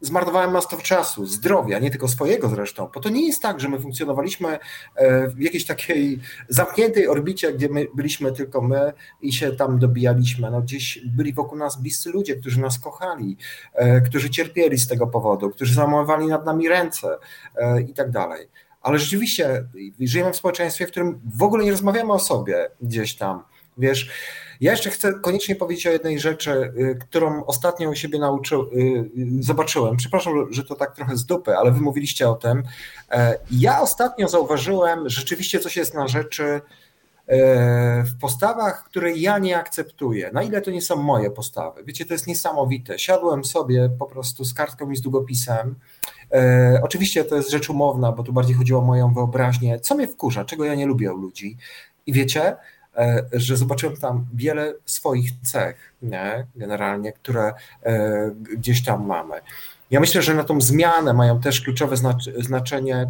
[0.00, 3.80] zmarnowałem mnóstwo czasu, zdrowia, nie tylko swojego zresztą, bo to nie jest tak, że my
[3.80, 4.58] funkcjonowaliśmy
[4.94, 8.92] e, w jakiejś takiej zamkniętej orbicie, gdzie my byliśmy tylko my
[9.22, 10.50] i się tam dobijaliśmy.
[10.50, 13.36] No, gdzieś byli wokół nas bliscy ludzie, którzy nas kochali,
[13.74, 17.18] e, którzy cierpieli z tego powodu, którzy zamowali nad nami ręce
[17.56, 18.48] e, i tak dalej.
[18.82, 19.64] Ale rzeczywiście
[20.00, 23.42] żyjemy w społeczeństwie, w którym w ogóle nie rozmawiamy o sobie gdzieś tam.
[23.78, 24.10] Wiesz,
[24.60, 28.76] ja jeszcze chcę koniecznie powiedzieć o jednej rzeczy, y, którą ostatnio u siebie nauczył, y,
[29.18, 29.96] y, zobaczyłem.
[29.96, 32.62] Przepraszam, że to tak trochę z dupy, ale wy mówiliście o tym.
[33.10, 36.60] E, ja ostatnio zauważyłem rzeczywiście coś jest na rzeczy e,
[38.02, 40.30] w postawach, które ja nie akceptuję.
[40.32, 41.84] Na ile to nie są moje postawy?
[41.84, 42.98] Wiecie, to jest niesamowite.
[42.98, 45.74] Siadłem sobie po prostu z kartką i z długopisem.
[46.32, 49.80] E, oczywiście to jest rzecz umowna, bo tu bardziej chodziło o moją wyobraźnię.
[49.80, 51.56] Co mnie wkurza, czego ja nie lubię u ludzi.
[52.06, 52.56] I wiecie,
[53.32, 56.46] że zobaczyłem tam wiele swoich cech, nie?
[56.56, 57.52] generalnie, które
[57.82, 59.40] e, gdzieś tam mamy.
[59.90, 61.96] Ja myślę, że na tą zmianę mają też kluczowe
[62.38, 63.08] znaczenie,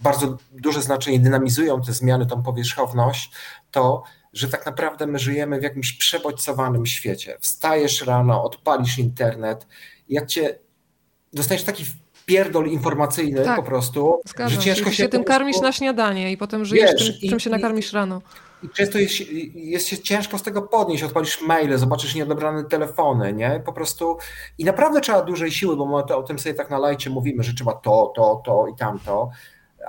[0.00, 3.32] bardzo duże znaczenie, dynamizują te zmiany, tą powierzchowność,
[3.70, 4.02] to,
[4.32, 7.36] że tak naprawdę my żyjemy w jakimś przebodźcowanym świecie.
[7.40, 9.66] Wstajesz rano, odpalisz internet,
[10.08, 10.58] jak cię
[11.32, 11.84] dostajesz taki
[12.30, 16.64] pierdol informacyjny tak, po prostu, że ciężko się, się tym karmisz na śniadanie i potem
[16.64, 18.22] żyjesz wiesz, tym, i, czym się nakarmisz rano.
[18.62, 19.14] I często jest,
[19.54, 23.62] jest się ciężko z tego podnieść, odpalisz maile, zobaczysz nieodebrane telefony, nie?
[23.66, 24.16] Po prostu
[24.58, 27.42] i naprawdę trzeba dużej siły, bo my to, o tym sobie tak na lajcie mówimy,
[27.42, 29.30] że trzeba to, to, to i tamto,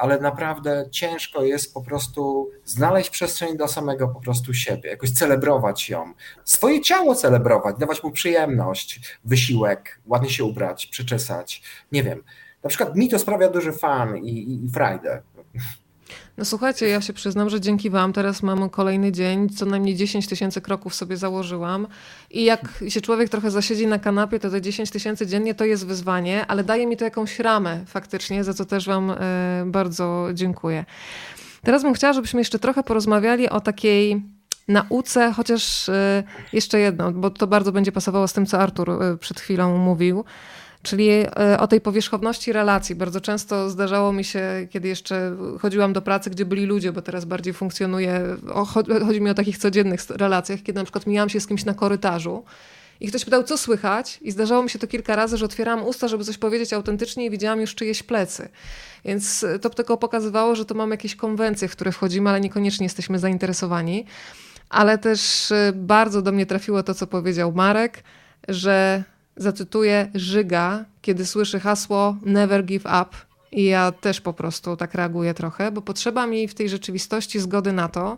[0.02, 5.90] ale naprawdę ciężko jest po prostu znaleźć przestrzeń dla samego po prostu siebie, jakoś celebrować
[5.90, 6.14] ją,
[6.46, 11.62] swoje ciało celebrować, dawać mu przyjemność, wysiłek, ładnie się ubrać, przyczesać,
[11.92, 12.24] nie wiem.
[12.64, 15.22] Na przykład mi to sprawia duży fan i, i, i frajdę.
[16.42, 20.28] No słuchajcie, ja się przyznam, że dzięki Wam teraz mam kolejny dzień, co najmniej 10
[20.28, 21.88] tysięcy kroków sobie założyłam.
[22.32, 25.88] I jak się człowiek trochę zasiedzi na kanapie, to te 10 tysięcy dziennie to jest
[25.88, 29.16] wyzwanie, ale daje mi to jakąś ramę faktycznie, za co też Wam e,
[29.66, 30.86] bardzo dziękuję.
[31.64, 34.22] Teraz bym chciała, żebyśmy jeszcze trochę porozmawiali o takiej
[34.68, 36.24] nauce, chociaż e,
[36.54, 40.24] jeszcze jedno, bo to bardzo będzie pasowało z tym, co Artur e, przed chwilą mówił
[40.84, 41.28] czyli e,
[41.60, 42.96] o tej powierzchowności relacji.
[42.96, 47.26] Bardzo często zdarzało mi się, kiedy jeszcze chodziłam do pracy, gdzie byli ludzie, bo teraz
[47.26, 48.24] bardziej funkcjonuje,
[49.06, 52.44] chodzi mi o takich codziennych relacjach, kiedy na przykład mijałam się z kimś na korytarzu
[53.02, 54.20] i ktoś pytał, co słychać?
[54.22, 57.30] I zdarzało mi się to kilka razy, że otwierałam usta, żeby coś powiedzieć autentycznie i
[57.30, 58.50] widziałam już czyjeś plecy.
[59.06, 63.20] Więc to tylko pokazywało, że to mamy jakieś konwencje, w które wchodzimy, ale niekoniecznie jesteśmy
[63.20, 64.06] zainteresowani.
[64.70, 68.04] Ale też e, bardzo do mnie trafiło to, co powiedział Marek,
[68.48, 69.04] że
[69.38, 73.10] zacytuję Żyga, kiedy słyszy hasło Never give up.
[73.52, 77.74] I ja też po prostu tak reaguję trochę, bo potrzeba mi w tej rzeczywistości zgody
[77.74, 78.18] na to,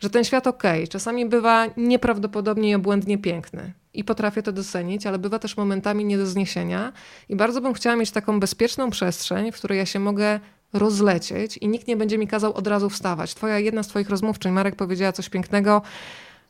[0.00, 3.72] że ten świat ok, czasami bywa nieprawdopodobnie i obłędnie piękny.
[3.94, 6.92] I potrafię to docenić, ale bywa też momentami nie do zniesienia.
[7.28, 10.40] I bardzo bym chciała mieć taką bezpieczną przestrzeń, w której ja się mogę
[10.72, 13.34] rozlecieć i nikt nie będzie mi kazał od razu wstawać.
[13.34, 15.82] Twoja jedna z Twoich rozmówczyń, Marek, powiedziała coś pięknego,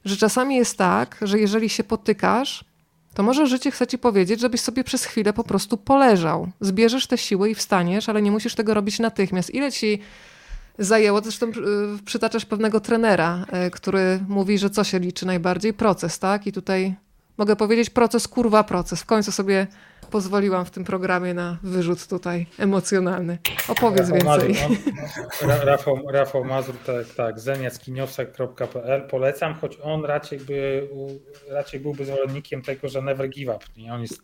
[0.05, 2.65] że czasami jest tak, że jeżeli się potykasz,
[3.15, 6.49] to może życie chce ci powiedzieć, żebyś sobie przez chwilę po prostu poleżał.
[6.61, 9.55] Zbierzesz te siły i wstaniesz, ale nie musisz tego robić natychmiast.
[9.55, 9.99] Ile ci
[10.79, 11.21] zajęło?
[11.21, 11.53] Zresztą y,
[12.05, 15.75] przytaczasz pewnego trenera, y, który mówi, że co się liczy najbardziej?
[15.75, 16.47] Proces, tak?
[16.47, 16.95] I tutaj
[17.39, 19.01] mogę powiedzieć proces, kurwa proces.
[19.01, 19.67] W końcu sobie
[20.13, 23.39] pozwoliłam w tym programie na wyrzut tutaj emocjonalny.
[23.69, 24.55] Opowiedz Rafał więcej.
[24.55, 24.79] Mazur,
[25.43, 30.89] no, Rafał, Rafał Mazur, tak, tak, zeniackiniowsak.pl polecam, choć on raczej, by,
[31.49, 33.67] raczej byłby zwolennikiem tego, że never give up.
[33.77, 33.95] Nie?
[33.95, 34.23] On jest,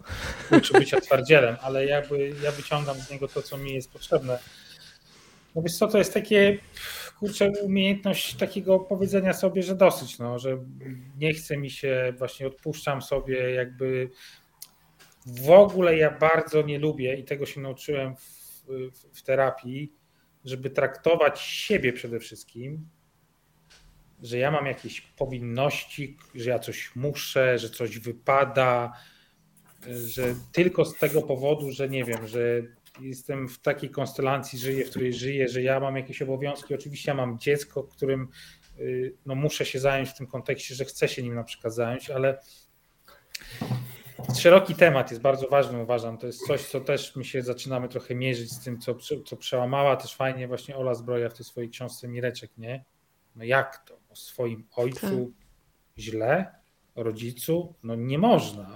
[0.51, 4.39] uczy bycia twardzielem, ale jakby ja wyciągam z niego to, co mi jest potrzebne.
[5.55, 6.59] No wiesz co, to jest takie
[7.19, 10.59] kurczę, umiejętność takiego powiedzenia sobie, że dosyć, no, że
[11.19, 14.11] nie chce mi się, właśnie odpuszczam sobie jakby
[15.29, 19.93] w ogóle ja bardzo nie lubię i tego się nauczyłem w, w, w terapii,
[20.45, 22.89] żeby traktować siebie przede wszystkim,
[24.23, 28.93] że ja mam jakieś powinności, że ja coś muszę, że coś wypada,
[29.87, 32.63] że tylko z tego powodu, że nie wiem, że
[33.01, 36.75] jestem w takiej konstelacji, żyję, w której żyję, że ja mam jakieś obowiązki.
[36.75, 38.29] Oczywiście ja mam dziecko, którym
[38.79, 42.11] y, no, muszę się zająć w tym kontekście, że chcę się nim na przykład zająć,
[42.11, 42.39] ale
[44.39, 46.19] szeroki temat jest bardzo ważny, uważam.
[46.19, 48.95] To jest coś, co też my się zaczynamy trochę mierzyć z tym, co,
[49.27, 52.85] co przełamała też fajnie właśnie Ola Zbroja w tej swojej książce Mireczek, nie?
[53.37, 53.99] No jak to?
[54.09, 55.99] O swoim ojcu tak.
[55.99, 56.55] źle?
[56.95, 57.75] O rodzicu?
[57.83, 58.71] No nie można.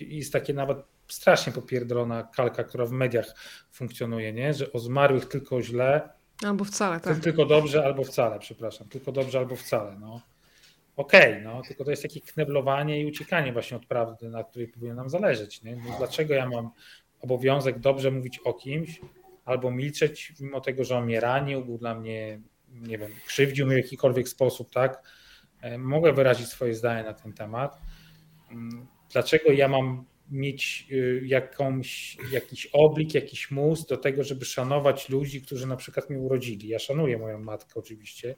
[0.00, 0.78] Jest takie nawet
[1.08, 3.34] strasznie popierdolona kalka, która w mediach
[3.70, 4.54] funkcjonuje, nie?
[4.54, 6.08] Że o zmarłych tylko źle.
[6.44, 7.18] Albo wcale, tak.
[7.18, 8.88] Tylko dobrze, albo wcale, przepraszam.
[8.88, 10.20] Tylko dobrze, albo wcale, no
[10.96, 14.68] okej, okay, no, tylko to jest takie kneblowanie i uciekanie właśnie od prawdy, na której
[14.68, 15.62] powinno nam zależeć.
[15.62, 15.76] Nie?
[15.76, 16.70] No, dlaczego ja mam
[17.20, 19.00] obowiązek dobrze mówić o kimś,
[19.44, 23.74] albo milczeć, mimo tego, że on mnie ranił, był dla mnie, nie wiem, krzywdził mnie
[23.74, 25.02] w jakikolwiek sposób, tak?
[25.60, 27.80] E, mogę wyrazić swoje zdanie na ten temat.
[28.50, 35.08] Mm, dlaczego ja mam mieć y, jakąś, jakiś oblik, jakiś mus do tego, żeby szanować
[35.08, 36.68] ludzi, którzy na przykład mnie urodzili.
[36.68, 38.34] Ja szanuję moją matkę oczywiście,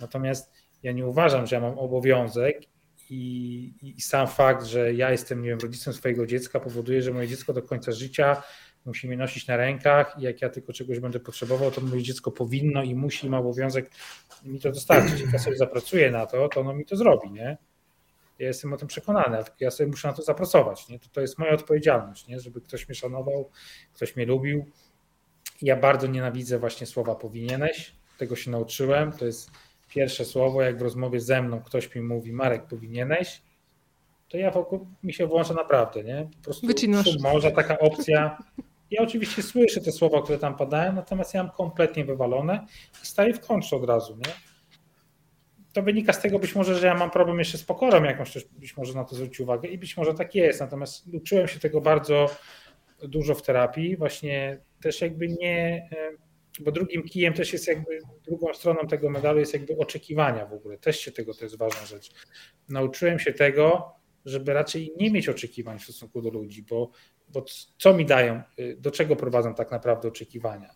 [0.00, 2.62] natomiast ja nie uważam, że ja mam obowiązek
[3.10, 7.28] i, i, sam fakt, że ja jestem nie wiem, rodzicem swojego dziecka powoduje, że moje
[7.28, 8.42] dziecko do końca życia
[8.84, 12.30] musi mnie nosić na rękach i jak ja tylko czegoś będę potrzebował, to moje dziecko
[12.30, 13.90] powinno i musi, ma obowiązek
[14.44, 15.20] mi to dostarczyć.
[15.20, 17.56] Jak ja sobie zapracuję na to, to ono mi to zrobi, nie?
[18.38, 20.98] Ja jestem o tym przekonany, tylko ja sobie muszę na to zapracować, nie?
[20.98, 22.40] To, to jest moja odpowiedzialność, nie?
[22.40, 23.50] Żeby ktoś mnie szanował,
[23.94, 24.66] ktoś mnie lubił.
[25.62, 29.50] Ja bardzo nienawidzę właśnie słowa powinieneś, tego się nauczyłem, to jest
[29.96, 33.42] pierwsze słowo, jak w rozmowie ze mną ktoś mi mówi, Marek, powinieneś,
[34.28, 36.28] to ja wokół mi się włącza naprawdę, nie?
[36.36, 37.18] Po prostu Wycinasz.
[37.20, 38.38] może taka opcja.
[38.90, 42.66] Ja oczywiście słyszę te słowa, które tam padają, natomiast ja mam kompletnie wywalone
[43.02, 44.32] i staję w kontrze od razu, nie?
[45.72, 48.44] To wynika z tego być może, że ja mam problem jeszcze z pokorą jakąś też
[48.44, 51.80] być może na to zwrócić uwagę i być może tak jest, natomiast uczyłem się tego
[51.80, 52.30] bardzo
[53.02, 55.88] dużo w terapii, właśnie też jakby nie,
[56.60, 60.78] bo drugim kijem też jest jakby, drugą stroną tego medalu jest jakby oczekiwania w ogóle,
[60.78, 62.10] też się tego, to jest ważna rzecz.
[62.68, 63.92] Nauczyłem się tego,
[64.24, 66.90] żeby raczej nie mieć oczekiwań w stosunku do ludzi, bo,
[67.28, 67.44] bo
[67.78, 70.70] co mi dają, y, do czego prowadzą tak naprawdę oczekiwania?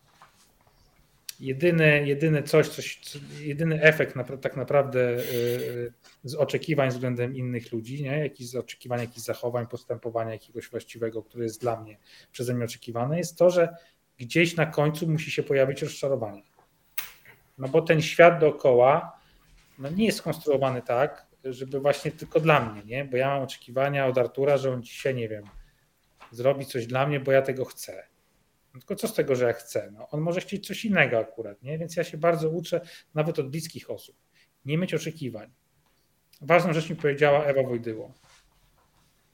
[1.40, 3.00] Jedyny, jedyny coś, coś,
[3.40, 5.92] jedyny efekt na, tak naprawdę y, y,
[6.24, 8.18] z oczekiwań względem innych ludzi, nie?
[8.18, 11.98] Jakiś oczekiwań, jakichś zachowań, postępowania jakiegoś właściwego, które jest dla mnie
[12.32, 13.68] przeze mnie oczekiwane, jest to, że
[14.20, 16.42] gdzieś na końcu musi się pojawić rozczarowanie.
[17.58, 19.20] No bo ten świat dookoła
[19.78, 23.04] no nie jest skonstruowany tak, żeby właśnie tylko dla mnie, nie?
[23.04, 25.44] Bo ja mam oczekiwania od Artura, że on dzisiaj, nie wiem,
[26.30, 28.06] zrobi coś dla mnie, bo ja tego chcę.
[28.74, 29.90] No tylko co z tego, że ja chcę?
[29.92, 31.78] No, on może chcieć coś innego akurat, nie?
[31.78, 32.80] Więc ja się bardzo uczę,
[33.14, 34.16] nawet od bliskich osób,
[34.64, 35.50] nie mieć oczekiwań.
[36.40, 38.14] Ważną rzecz mi powiedziała Ewa Wojdyło.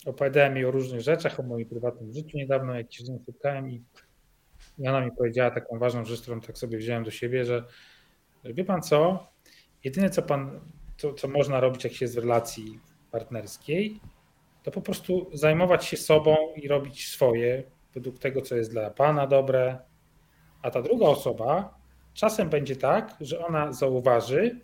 [0.06, 3.70] Opowiadałem jej o różnych rzeczach, o moim prywatnym życiu niedawno, jak się z nią spotkałem
[3.70, 3.82] i
[4.84, 7.64] ona mi powiedziała taką ważną rzecz, którą tak sobie wziąłem do siebie, że
[8.44, 9.26] wie pan co,
[9.84, 10.60] jedyne co pan
[10.96, 12.80] co, co można robić, jak się jest w relacji
[13.10, 14.00] partnerskiej,
[14.62, 17.62] to po prostu zajmować się sobą i robić swoje
[17.94, 19.78] według tego, co jest dla pana dobre,
[20.62, 21.78] a ta druga osoba
[22.14, 24.60] czasem będzie tak, że ona zauważy,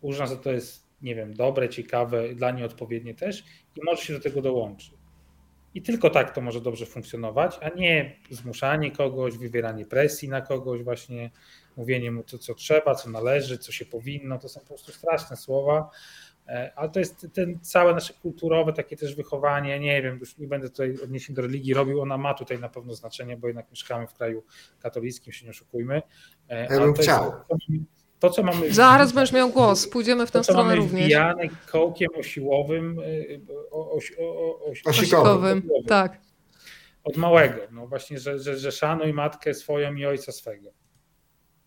[0.00, 3.44] uzna, że to jest, nie wiem, dobre, ciekawe, dla niej odpowiednie też
[3.76, 4.97] i może się do tego dołączyć.
[5.74, 10.82] I tylko tak to może dobrze funkcjonować, a nie zmuszanie kogoś, wywieranie presji na kogoś,
[10.82, 11.30] właśnie
[11.76, 14.38] mówienie mu to, co trzeba, co należy, co się powinno.
[14.38, 15.90] To są po prostu straszne słowa.
[16.48, 20.46] E, ale to jest ten całe nasze kulturowe takie też wychowanie, nie wiem, już nie
[20.46, 24.06] będę tutaj odniesień do religii robił, ona ma tutaj na pewno znaczenie, bo jednak mieszkamy
[24.06, 24.44] w kraju
[24.80, 26.02] katolickim, się nie oszukujmy.
[26.48, 27.32] E, ja bym chciał.
[28.18, 28.72] To, co mamy.
[28.72, 31.04] Zaraz będziesz miał głos, pójdziemy w tę to, stronę mamy również.
[31.04, 34.14] Wbijane kołkiem osiłowym, e, osi,
[34.84, 36.20] osikowym, tak.
[37.04, 37.56] Od małego.
[37.70, 40.70] No właśnie, że, że, że szanuj matkę swoją i ojca swego.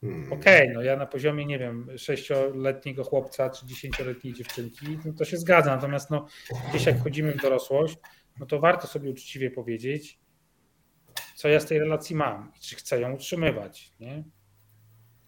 [0.02, 0.34] Hmm.
[0.34, 5.26] Okej, okay, no ja na poziomie, nie wiem, sześcioletniego chłopca czy dziesięcioletniej dziewczynki, no to
[5.26, 5.76] się zgadza.
[5.76, 6.26] Natomiast no,
[6.70, 7.98] gdzieś jak wchodzimy w dorosłość,
[8.40, 10.20] no to warto sobie uczciwie powiedzieć,
[11.36, 13.94] co ja z tej relacji mam i czy chcę ją utrzymywać.
[14.00, 14.24] Nie?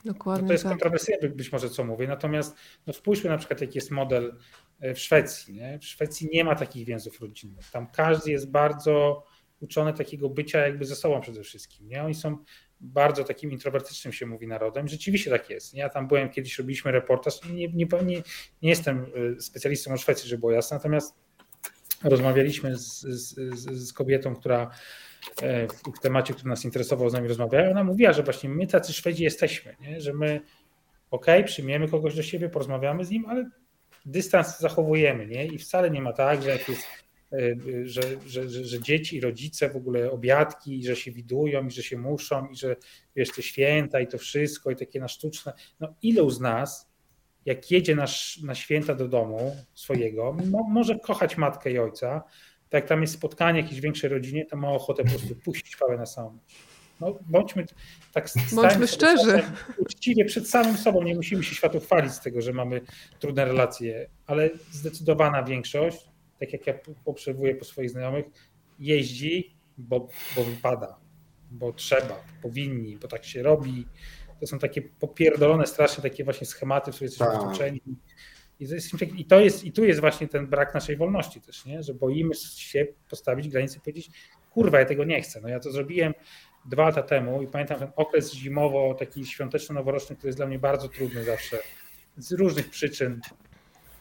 [0.05, 0.41] Dokładnie.
[0.41, 0.71] No to jest tak.
[0.71, 2.07] kontrowersyjne być może, co mówię.
[2.07, 2.55] Natomiast
[2.87, 4.35] no spójrzmy na przykład, jaki jest model
[4.79, 5.53] e, w Szwecji.
[5.53, 5.79] Nie?
[5.79, 7.71] W Szwecji nie ma takich więzów rodzinnych.
[7.71, 9.25] Tam każdy jest bardzo
[9.59, 11.87] uczony takiego bycia jakby ze sobą przede wszystkim.
[11.87, 12.03] Nie?
[12.03, 12.37] Oni są
[12.81, 14.87] bardzo takim introwertycznym się mówi narodem.
[14.87, 15.73] Rzeczywiście tak jest.
[15.73, 18.23] Ja tam byłem kiedyś, robiliśmy reportaż nie, nie, nie,
[18.61, 19.05] nie jestem
[19.37, 21.15] y, specjalistą o Szwecji, żeby było jasne, natomiast
[22.03, 23.35] rozmawialiśmy z, z,
[23.71, 24.69] z kobietą, która e,
[25.97, 27.69] w temacie, który nas interesował, z nami rozmawiała.
[27.69, 30.01] Ona mówiła, że właśnie my tacy Szwedzi jesteśmy, nie?
[30.01, 30.41] że my
[31.11, 33.49] ok, przyjmiemy kogoś do siebie, porozmawiamy z nim, ale
[34.05, 35.45] dystans zachowujemy, nie?
[35.45, 36.87] I wcale nie ma tak, że jak jest
[37.33, 37.55] E,
[37.85, 41.97] że, że, że, że, dzieci, rodzice w ogóle obiadki, że się widują i że się
[41.97, 42.75] muszą i że
[43.15, 45.53] wiesz, te święta i to wszystko i takie na sztuczne.
[45.79, 46.91] No ilu z nas,
[47.45, 48.05] jak jedzie na,
[48.43, 52.23] na święta do domu swojego, mo, może kochać matkę i ojca,
[52.73, 55.97] tak jak tam jest spotkanie jakiejś większej rodzinie, to ma ochotę po prostu puścić pałę
[55.97, 56.37] na samą.
[56.99, 57.65] No, bądźmy
[58.13, 59.43] tak bądźmy szczerzy.
[59.77, 62.81] Uczciwie przed samym sobą, nie musimy się światu chwalić z tego, że mamy
[63.19, 66.73] trudne relacje, ale zdecydowana większość tak jak ja
[67.05, 68.25] obserwuję po swoich znajomych,
[68.79, 70.97] jeździ, bo, bo wypada,
[71.51, 73.87] bo trzeba, powinni, bo tak się robi.
[74.39, 77.81] To są takie popierdolone strasznie takie właśnie schematy, w które jesteśmy tak.
[79.15, 81.83] I to, jest, I tu jest właśnie ten brak naszej wolności też, nie?
[81.83, 84.09] że boimy się postawić granice i powiedzieć,
[84.51, 85.41] kurwa, ja tego nie chcę.
[85.41, 86.13] No ja to zrobiłem
[86.65, 90.89] dwa lata temu i pamiętam ten okres zimowo, taki świąteczno-noworoczny, który jest dla mnie bardzo
[90.89, 91.57] trudny zawsze,
[92.17, 93.21] z różnych przyczyn,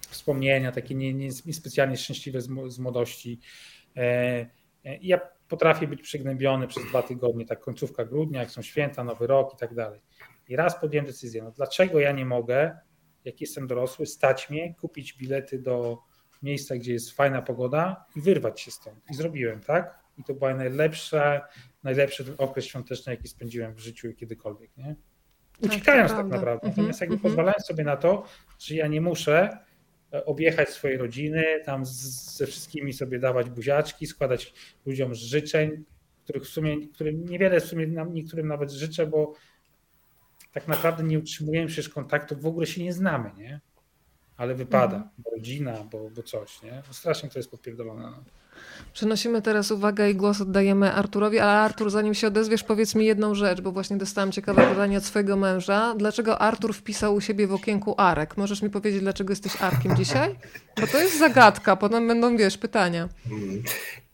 [0.08, 3.40] wspomnienia, takie niespecjalnie nie, nie szczęśliwe z, z młodości.
[3.96, 4.00] E,
[4.84, 9.26] e, ja potrafię być przygnębiony przez dwa tygodnie, tak końcówka grudnia, jak są święta, nowy
[9.26, 10.00] rok i tak dalej.
[10.48, 12.78] I raz podjąłem decyzję, no dlaczego ja nie mogę,
[13.24, 15.98] jak jestem dorosły, stać mnie, kupić bilety do
[16.42, 18.98] miejsca, gdzie jest fajna pogoda i wyrwać się stąd.
[19.10, 19.98] I zrobiłem, tak?
[20.18, 21.20] I to był najlepszy,
[21.82, 24.96] najlepszy okres świąteczny, jaki spędziłem w życiu kiedykolwiek, nie?
[25.60, 26.68] Tak, Uciekając tak, tak naprawdę.
[26.68, 27.28] Natomiast jakby mm -hmm.
[27.28, 28.24] pozwalając sobie na to,
[28.58, 29.58] że ja nie muszę
[30.12, 34.54] objechać swoje rodziny, tam ze wszystkimi sobie dawać buziaczki, składać
[34.86, 35.84] ludziom życzeń,
[36.24, 39.34] których w sumie, którym niewiele w sumie niektórym nawet życzę, bo
[40.52, 43.60] tak naprawdę nie utrzymujemy przecież kontaktu, w ogóle się nie znamy, nie?
[44.36, 45.10] Ale wypada, mhm.
[45.18, 46.82] bo rodzina, bo, bo coś, nie?
[46.88, 48.02] No strasznie to jest popierdolone.
[48.02, 48.24] No.
[48.92, 53.34] Przenosimy teraz uwagę i głos oddajemy Arturowi, ale Artur, zanim się odezwiesz, powiedz mi jedną
[53.34, 55.94] rzecz, bo właśnie dostałam ciekawe pytanie od swojego męża.
[55.94, 58.36] Dlaczego Artur wpisał u siebie w okienku Arek?
[58.36, 60.38] Możesz mi powiedzieć, dlaczego jesteś Arkiem dzisiaj?
[60.80, 63.08] Bo to jest zagadka, potem będą, wiesz, pytania.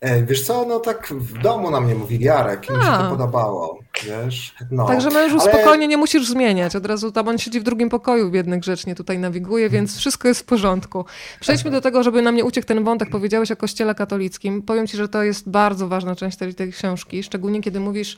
[0.00, 3.10] E, wiesz co, no tak w domu na mnie mówili Jarek i mi się to
[3.10, 4.54] podobało, wiesz.
[4.70, 4.86] No.
[4.86, 5.52] Także mężu Ale...
[5.52, 9.18] spokojnie nie musisz zmieniać, od razu tam on siedzi w drugim pokoju, biedny grzecznie tutaj
[9.18, 11.04] nawiguje, więc wszystko jest w porządku.
[11.40, 14.62] Przejdźmy do tego, żeby nam nie uciekł ten wątek, powiedziałeś o kościele katolickim.
[14.62, 18.16] Powiem ci, że to jest bardzo ważna część tej, tej książki, szczególnie kiedy mówisz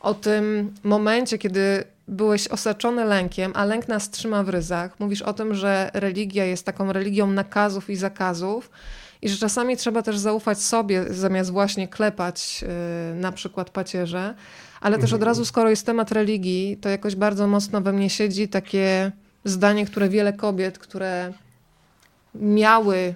[0.00, 5.00] o tym momencie, kiedy byłeś osaczony lękiem, a lęk nas trzyma w ryzach.
[5.00, 8.70] Mówisz o tym, że religia jest taką religią nakazów i zakazów,
[9.22, 14.34] i że czasami trzeba też zaufać sobie, zamiast właśnie klepać yy, na przykład pacierze.
[14.80, 15.26] Ale też od mhm.
[15.26, 19.12] razu, skoro jest temat religii, to jakoś bardzo mocno we mnie siedzi takie
[19.44, 21.32] zdanie, które wiele kobiet, które
[22.34, 23.14] miały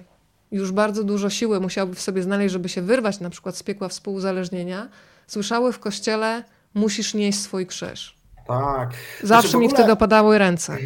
[0.51, 3.89] już bardzo dużo siły, musiałyby w sobie znaleźć, żeby się wyrwać na przykład z piekła
[3.89, 4.89] współuzależnienia,
[5.27, 8.15] słyszały w kościele, musisz nieść swój krzyż.
[8.47, 8.93] Tak.
[9.23, 9.79] Zawsze znaczy, mi ogóle...
[9.79, 10.77] wtedy opadały ręce.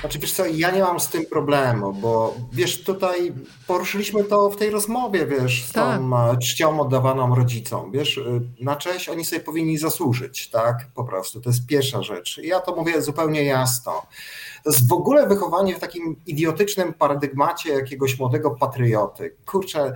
[0.00, 3.32] Znaczy wiesz co, ja nie mam z tym problemu, bo wiesz, tutaj
[3.66, 6.00] poruszyliśmy to w tej rozmowie, wiesz, z tak.
[6.00, 11.04] tą e, czcią oddawaną rodzicom, wiesz, e, na cześć oni sobie powinni zasłużyć, tak, po
[11.04, 12.40] prostu, to jest pierwsza rzecz.
[12.42, 14.02] Ja to mówię zupełnie jasno.
[14.64, 19.36] To jest w ogóle wychowanie w takim idiotycznym paradygmacie jakiegoś młodego patrioty.
[19.46, 19.92] Kurczę,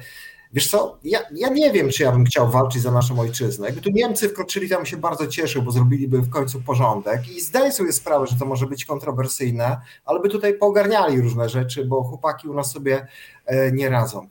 [0.52, 3.66] Wiesz co, ja, ja nie wiem, czy ja bym chciał walczyć za naszą ojczyznę.
[3.66, 7.72] Jakby tu Niemcy wkroczyli, tam się bardzo cieszył, bo zrobiliby w końcu porządek i zdaję
[7.72, 12.48] sobie sprawę, że to może być kontrowersyjne, ale by tutaj poogarniali różne rzeczy, bo chłopaki
[12.48, 13.06] u nas sobie
[13.46, 14.28] e, nie radzą.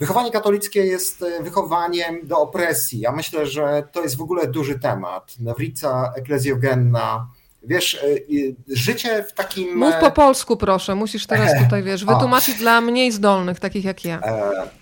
[0.00, 3.00] Wychowanie katolickie jest e, wychowaniem do opresji.
[3.00, 5.34] Ja myślę, że to jest w ogóle duży temat.
[5.40, 7.28] Nawrica eklezjogenna,
[7.64, 7.98] Wiesz, e,
[8.68, 9.76] życie w takim.
[9.78, 10.94] Mów po polsku, proszę.
[10.94, 12.58] Musisz teraz tutaj, wiesz, wytłumaczyć o.
[12.58, 14.20] dla mniej zdolnych, takich jak ja.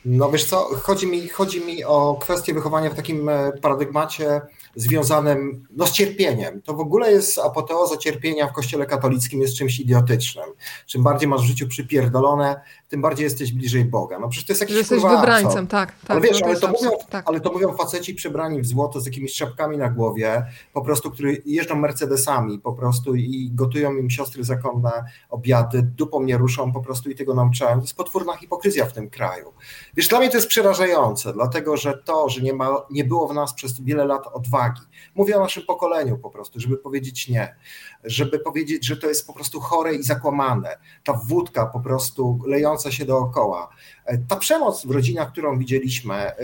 [0.04, 3.30] No wiesz co, chodzi mi, chodzi mi o kwestię wychowania w takim
[3.62, 4.40] paradygmacie
[4.74, 6.62] związanym no, z cierpieniem.
[6.62, 10.44] To w ogóle jest apoteoza cierpienia w kościele katolickim, jest czymś idiotycznym.
[10.86, 12.60] Czym bardziej masz w życiu przypierdolone,
[12.90, 14.18] tym bardziej jesteś bliżej Boga.
[14.18, 15.92] No przecież to jest jakiś Jesteś wybrańcem, tak.
[15.92, 17.28] tak ale wiesz, no ale, to mówią, tak.
[17.28, 21.42] ale to mówią faceci przebrani w złoto z jakimiś czapkami na głowie, po prostu, którzy
[21.46, 27.10] jeżdżą Mercedesami po prostu i gotują im siostry zakonne obiady, dupą nie ruszą po prostu
[27.10, 27.78] i tego nauczałem.
[27.78, 29.52] To jest potworna hipokryzja w tym kraju.
[29.96, 33.34] Wiesz, dla mnie to jest przerażające, dlatego że to, że nie, ma, nie było w
[33.34, 34.82] nas przez wiele lat odwagi,
[35.14, 37.56] mówię o naszym pokoleniu po prostu, żeby powiedzieć nie,
[38.04, 40.78] żeby powiedzieć, że to jest po prostu chore i zakłamane.
[41.04, 43.68] Ta wódka po prostu lejąca się dookoła,
[44.04, 46.36] e, ta przemoc w rodzinach, którą widzieliśmy e,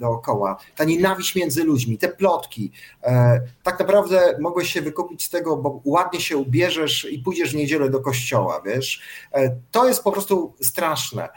[0.00, 2.72] dookoła, ta nienawiść między ludźmi, te plotki,
[3.02, 7.56] e, tak naprawdę mogłeś się wykupić z tego, bo ładnie się ubierzesz i pójdziesz w
[7.56, 9.02] niedzielę do kościoła, wiesz.
[9.70, 11.28] To jest po prostu straszne.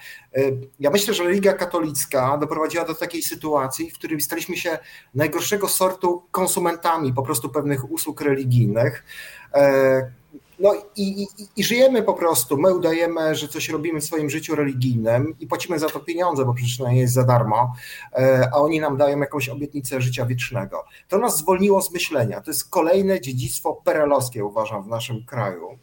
[0.80, 4.80] Ja myślę, że religia katolicka doprowadziła do takiej sytuacji, w której staliśmy się
[5.16, 9.04] najgorszego sortu konsumentami po prostu pewnych usług religijnych.
[9.54, 10.12] E,
[10.60, 12.58] no i, i, i, żyjemy po prostu.
[12.58, 16.54] My udajemy, że coś robimy w swoim życiu religijnym i płacimy za to pieniądze, bo
[16.54, 17.74] przecież to nie jest za darmo,
[18.14, 20.86] e, a oni nam dają jakąś obietnicę życia wiecznego.
[21.08, 22.42] To nas zwolniło z myślenia.
[22.42, 25.78] To jest kolejne dziedzictwo perelowskie, uważam, w naszym kraju,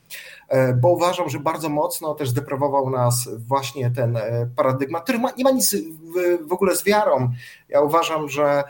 [0.48, 4.18] e, bo uważam, że bardzo mocno też zdeprawował nas właśnie ten
[4.56, 5.76] paradygmat, który ma, nie ma nic
[6.48, 7.30] w, ogóle z wiarą.
[7.68, 8.64] Ja uważam, że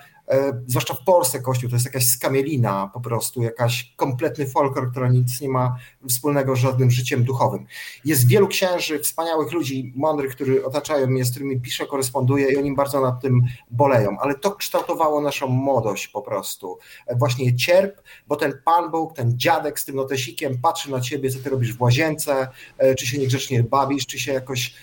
[0.66, 5.40] zwłaszcza w Polsce Kościół to jest jakaś skamielina po prostu, jakaś kompletny folklor, która nic
[5.40, 5.76] nie ma
[6.08, 7.66] wspólnego z żadnym życiem duchowym.
[8.04, 12.74] Jest wielu księży, wspaniałych ludzi, mądrych, którzy otaczają mnie, z którymi piszę, koresponduję i oni
[12.74, 16.78] bardzo nad tym boleją, ale to kształtowało naszą młodość po prostu.
[17.06, 21.30] E, właśnie cierp, bo ten Pan Bóg, ten dziadek z tym notesikiem patrzy na ciebie,
[21.30, 22.48] co ty robisz w łazience,
[22.78, 24.74] e, czy się niegrzecznie bawisz, czy się jakoś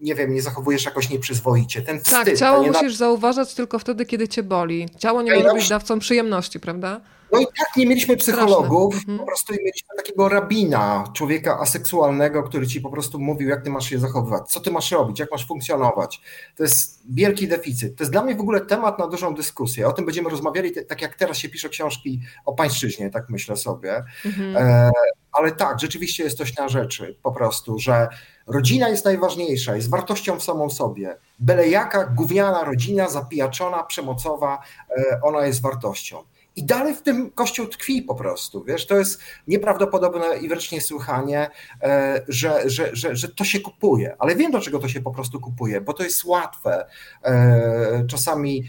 [0.00, 1.82] nie wiem, nie zachowujesz jakoś nieprzyzwoicie.
[1.82, 4.88] Ten wstyd, tak, ciało musisz zauważać tylko wtedy, kiedy cię boli.
[4.98, 7.00] Ciało nie może być dawcą przyjemności, prawda?
[7.32, 9.18] No i tak nie mieliśmy psychologów, mhm.
[9.18, 13.90] po prostu mieliśmy takiego rabina, człowieka aseksualnego, który ci po prostu mówił, jak ty masz
[13.90, 16.20] się zachowywać, co ty masz robić, jak masz funkcjonować.
[16.56, 17.96] To jest wielki deficyt.
[17.96, 19.88] To jest dla mnie w ogóle temat na dużą dyskusję.
[19.88, 24.04] O tym będziemy rozmawiali, tak jak teraz się pisze książki o pańszczyźnie, tak myślę sobie.
[24.24, 24.56] Mhm.
[24.56, 24.90] E,
[25.32, 28.08] ale tak, rzeczywiście jest coś na rzeczy, po prostu, że
[28.46, 31.16] rodzina jest najważniejsza, jest wartością w samą sobie.
[31.38, 34.62] Byle jaka gówniana rodzina, zapijaczona, przemocowa,
[34.98, 36.24] e, ona jest wartością.
[36.56, 41.50] I dalej w tym Kościół tkwi po prostu, wiesz, to jest nieprawdopodobne i wręcz niesłychanie,
[41.82, 45.10] e, że, że, że, że to się kupuje, ale wiem do czego to się po
[45.10, 46.86] prostu kupuje, bo to jest łatwe.
[47.24, 48.64] E, czasami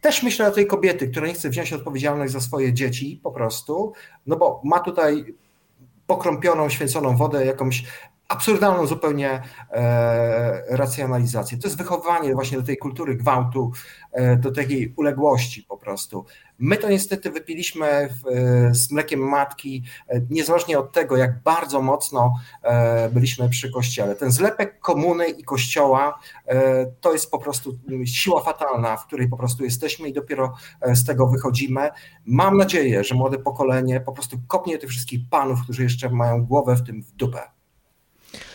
[0.00, 3.92] też myślę o tej kobiety, która nie chce wziąć odpowiedzialność za swoje dzieci po prostu,
[4.26, 5.34] no bo ma tutaj
[6.06, 7.84] pokrąpioną, święconą wodę, jakąś
[8.28, 11.58] absurdalną zupełnie e, racjonalizację.
[11.58, 13.72] To jest wychowanie właśnie do tej kultury gwałtu,
[14.12, 16.24] e, do takiej uległości po prostu.
[16.58, 18.08] My to niestety wypiliśmy e,
[18.74, 19.82] z mlekiem matki,
[20.30, 22.34] niezależnie od tego, jak bardzo mocno
[23.10, 24.14] byliśmy przy kościele.
[24.14, 26.18] Ten zlepek komuny i kościoła
[27.00, 30.54] to jest po prostu siła fatalna, w której po prostu jesteśmy i dopiero
[30.94, 31.90] z tego wychodzimy.
[32.24, 36.76] Mam nadzieję, że młode pokolenie po prostu kopnie tych wszystkich panów, którzy jeszcze mają głowę
[36.76, 37.54] w tym w dupę.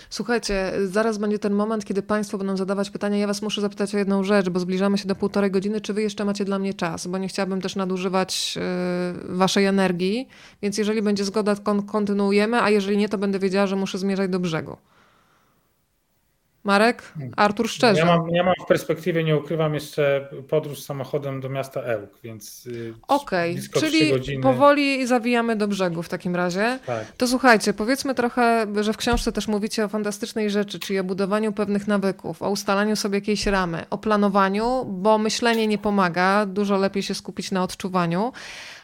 [0.09, 3.17] Słuchajcie, zaraz będzie ten moment, kiedy Państwo będą zadawać pytania.
[3.17, 5.81] Ja Was muszę zapytać o jedną rzecz, bo zbliżamy się do półtorej godziny.
[5.81, 7.07] Czy Wy jeszcze macie dla mnie czas?
[7.07, 8.57] Bo nie chciałabym też nadużywać
[9.25, 10.27] yy, Waszej energii,
[10.61, 11.55] więc jeżeli będzie zgoda,
[11.87, 14.77] kontynuujemy, a jeżeli nie, to będę wiedziała, że muszę zmierzać do brzegu.
[16.69, 17.13] Marek?
[17.35, 17.99] Artur szczerze.
[17.99, 22.65] Ja mam, ja mam w perspektywie, nie ukrywam, jeszcze podróż samochodem do miasta Ełk, więc.
[22.67, 23.81] Y, Okej, okay.
[23.81, 24.43] czyli godziny...
[24.43, 26.79] powoli zawijamy do brzegu w takim razie.
[26.85, 27.05] Tak.
[27.17, 31.53] To słuchajcie, powiedzmy trochę, że w książce też mówicie o fantastycznej rzeczy, czyli o budowaniu
[31.53, 37.03] pewnych nawyków, o ustalaniu sobie jakiejś ramy, o planowaniu, bo myślenie nie pomaga, dużo lepiej
[37.03, 38.31] się skupić na odczuwaniu.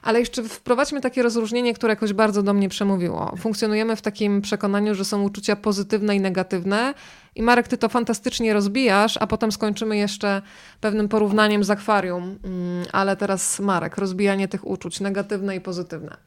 [0.06, 3.36] Ale jeszcze wprowadźmy takie rozróżnienie, które jakoś bardzo do mnie przemówiło.
[3.38, 6.94] Funkcjonujemy w takim przekonaniu, że są uczucia pozytywne i negatywne.
[7.36, 10.42] I Marek, ty to fantastycznie rozbijasz, a potem skończymy jeszcze
[10.82, 12.40] pewnym porównaniem z akwarium.
[12.44, 16.18] Mm, ale teraz Marek, rozbijanie tych uczuć, negatywne i pozytywne.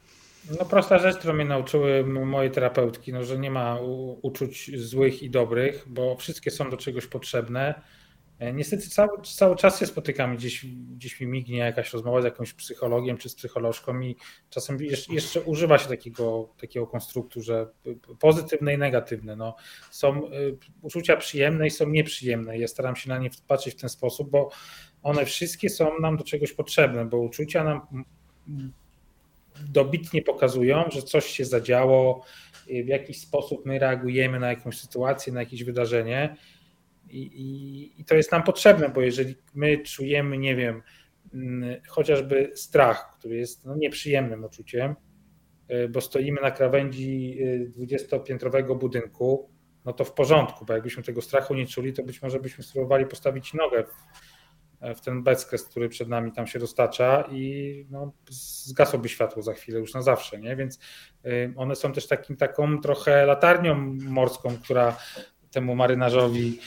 [0.59, 3.79] No prosta rzecz, którą mnie nauczyły moje terapeutki, no, że nie ma
[4.23, 7.75] uczuć złych i dobrych, bo wszystkie są do czegoś potrzebne
[8.53, 13.17] niestety cały, cały czas się spotykamy, gdzieś, gdzieś mi mignie jakaś rozmowa z jakimś psychologiem
[13.17, 14.17] czy z psycholożką i
[14.51, 14.79] czasem
[15.11, 17.69] jeszcze, używa się takiego, takiego konstruktu, że
[18.19, 19.37] pozytywne i negatywne.
[19.37, 19.57] No,
[19.91, 20.31] są e,
[20.83, 22.59] uczucia przyjemne i są nieprzyjemne.
[22.59, 24.51] Ja staram się na nie patrzeć w ten sposób, bo
[25.03, 28.05] one wszystkie są nam do czegoś potrzebne, bo uczucia nam
[29.69, 32.25] dobitnie pokazują, że coś się zadziało,
[32.85, 36.37] w jakiś sposób my reagujemy na jakąś sytuację, na jakieś wydarzenie
[37.11, 40.83] i, i, I, to jest nam potrzebne, bo jeżeli my czujemy, nie wiem,
[41.35, 44.95] mm, chociażby strach, który jest no, nieprzyjemnym uczuciem,
[45.71, 47.39] y, bo stoimy na krawędzi
[47.79, 49.51] 20-piętrowego y, budynku,
[49.85, 53.07] no to w porządku, bo jakbyśmy tego strachu nie czuli, to być może byśmy spróbowali
[53.07, 53.85] postawić nogę
[54.81, 58.13] w, ten bezkres, który przed nami tam się roztacza i no,
[58.67, 60.57] zgasłoby światło za chwilę, już na zawsze, nie?
[60.57, 60.79] Więc
[61.27, 64.97] y, one są też takim, taką trochę latarnią morską, która
[65.51, 66.59] temu marynarzowi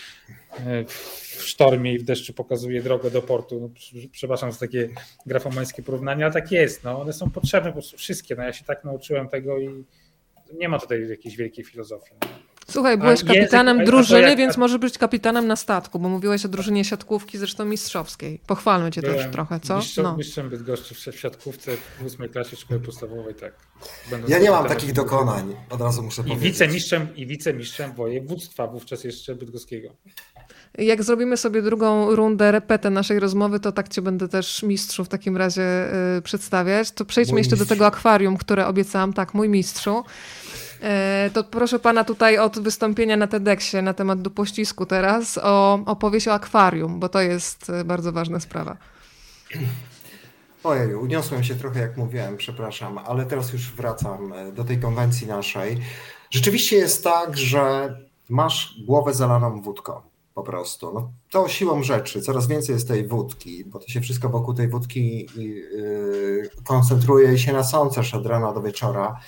[0.59, 3.59] e, w sztormie i w deszczu pokazuje drogę do portu.
[3.59, 3.69] No,
[4.11, 4.89] przepraszam za takie
[5.25, 6.83] grafomańskie porównania, ale tak jest.
[6.83, 8.35] No, one są potrzebne po prostu wszystkie.
[8.35, 9.83] No, ja się tak nauczyłem tego i
[10.53, 12.13] nie ma tutaj jakiejś wielkiej filozofii.
[12.21, 12.50] No.
[12.71, 14.37] Słuchaj, byłeś kapitanem język, drużyny, jak...
[14.37, 18.39] więc możesz być kapitanem na statku, bo mówiłeś o drużynie siatkówki, zresztą mistrzowskiej.
[18.47, 19.77] Pochwalmy cię Byłem też trochę, co?
[19.77, 20.17] Mistrzem, no.
[20.17, 23.53] mistrzem Bydgoszczy w siatkówce w ósmej klasie szkoły podstawowej, tak.
[24.27, 26.43] ja nie mam takich dokonań, od razu muszę I powiedzieć.
[26.43, 29.89] Wicemistrzem, I wicemistrzem województwa wówczas jeszcze bydgoskiego.
[30.77, 35.09] Jak zrobimy sobie drugą rundę, repetę naszej rozmowy, to tak cię będę też mistrzu w
[35.09, 36.91] takim razie yy, przedstawiać.
[36.91, 37.69] To przejdźmy mój jeszcze mistrz.
[37.69, 39.13] do tego akwarium, które obiecałam.
[39.13, 40.03] Tak, mój mistrzu.
[40.81, 45.79] E, to proszę pana tutaj od wystąpienia na TEDxie na temat do pościsku teraz o
[45.85, 48.77] opowieść o akwarium, bo to jest e, bardzo ważna sprawa.
[50.63, 55.27] Ojej, uniosłem się trochę, jak mówiłem, przepraszam, ale teraz już wracam e, do tej konwencji
[55.27, 55.77] naszej.
[56.31, 57.95] Rzeczywiście jest tak, że
[58.29, 60.01] masz głowę zalaną wódką
[60.33, 60.93] po prostu.
[60.93, 64.67] No, to siłą rzeczy, coraz więcej jest tej wódki, bo to się wszystko wokół tej
[64.67, 69.19] wódki yy, koncentruje i się nasącasz od rana do wieczora.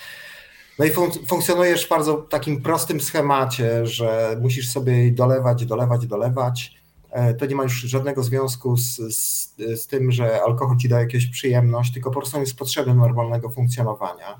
[0.78, 6.74] No i fun- funkcjonujesz w bardzo takim prostym schemacie, że musisz sobie dolewać, dolewać, dolewać.
[7.10, 11.00] E, to nie ma już żadnego związku z, z, z tym, że alkohol ci da
[11.00, 14.38] jakąś przyjemność, tylko po prostu jest potrzebny normalnego funkcjonowania.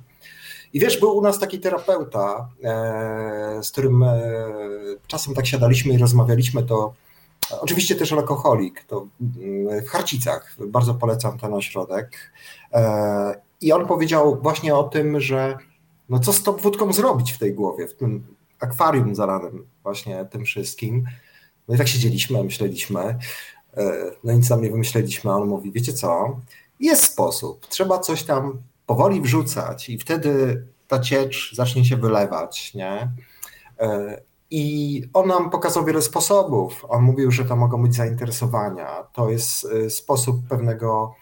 [0.73, 4.33] I wiesz, był u nas taki terapeuta, e, z którym e,
[5.07, 6.95] czasem tak siadaliśmy i rozmawialiśmy, to
[7.61, 12.33] oczywiście też alkoholik, to mm, w Harcicach, bardzo polecam ten ośrodek.
[13.61, 15.59] I on powiedział właśnie o tym, że
[16.09, 18.27] no co z tą wódką zrobić w tej głowie, w tym
[18.61, 21.05] akwarium zalanym właśnie tym wszystkim.
[21.69, 23.01] No i tak siedzieliśmy, myśleliśmy,
[23.77, 26.41] e, no nic tam nie wymyśleliśmy, a on mówi, wiecie co,
[26.81, 33.11] jest sposób, trzeba coś tam powoli wrzucać i wtedy ta ciecz zacznie się wylewać, nie?
[33.81, 34.21] E,
[34.51, 36.85] I on nam pokazał wiele sposobów.
[36.89, 39.05] On mówił, że to mogą być zainteresowania.
[39.13, 41.15] To jest e, sposób pewnego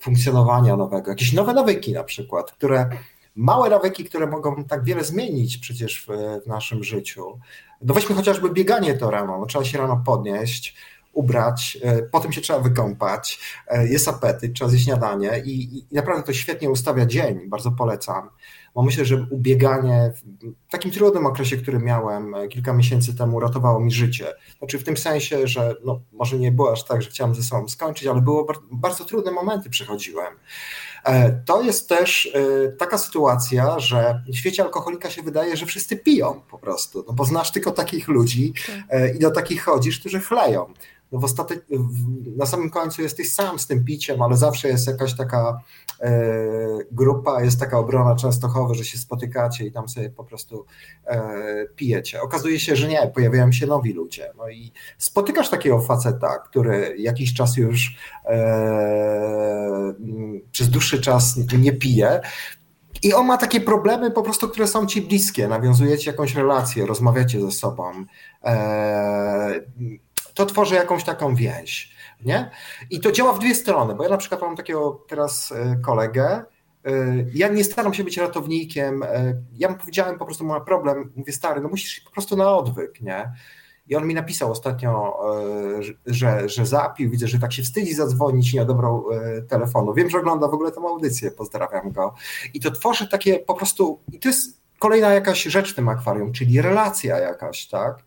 [0.00, 2.90] funkcjonowania nowego, jakieś nowe nawyki na przykład, które
[3.36, 7.38] małe nawyki, które mogą tak wiele zmienić przecież w, w naszym życiu.
[7.82, 10.76] No weźmy chociażby bieganie to rano, no trzeba się rano podnieść,
[11.12, 11.78] ubrać,
[12.10, 13.40] potem się trzeba wykąpać,
[13.84, 18.30] jest apetyt, trzeba zjeść śniadanie i, i naprawdę to świetnie ustawia dzień, bardzo polecam
[18.74, 23.92] bo myślę, że ubieganie w takim trudnym okresie, który miałem kilka miesięcy temu, ratowało mi
[23.92, 24.26] życie.
[24.58, 27.68] Znaczy w tym sensie, że no, może nie było aż tak, że chciałem ze sobą
[27.68, 30.34] skończyć, ale było bardzo trudne momenty przechodziłem.
[31.04, 35.96] E, to jest też e, taka sytuacja, że w świecie alkoholika się wydaje, że wszyscy
[35.96, 38.76] piją po prostu, no bo znasz tylko takich ludzi tak.
[38.88, 40.74] e, i do takich chodzisz, którzy chleją
[41.12, 41.66] no w ostatek,
[42.36, 45.60] na samym końcu jesteś sam z tym piciem, ale zawsze jest jakaś taka
[46.00, 46.12] e,
[46.92, 50.66] grupa, jest taka obrona Częstochowy, że się spotykacie i tam sobie po prostu
[51.06, 52.22] e, pijecie.
[52.22, 54.32] Okazuje się, że nie, pojawiają się nowi ludzie.
[54.36, 59.94] No i spotykasz takiego faceta, który jakiś czas już e,
[60.52, 62.20] przez dłuższy czas nie pije,
[63.02, 65.48] i on ma takie problemy po prostu, które są ci bliskie.
[65.48, 67.92] Nawiązujecie jakąś relację, rozmawiacie ze sobą.
[68.44, 69.60] E,
[70.34, 71.92] to tworzy jakąś taką więź.
[72.24, 72.50] Nie?
[72.90, 76.44] I to działa w dwie strony, bo ja na przykład mam takiego teraz e, kolegę,
[76.84, 76.92] e,
[77.34, 79.02] ja nie staram się być ratownikiem.
[79.02, 81.12] E, ja mu powiedziałem po prostu, mam problem.
[81.16, 83.32] Mówię, stary, no musisz po prostu na odwyk, nie?
[83.88, 85.20] I on mi napisał ostatnio,
[86.06, 89.06] że, że zapił, widzę, że tak się wstydzi zadzwonić i nie odebrał
[89.48, 89.94] telefonu.
[89.94, 92.14] Wiem, że ogląda w ogóle tę audycję, pozdrawiam go.
[92.54, 96.32] I to tworzy takie po prostu, i to jest kolejna jakaś rzecz w tym akwarium,
[96.32, 97.98] czyli relacja jakaś, tak?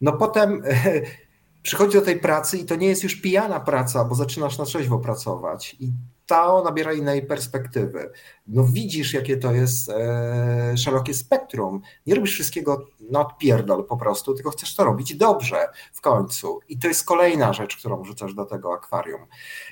[0.00, 0.62] No potem
[1.64, 4.98] przychodzi do tej pracy i to nie jest już pijana praca, bo zaczynasz na trzeźwo
[4.98, 5.92] pracować i
[6.26, 8.10] to nabiera innej perspektywy.
[8.46, 11.80] No widzisz, jakie to jest e, szerokie spektrum.
[12.06, 16.60] Nie robisz wszystkiego na odpierdol po prostu, tylko chcesz to robić dobrze w końcu.
[16.68, 19.26] I to jest kolejna rzecz, którą rzucasz do tego akwarium.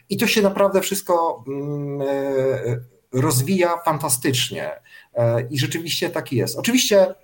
[0.09, 4.71] I to się naprawdę wszystko mm, e, rozwija fantastycznie.
[5.15, 6.59] E, I rzeczywiście tak jest.
[6.59, 7.15] Oczywiście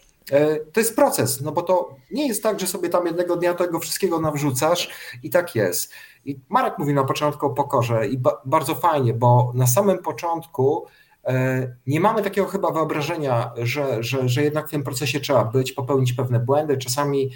[0.72, 3.78] to jest proces, no bo to nie jest tak, że sobie tam jednego dnia tego
[3.78, 4.88] wszystkiego nawrzucasz
[5.22, 5.92] i tak jest.
[6.24, 10.86] I Marek mówił na początku o pokorze i ba bardzo fajnie, bo na samym początku
[11.24, 15.72] e, nie mamy takiego chyba wyobrażenia, że, że, że jednak w tym procesie trzeba być,
[15.72, 17.30] popełnić pewne błędy, czasami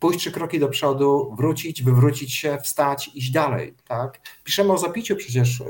[0.00, 3.74] pójść trzy kroki do przodu, wrócić, wywrócić się, wstać, iść dalej.
[3.88, 4.20] Tak?
[4.44, 5.64] Piszemy o zapiciu przecież e,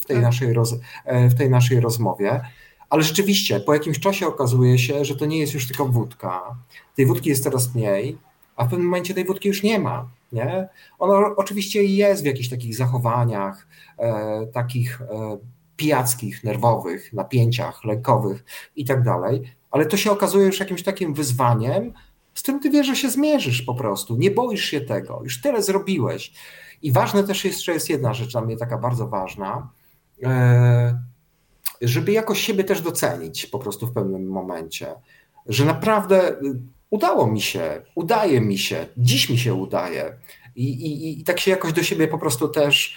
[0.00, 0.22] w tej, tak.
[0.22, 0.74] naszej, roz,
[1.06, 2.40] w tej naszej rozmowie.
[2.90, 6.56] Ale rzeczywiście, po jakimś czasie okazuje się, że to nie jest już tylko wódka.
[6.96, 8.18] Tej wódki jest coraz mniej,
[8.56, 10.08] a w pewnym momencie tej wódki już nie ma.
[10.32, 10.68] Nie?
[10.98, 13.66] Ona oczywiście jest w jakichś takich zachowaniach,
[13.98, 15.38] e, takich e,
[15.76, 18.44] pijackich, nerwowych, napięciach lękowych
[18.76, 21.92] i tak dalej, ale to się okazuje już jakimś takim wyzwaniem,
[22.34, 24.16] z którym ty wiesz, że się zmierzysz po prostu.
[24.16, 26.32] Nie boisz się tego, już tyle zrobiłeś.
[26.82, 29.68] I ważne też jest, że jest jedna rzecz dla mnie taka bardzo ważna.
[30.22, 31.09] E,
[31.80, 34.86] żeby jakoś siebie też docenić po prostu w pewnym momencie,
[35.46, 36.34] że naprawdę y,
[36.90, 40.16] udało mi się, udaje mi się, dziś mi się udaje.
[40.56, 42.96] I, i, I tak się jakoś do siebie po prostu też,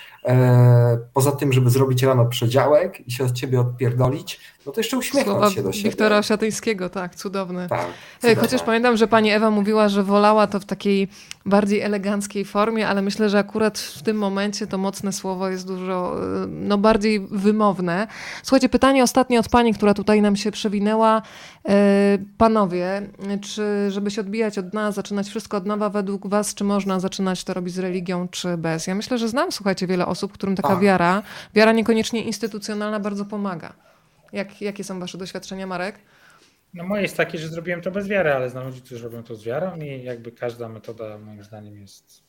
[1.14, 5.38] poza tym, żeby zrobić rano przedziałek i się od ciebie odpierdolić, no to jeszcze uśmiechnąć
[5.38, 5.90] Słowa się do siebie.
[5.90, 7.68] Wiktora Osiatyńskiego, tak, cudowny.
[7.70, 7.88] Tak,
[8.22, 8.41] cudowne.
[8.41, 11.08] Chociaż pamiętam, że pani Ewa mówiła, że wolała to w takiej
[11.45, 16.18] bardziej eleganckiej formie, ale myślę, że akurat w tym momencie to mocne słowo jest dużo
[16.44, 18.08] y, no, bardziej wymowne.
[18.44, 21.22] Słuchajcie, pytanie ostatnie od pani, która tutaj nam się przewinęła.
[22.38, 23.02] Panowie,
[23.41, 27.44] czy żeby się odbijać od dna, zaczynać wszystko od nowa według was, czy można zaczynać
[27.44, 28.88] to robić z religią, czy bez?
[28.88, 30.80] Ja myślę, że znam, słuchajcie, wiele osób, którym taka tak.
[30.80, 31.23] wiara,
[31.53, 33.73] wiara niekoniecznie instytucjonalna bardzo pomaga.
[34.34, 35.95] Jak, jakie są wasze doświadczenia, Marek?
[36.73, 39.35] No moje jest takie, że zrobiłem to bez wiary, ale znam ludzi, którzy robią to
[39.35, 42.23] z wiarą i jakby każda metoda moim zdaniem jest...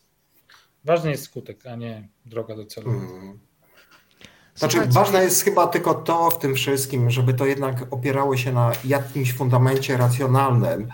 [0.85, 2.91] Ważny jest skutek, a nie droga do celu.
[2.91, 3.39] Hmm.
[4.55, 8.73] Znaczy, ważne jest chyba tylko to w tym wszystkim, żeby to jednak opierało się na
[8.85, 10.89] jakimś fundamencie racjonalnym,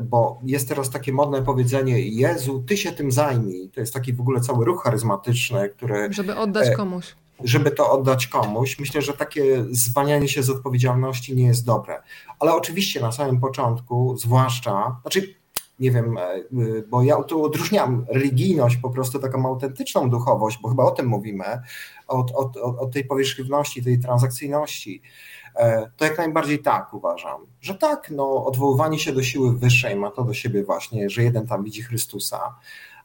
[0.00, 3.70] bo jest teraz takie modne powiedzenie: Jezu, ty się tym zajmij.
[3.74, 6.12] To jest taki w ogóle cały ruch charyzmatyczny, który.
[6.12, 7.14] Żeby oddać e, komuś
[7.44, 8.78] żeby to oddać komuś.
[8.78, 12.02] Myślę, że takie zwalnianie się z odpowiedzialności nie jest dobre.
[12.38, 15.34] Ale oczywiście na samym początku, zwłaszcza, znaczy
[15.80, 16.42] nie wiem, e,
[16.88, 21.44] bo ja tu odróżniam religijność, po prostu taką autentyczną duchowość, bo chyba o tym mówimy,
[22.08, 25.02] od, od, od tej powierzchowności, tej transakcyjności.
[25.56, 30.10] E, to jak najbardziej tak uważam, że tak, no, odwoływanie się do siły wyższej ma
[30.10, 32.54] to do siebie właśnie, że jeden tam widzi Chrystusa,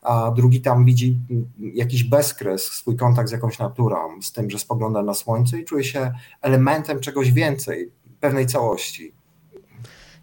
[0.01, 1.19] a drugi tam widzi
[1.59, 5.84] jakiś bezkres, swój kontakt z jakąś naturą, z tym, że spogląda na słońce i czuje
[5.84, 9.14] się elementem czegoś więcej, pewnej całości.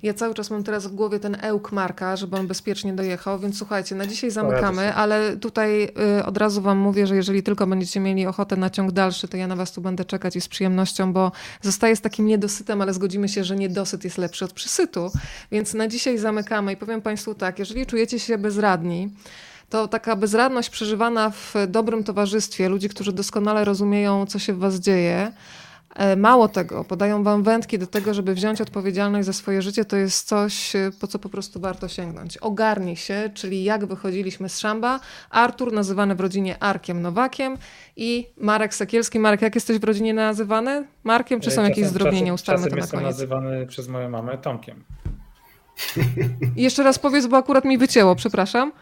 [0.02, 3.58] Ja cały czas mam teraz w głowie ten ełk Marka, żeby on bezpiecznie dojechał, więc
[3.58, 5.88] słuchajcie, na dzisiaj zamykamy, ale tutaj
[6.18, 9.36] y, od razu wam mówię, że jeżeli tylko będziecie mieli ochotę na ciąg dalszy, to
[9.36, 12.94] ja na was tu będę czekać i z przyjemnością, bo zostaję z takim niedosytem, ale
[12.94, 15.10] zgodzimy się, że niedosyt jest lepszy od przysytu,
[15.52, 19.10] więc na dzisiaj zamykamy i powiem państwu tak, jeżeli czujecie się bezradni,
[19.70, 24.74] to taka bezradność przeżywana w dobrym towarzystwie, ludzi, którzy doskonale rozumieją, co się w was
[24.74, 25.32] dzieje.
[25.96, 29.96] E, mało tego, podają wam wędki do tego, żeby wziąć odpowiedzialność za swoje życie, to
[29.96, 32.36] jest coś, e, po co po prostu warto sięgnąć.
[32.38, 35.00] Ogarnij się, czyli jak wychodziliśmy z szamba.
[35.30, 37.58] Artur, nazywany w rodzinie Arkiem Nowakiem
[37.96, 39.18] i Marek Sekielski.
[39.18, 40.86] Marek, jak jesteś w rodzinie nazywany?
[41.04, 42.34] Markiem, czy są Czasem- jakieś zdrobnienia?
[42.34, 43.14] Ustalmy czasem to na jestem koniec.
[43.14, 44.84] nazywany przez moją mamę Tomkiem.
[46.56, 48.72] Jeszcze raz powiedz, bo akurat mi wycięło, przepraszam.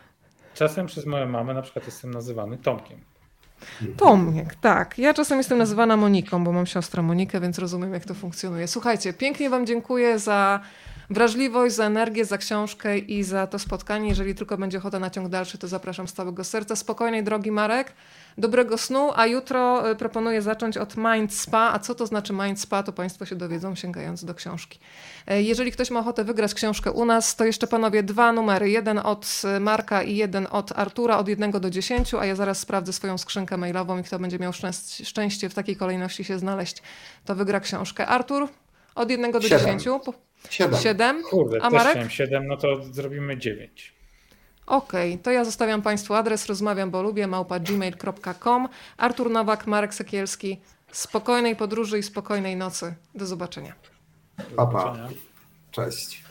[0.54, 3.00] Czasem przez moją mamę na przykład jestem nazywany Tomkiem.
[3.96, 4.98] Tomek, tak.
[4.98, 8.68] Ja czasem jestem nazywana Moniką, bo mam siostrę Monikę, więc rozumiem, jak to funkcjonuje.
[8.68, 10.60] Słuchajcie, pięknie Wam dziękuję za
[11.10, 14.08] wrażliwość, za energię, za książkę i za to spotkanie.
[14.08, 16.76] Jeżeli tylko będzie ochota na ciąg dalszy, to zapraszam z całego serca.
[16.76, 17.92] Spokojnej drogi, Marek.
[18.38, 21.70] Dobrego snu, a jutro y, proponuję zacząć od Mind Spa.
[21.72, 24.78] A co to znaczy Mind Spa, to Państwo się dowiedzą, sięgając do książki.
[25.26, 28.70] E, Jeżeli ktoś ma ochotę wygrać książkę u nas, to jeszcze panowie dwa numery.
[28.70, 32.58] Jeden od y, Marka i jeden od Artura, od jednego do dziesięciu, a ja zaraz
[32.58, 36.82] sprawdzę swoją skrzynkę mailową i kto będzie miał szczęś- szczęście w takiej kolejności się znaleźć,
[37.24, 38.06] to wygra książkę.
[38.06, 38.48] Artur,
[38.94, 39.58] od jednego do Siedem.
[39.58, 40.00] dziesięciu.
[40.00, 40.14] Po-
[40.50, 40.80] Siedem.
[40.80, 41.22] Siedem.
[41.30, 41.90] Kurde, A Marek?
[41.90, 43.94] chciałem 7, no to zrobimy 9.
[44.66, 48.68] Okej, to ja zostawiam Państwu adres rozmawiam, bo lubię małpa gmail.com.
[48.96, 50.60] Artur Nowak, Marek Sekielski.
[50.92, 52.94] Spokojnej podróży i spokojnej nocy.
[53.14, 53.74] Do zobaczenia.
[54.56, 54.96] Pa, pa.
[55.70, 56.29] Cześć.